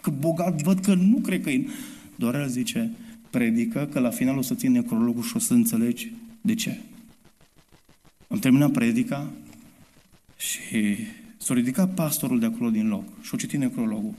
că 0.01 0.11
bogat, 0.11 0.63
văd 0.63 0.79
că 0.79 0.95
nu 0.95 1.17
cred 1.17 1.43
că 1.43 1.51
e... 1.51 1.69
Dorel 2.17 2.49
zice, 2.49 2.91
predică, 3.31 3.89
că 3.93 3.99
la 3.99 4.11
final 4.11 4.37
o 4.37 4.43
să 4.43 4.55
țin 4.55 4.73
necrologul 4.73 5.23
și 5.23 5.37
o 5.37 5.39
să 5.39 5.55
înțelegi 5.55 6.13
de 6.41 6.55
ce. 6.55 6.81
Am 8.29 8.39
terminat 8.39 8.71
predica 8.71 9.31
și 10.37 10.97
s-a 11.37 11.55
ridicat 11.55 11.95
pastorul 11.95 12.39
de 12.39 12.47
acolo 12.47 12.71
din 12.71 12.89
loc 12.89 13.05
și 13.23 13.31
a 13.33 13.37
citit 13.37 13.59
necrologul. 13.59 14.15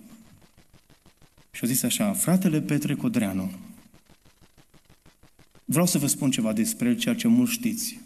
Și 1.51 1.63
a 1.63 1.67
zis 1.67 1.83
așa, 1.83 2.13
fratele 2.13 2.61
Petre 2.61 2.95
Codreanu, 2.95 3.51
vreau 5.65 5.85
să 5.85 5.97
vă 5.97 6.07
spun 6.07 6.31
ceva 6.31 6.53
despre 6.53 6.89
el, 6.89 6.97
ceea 6.97 7.15
ce 7.15 7.27
mult 7.27 7.49
știți. 7.49 8.02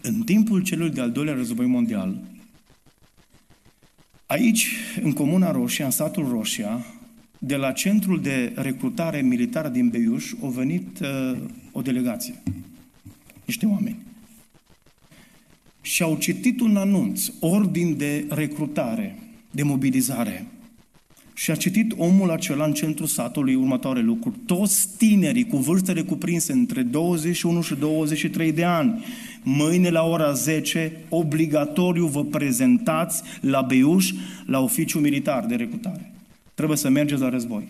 În 0.00 0.22
timpul 0.22 0.62
celui 0.62 0.90
de-al 0.90 1.10
doilea 1.10 1.34
război 1.34 1.66
mondial, 1.66 2.20
aici, 4.26 4.68
în 5.02 5.12
Comuna 5.12 5.50
Roșia, 5.50 5.84
în 5.84 5.90
satul 5.90 6.28
Roșia, 6.28 6.84
de 7.38 7.56
la 7.56 7.72
centrul 7.72 8.20
de 8.20 8.52
recrutare 8.54 9.20
militară 9.20 9.68
din 9.68 9.88
Beiuș, 9.88 10.32
a 10.42 10.46
venit 10.46 11.00
uh, 11.00 11.38
o 11.72 11.82
delegație, 11.82 12.34
niște 13.44 13.66
oameni. 13.66 13.96
Și 15.80 16.02
au 16.02 16.16
citit 16.16 16.60
un 16.60 16.76
anunț, 16.76 17.26
ordin 17.40 17.96
de 17.96 18.26
recrutare, 18.28 19.18
de 19.50 19.62
mobilizare. 19.62 20.46
Și 21.34 21.50
a 21.50 21.54
citit 21.54 21.92
omul 21.96 22.30
acela 22.30 22.64
în 22.64 22.72
centrul 22.72 23.06
satului 23.06 23.54
următoare 23.54 24.00
lucruri. 24.00 24.36
Toți 24.46 24.88
tinerii 24.96 25.46
cu 25.46 25.56
vârstele 25.56 26.02
cuprinse 26.02 26.52
între 26.52 26.82
21 26.82 27.60
și 27.60 27.74
23 27.74 28.52
de 28.52 28.64
ani, 28.64 29.04
mâine 29.44 29.90
la 29.90 30.02
ora 30.02 30.32
10, 30.32 30.92
obligatoriu 31.08 32.06
vă 32.06 32.24
prezentați 32.24 33.22
la 33.40 33.62
Beiuș, 33.62 34.12
la 34.46 34.60
oficiu 34.60 34.98
militar 34.98 35.46
de 35.46 35.54
recrutare. 35.54 36.12
Trebuie 36.54 36.76
să 36.76 36.88
mergeți 36.88 37.20
la 37.20 37.28
război. 37.28 37.68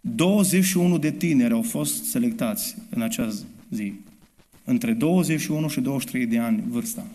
21 0.00 0.98
de 0.98 1.10
tineri 1.10 1.52
au 1.52 1.62
fost 1.62 2.04
selectați 2.04 2.76
în 2.90 3.02
acea 3.02 3.28
zi. 3.70 3.92
Între 4.64 4.92
21 4.92 5.68
și 5.68 5.80
23 5.80 6.26
de 6.26 6.38
ani 6.38 6.64
vârsta. 6.68 7.06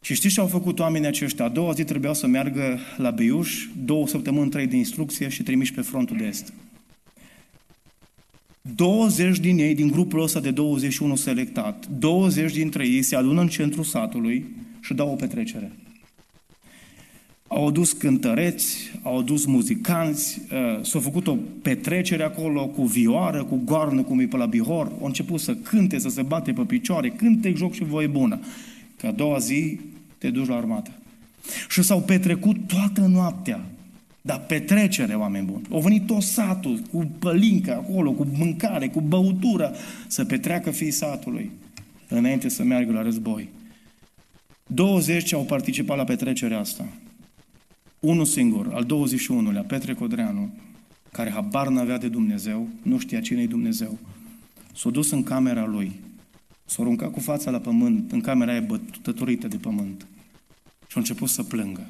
Și 0.00 0.14
știți 0.14 0.34
ce 0.34 0.40
au 0.40 0.46
făcut 0.46 0.78
oamenii 0.78 1.08
aceștia? 1.08 1.44
A 1.44 1.48
doua 1.48 1.72
zi 1.72 1.84
trebuiau 1.84 2.14
să 2.14 2.26
meargă 2.26 2.78
la 2.96 3.10
Beiuș, 3.10 3.66
două 3.84 4.06
săptămâni, 4.06 4.50
trei 4.50 4.66
de 4.66 4.76
instrucție 4.76 5.28
și 5.28 5.42
trimiși 5.42 5.72
pe 5.72 5.80
frontul 5.80 6.16
de 6.16 6.24
est. 6.24 6.52
20 8.74 9.38
din 9.38 9.58
ei, 9.58 9.74
din 9.74 9.88
grupul 9.88 10.22
ăsta 10.22 10.40
de 10.40 10.50
21 10.50 11.16
selectat, 11.16 11.86
20 11.98 12.52
dintre 12.52 12.86
ei 12.86 13.02
se 13.02 13.16
adună 13.16 13.40
în 13.40 13.48
centrul 13.48 13.84
satului 13.84 14.46
și 14.80 14.94
dau 14.94 15.10
o 15.10 15.14
petrecere. 15.14 15.72
Au 17.48 17.66
adus 17.66 17.92
cântăreți, 17.92 18.90
au 19.02 19.18
adus 19.18 19.44
muzicanți, 19.44 20.40
uh, 20.52 20.84
s-a 20.84 20.98
făcut 20.98 21.26
o 21.26 21.36
petrecere 21.62 22.22
acolo 22.22 22.66
cu 22.66 22.84
vioară, 22.84 23.44
cu 23.44 23.60
goarnă, 23.64 24.02
cum 24.02 24.20
e 24.20 24.26
pe 24.26 24.36
la 24.36 24.46
Bihor, 24.46 24.92
au 25.00 25.06
început 25.06 25.40
să 25.40 25.54
cânte, 25.54 25.98
să 25.98 26.08
se 26.08 26.22
bate 26.22 26.52
pe 26.52 26.62
picioare, 26.62 27.10
cânte, 27.10 27.52
joc 27.56 27.72
și 27.72 27.84
voie 27.84 28.06
bună. 28.06 28.40
Că 28.96 29.06
a 29.06 29.12
doua 29.12 29.38
zi 29.38 29.78
te 30.18 30.30
duci 30.30 30.46
la 30.46 30.56
armată. 30.56 30.90
Și 31.68 31.82
s-au 31.82 32.00
petrecut 32.00 32.56
toată 32.66 33.00
noaptea. 33.00 33.64
Dar 34.26 34.40
petrecere, 34.40 35.14
oameni 35.14 35.46
buni. 35.46 35.66
Au 35.70 35.80
venit 35.80 36.06
tot 36.06 36.22
satul 36.22 36.78
cu 36.92 37.10
pălincă 37.18 37.72
acolo, 37.72 38.12
cu 38.12 38.26
mâncare, 38.38 38.88
cu 38.88 39.00
băutură, 39.00 39.74
să 40.06 40.24
petreacă 40.24 40.70
fiii 40.70 40.90
satului, 40.90 41.50
înainte 42.08 42.48
să 42.48 42.62
meargă 42.62 42.92
la 42.92 43.02
război. 43.02 43.48
20 44.66 45.32
au 45.32 45.42
participat 45.42 45.96
la 45.96 46.04
petrecerea 46.04 46.58
asta. 46.58 46.86
Unul 48.00 48.24
singur, 48.24 48.70
al 48.72 48.84
21-lea, 48.84 49.66
Petre 49.66 49.94
Codreanu, 49.94 50.50
care 51.12 51.30
habar 51.30 51.68
n-avea 51.68 51.98
de 51.98 52.08
Dumnezeu, 52.08 52.68
nu 52.82 52.98
știa 52.98 53.20
cine 53.20 53.42
e 53.42 53.46
Dumnezeu, 53.46 53.98
s-a 54.74 54.90
dus 54.90 55.10
în 55.10 55.22
camera 55.22 55.66
lui 55.66 55.92
S-a 56.64 56.82
aruncat 56.82 57.12
cu 57.12 57.20
fața 57.20 57.50
la 57.50 57.58
pământ, 57.58 58.12
în 58.12 58.20
camera 58.20 58.50
aia 58.50 58.60
bătătorită 58.60 59.48
de 59.48 59.56
pământ. 59.56 60.06
Și 60.86 60.92
a 60.94 60.98
început 60.98 61.28
să 61.28 61.42
plângă. 61.42 61.86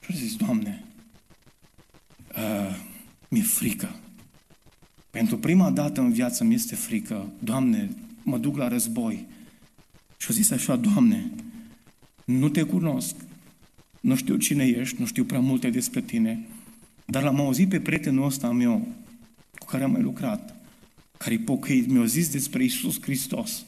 Și 0.00 0.10
a 0.12 0.14
zis, 0.16 0.36
Doamne, 0.36 0.84
uh, 2.38 2.76
mi-e 3.28 3.42
frică. 3.42 3.94
Pentru 5.10 5.38
prima 5.38 5.70
dată 5.70 6.00
în 6.00 6.12
viață 6.12 6.44
mi 6.44 6.54
este 6.54 6.74
frică. 6.74 7.30
Doamne, 7.38 7.90
mă 8.22 8.38
duc 8.38 8.56
la 8.56 8.68
război. 8.68 9.26
Și 10.16 10.26
a 10.30 10.32
zis 10.32 10.50
așa, 10.50 10.76
Doamne, 10.76 11.30
nu 12.24 12.48
te 12.48 12.62
cunosc, 12.62 13.14
nu 14.00 14.16
știu 14.16 14.36
cine 14.36 14.64
ești, 14.64 15.00
nu 15.00 15.06
știu 15.06 15.24
prea 15.24 15.40
multe 15.40 15.70
despre 15.70 16.00
tine, 16.00 16.46
dar 17.04 17.22
l-am 17.22 17.40
auzit 17.40 17.68
pe 17.68 17.80
prietenul 17.80 18.26
ăsta 18.26 18.52
meu, 18.52 18.88
cu 19.58 19.66
care 19.66 19.84
am 19.84 19.90
mai 19.90 20.02
lucrat, 20.02 20.56
care-i 21.16 21.38
pocăit, 21.38 21.86
mi-a 21.90 22.04
zis 22.04 22.28
despre 22.28 22.64
Isus 22.64 23.02
Hristos. 23.02 23.64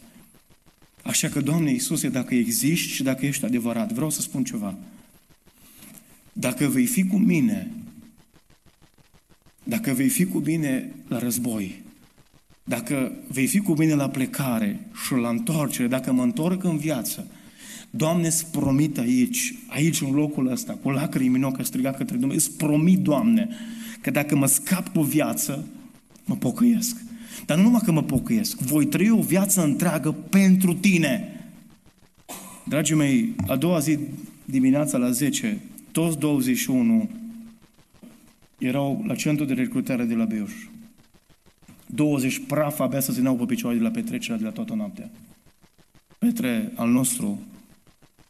Așa 1.02 1.28
că, 1.28 1.40
Doamne 1.40 1.70
Iisuse, 1.70 2.08
dacă 2.08 2.34
existi 2.34 2.92
și 2.92 3.02
dacă 3.02 3.26
ești 3.26 3.44
adevărat, 3.44 3.92
vreau 3.92 4.10
să 4.10 4.20
spun 4.20 4.44
ceva. 4.44 4.78
Dacă 6.32 6.66
vei 6.66 6.86
fi 6.86 7.06
cu 7.06 7.16
mine, 7.16 7.70
dacă 9.70 9.92
vei 9.92 10.08
fi 10.08 10.24
cu 10.24 10.38
mine 10.38 10.90
la 11.08 11.18
război, 11.18 11.82
dacă 12.64 13.12
vei 13.28 13.46
fi 13.46 13.58
cu 13.58 13.74
mine 13.78 13.94
la 13.94 14.08
plecare 14.08 14.80
și 15.04 15.12
la 15.12 15.28
întoarcere, 15.28 15.88
dacă 15.88 16.12
mă 16.12 16.22
întorc 16.22 16.64
în 16.64 16.76
viață, 16.76 17.26
Doamne, 17.90 18.26
îți 18.26 18.46
promit 18.50 18.98
aici, 18.98 19.54
aici 19.66 20.00
în 20.00 20.10
locul 20.10 20.50
ăsta, 20.50 20.72
cu 20.72 20.90
lacrimi 20.90 21.36
în 21.36 21.42
ochi, 21.42 21.64
striga 21.64 21.90
către 21.90 22.16
Dumnezeu, 22.16 22.46
îți 22.48 22.56
promit, 22.56 22.98
Doamne, 22.98 23.48
că 24.00 24.10
dacă 24.10 24.36
mă 24.36 24.46
scap 24.46 24.88
cu 24.88 25.00
viață, 25.00 25.64
mă 26.24 26.34
pocăiesc. 26.34 26.96
Dar 27.46 27.56
nu 27.56 27.62
numai 27.62 27.80
că 27.84 27.92
mă 27.92 28.02
pocăiesc, 28.02 28.58
voi 28.58 28.86
trăi 28.86 29.10
o 29.10 29.20
viață 29.20 29.64
întreagă 29.64 30.12
pentru 30.12 30.74
tine. 30.74 31.28
Dragii 32.64 32.96
mei, 32.96 33.34
a 33.46 33.56
doua 33.56 33.78
zi 33.78 33.98
dimineața 34.44 34.98
la 34.98 35.10
10, 35.10 35.58
toți 35.92 36.18
21 36.18 37.08
erau 38.61 39.04
la 39.06 39.14
centru 39.14 39.44
de 39.44 39.54
recrutare 39.54 40.04
de 40.04 40.14
la 40.14 40.24
Beiuș. 40.24 40.52
20 41.86 42.38
praf 42.46 42.80
abia 42.80 43.00
să 43.00 43.12
țineau 43.12 43.36
pe 43.36 43.44
picioare 43.44 43.76
de 43.76 43.82
la 43.82 43.90
petrecerea 43.90 44.36
de 44.36 44.44
la 44.44 44.50
toată 44.50 44.74
noaptea. 44.74 45.11
Petre 46.18 46.72
al 46.74 46.88
nostru 46.88 47.40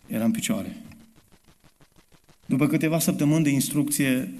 era 0.07 0.25
în 0.25 0.31
picioare. 0.31 0.77
După 2.47 2.67
câteva 2.67 2.99
săptămâni 2.99 3.45
de 3.45 3.51
instrucție 3.51 4.31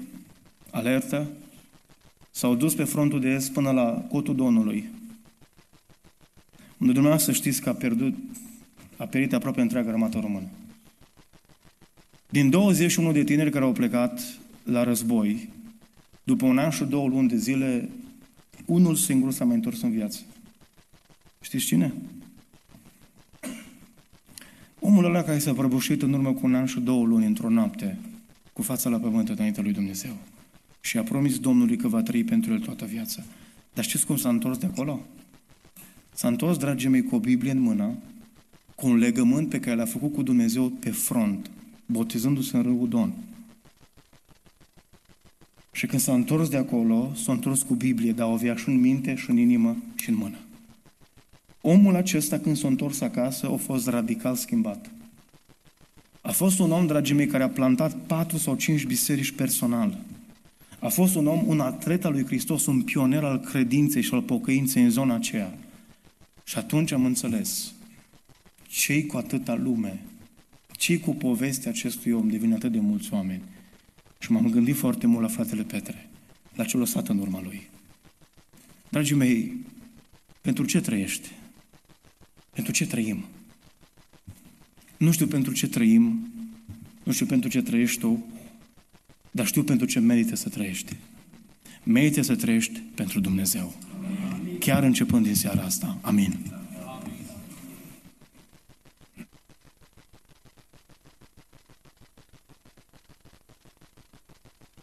alertă, 0.71 1.27
s-au 2.31 2.55
dus 2.55 2.73
pe 2.73 2.83
frontul 2.83 3.19
de 3.19 3.29
est 3.29 3.51
până 3.51 3.71
la 3.71 4.05
cotul 4.09 4.35
Donului, 4.35 4.89
unde 6.77 6.93
dumneavoastră 6.93 7.31
știți 7.31 7.61
că 7.61 7.69
a 7.69 7.73
pierdut, 7.73 8.13
a 8.97 9.05
perit 9.05 9.33
aproape 9.33 9.61
întreaga 9.61 9.89
armată 9.89 10.19
română. 10.19 10.47
Din 12.29 12.49
21 12.49 13.11
de 13.11 13.23
tineri 13.23 13.51
care 13.51 13.65
au 13.65 13.71
plecat 13.71 14.21
la 14.63 14.83
război, 14.83 15.49
după 16.23 16.45
un 16.45 16.57
an 16.57 16.69
și 16.69 16.83
două 16.83 17.07
luni 17.07 17.27
de 17.27 17.37
zile, 17.37 17.89
unul 18.65 18.95
singur 18.95 19.31
s-a 19.31 19.45
mai 19.45 19.55
întors 19.55 19.81
în 19.81 19.91
viață. 19.91 20.19
Știți 21.41 21.65
cine? 21.65 21.93
Omul 24.79 25.05
ăla 25.05 25.23
care 25.23 25.39
s-a 25.39 25.53
prăbușit 25.53 26.01
în 26.01 26.13
urmă 26.13 26.33
cu 26.33 26.39
un 26.43 26.55
an 26.55 26.65
și 26.65 26.79
două 26.79 27.05
luni 27.05 27.25
într-o 27.25 27.49
noapte, 27.49 27.97
cu 28.53 28.61
fața 28.61 28.89
la 28.89 28.97
pământ 28.97 29.29
înaintea 29.29 29.63
lui 29.63 29.71
Dumnezeu. 29.71 30.17
Și 30.81 30.97
a 30.97 31.03
promis 31.03 31.39
Domnului 31.39 31.77
că 31.77 31.87
va 31.87 32.01
trăi 32.01 32.23
pentru 32.23 32.53
el 32.53 32.59
toată 32.59 32.85
viața. 32.85 33.23
Dar 33.73 33.83
știți 33.83 34.05
cum 34.05 34.17
s-a 34.17 34.29
întors 34.29 34.57
de 34.57 34.65
acolo? 34.65 35.05
S-a 36.13 36.27
întors, 36.27 36.57
dragii 36.57 36.89
mei, 36.89 37.03
cu 37.03 37.15
o 37.15 37.19
Biblie 37.19 37.51
în 37.51 37.59
mână, 37.59 37.93
cu 38.75 38.87
un 38.87 38.97
legământ 38.97 39.49
pe 39.49 39.59
care 39.59 39.75
l-a 39.75 39.85
făcut 39.85 40.13
cu 40.13 40.21
Dumnezeu 40.21 40.69
pe 40.69 40.89
front, 40.89 41.49
botezându-se 41.85 42.57
în 42.57 42.63
râul 42.63 42.87
Don. 42.87 43.13
Și 45.71 45.85
când 45.85 46.01
s-a 46.01 46.13
întors 46.13 46.49
de 46.49 46.57
acolo, 46.57 47.11
s-a 47.15 47.31
întors 47.31 47.61
cu 47.61 47.73
Biblie, 47.73 48.11
dar 48.11 48.27
o 48.27 48.31
avea 48.31 48.55
și 48.55 48.69
în 48.69 48.79
minte, 48.79 49.15
și 49.15 49.29
în 49.29 49.37
inimă, 49.37 49.77
și 49.95 50.09
în 50.09 50.15
mână. 50.15 50.37
Omul 51.61 51.95
acesta, 51.95 52.39
când 52.39 52.57
s-a 52.57 52.67
întors 52.67 53.01
acasă, 53.01 53.47
a 53.47 53.55
fost 53.55 53.87
radical 53.87 54.35
schimbat. 54.35 54.91
A 56.21 56.31
fost 56.31 56.59
un 56.59 56.71
om, 56.71 56.87
dragii 56.87 57.15
mei, 57.15 57.27
care 57.27 57.43
a 57.43 57.49
plantat 57.49 57.95
patru 57.95 58.37
sau 58.37 58.55
cinci 58.55 58.85
biserici 58.85 59.31
personal. 59.31 59.97
A 60.79 60.87
fost 60.87 61.15
un 61.15 61.27
om, 61.27 61.47
un 61.47 61.59
atlet 61.59 62.05
al 62.05 62.11
lui 62.11 62.25
Hristos, 62.25 62.65
un 62.65 62.81
pioner 62.81 63.23
al 63.23 63.39
credinței 63.39 64.01
și 64.01 64.13
al 64.13 64.21
pocăinței 64.21 64.83
în 64.83 64.89
zona 64.89 65.15
aceea. 65.15 65.57
Și 66.43 66.57
atunci 66.57 66.91
am 66.91 67.05
înțeles 67.05 67.73
cei 68.67 69.05
cu 69.05 69.17
atâta 69.17 69.55
lume, 69.55 70.01
cei 70.71 70.99
cu 70.99 71.15
povestea 71.15 71.71
acestui 71.71 72.11
om 72.11 72.29
devin 72.29 72.53
atât 72.53 72.71
de 72.71 72.79
mulți 72.79 73.13
oameni. 73.13 73.41
Și 74.21 74.31
m-am 74.31 74.49
gândit 74.49 74.75
foarte 74.75 75.07
mult 75.07 75.21
la 75.21 75.27
fratele 75.27 75.63
Petre, 75.63 76.09
la 76.55 76.63
ce 76.63 76.77
lăsat 76.77 77.07
în 77.07 77.17
urma 77.17 77.41
lui. 77.41 77.69
Dragii 78.89 79.15
mei, 79.15 79.65
pentru 80.41 80.65
ce 80.65 80.81
trăiești? 80.81 81.31
Pentru 82.53 82.71
ce 82.71 82.85
trăim? 82.85 83.25
Nu 84.97 85.11
știu 85.11 85.27
pentru 85.27 85.53
ce 85.53 85.67
trăim, 85.67 86.31
nu 87.03 87.11
știu 87.11 87.25
pentru 87.25 87.49
ce 87.49 87.61
trăiești 87.61 87.99
tu, 87.99 88.25
dar 89.31 89.45
știu 89.45 89.63
pentru 89.63 89.85
ce 89.85 89.99
merită 89.99 90.35
să 90.35 90.49
trăiești. 90.49 90.95
Merită 91.83 92.21
să 92.21 92.35
trăiești 92.35 92.79
pentru 92.79 93.19
Dumnezeu. 93.19 93.75
Chiar 94.59 94.83
începând 94.83 95.25
din 95.25 95.35
seara 95.35 95.61
asta. 95.61 95.97
Amin. 96.01 96.60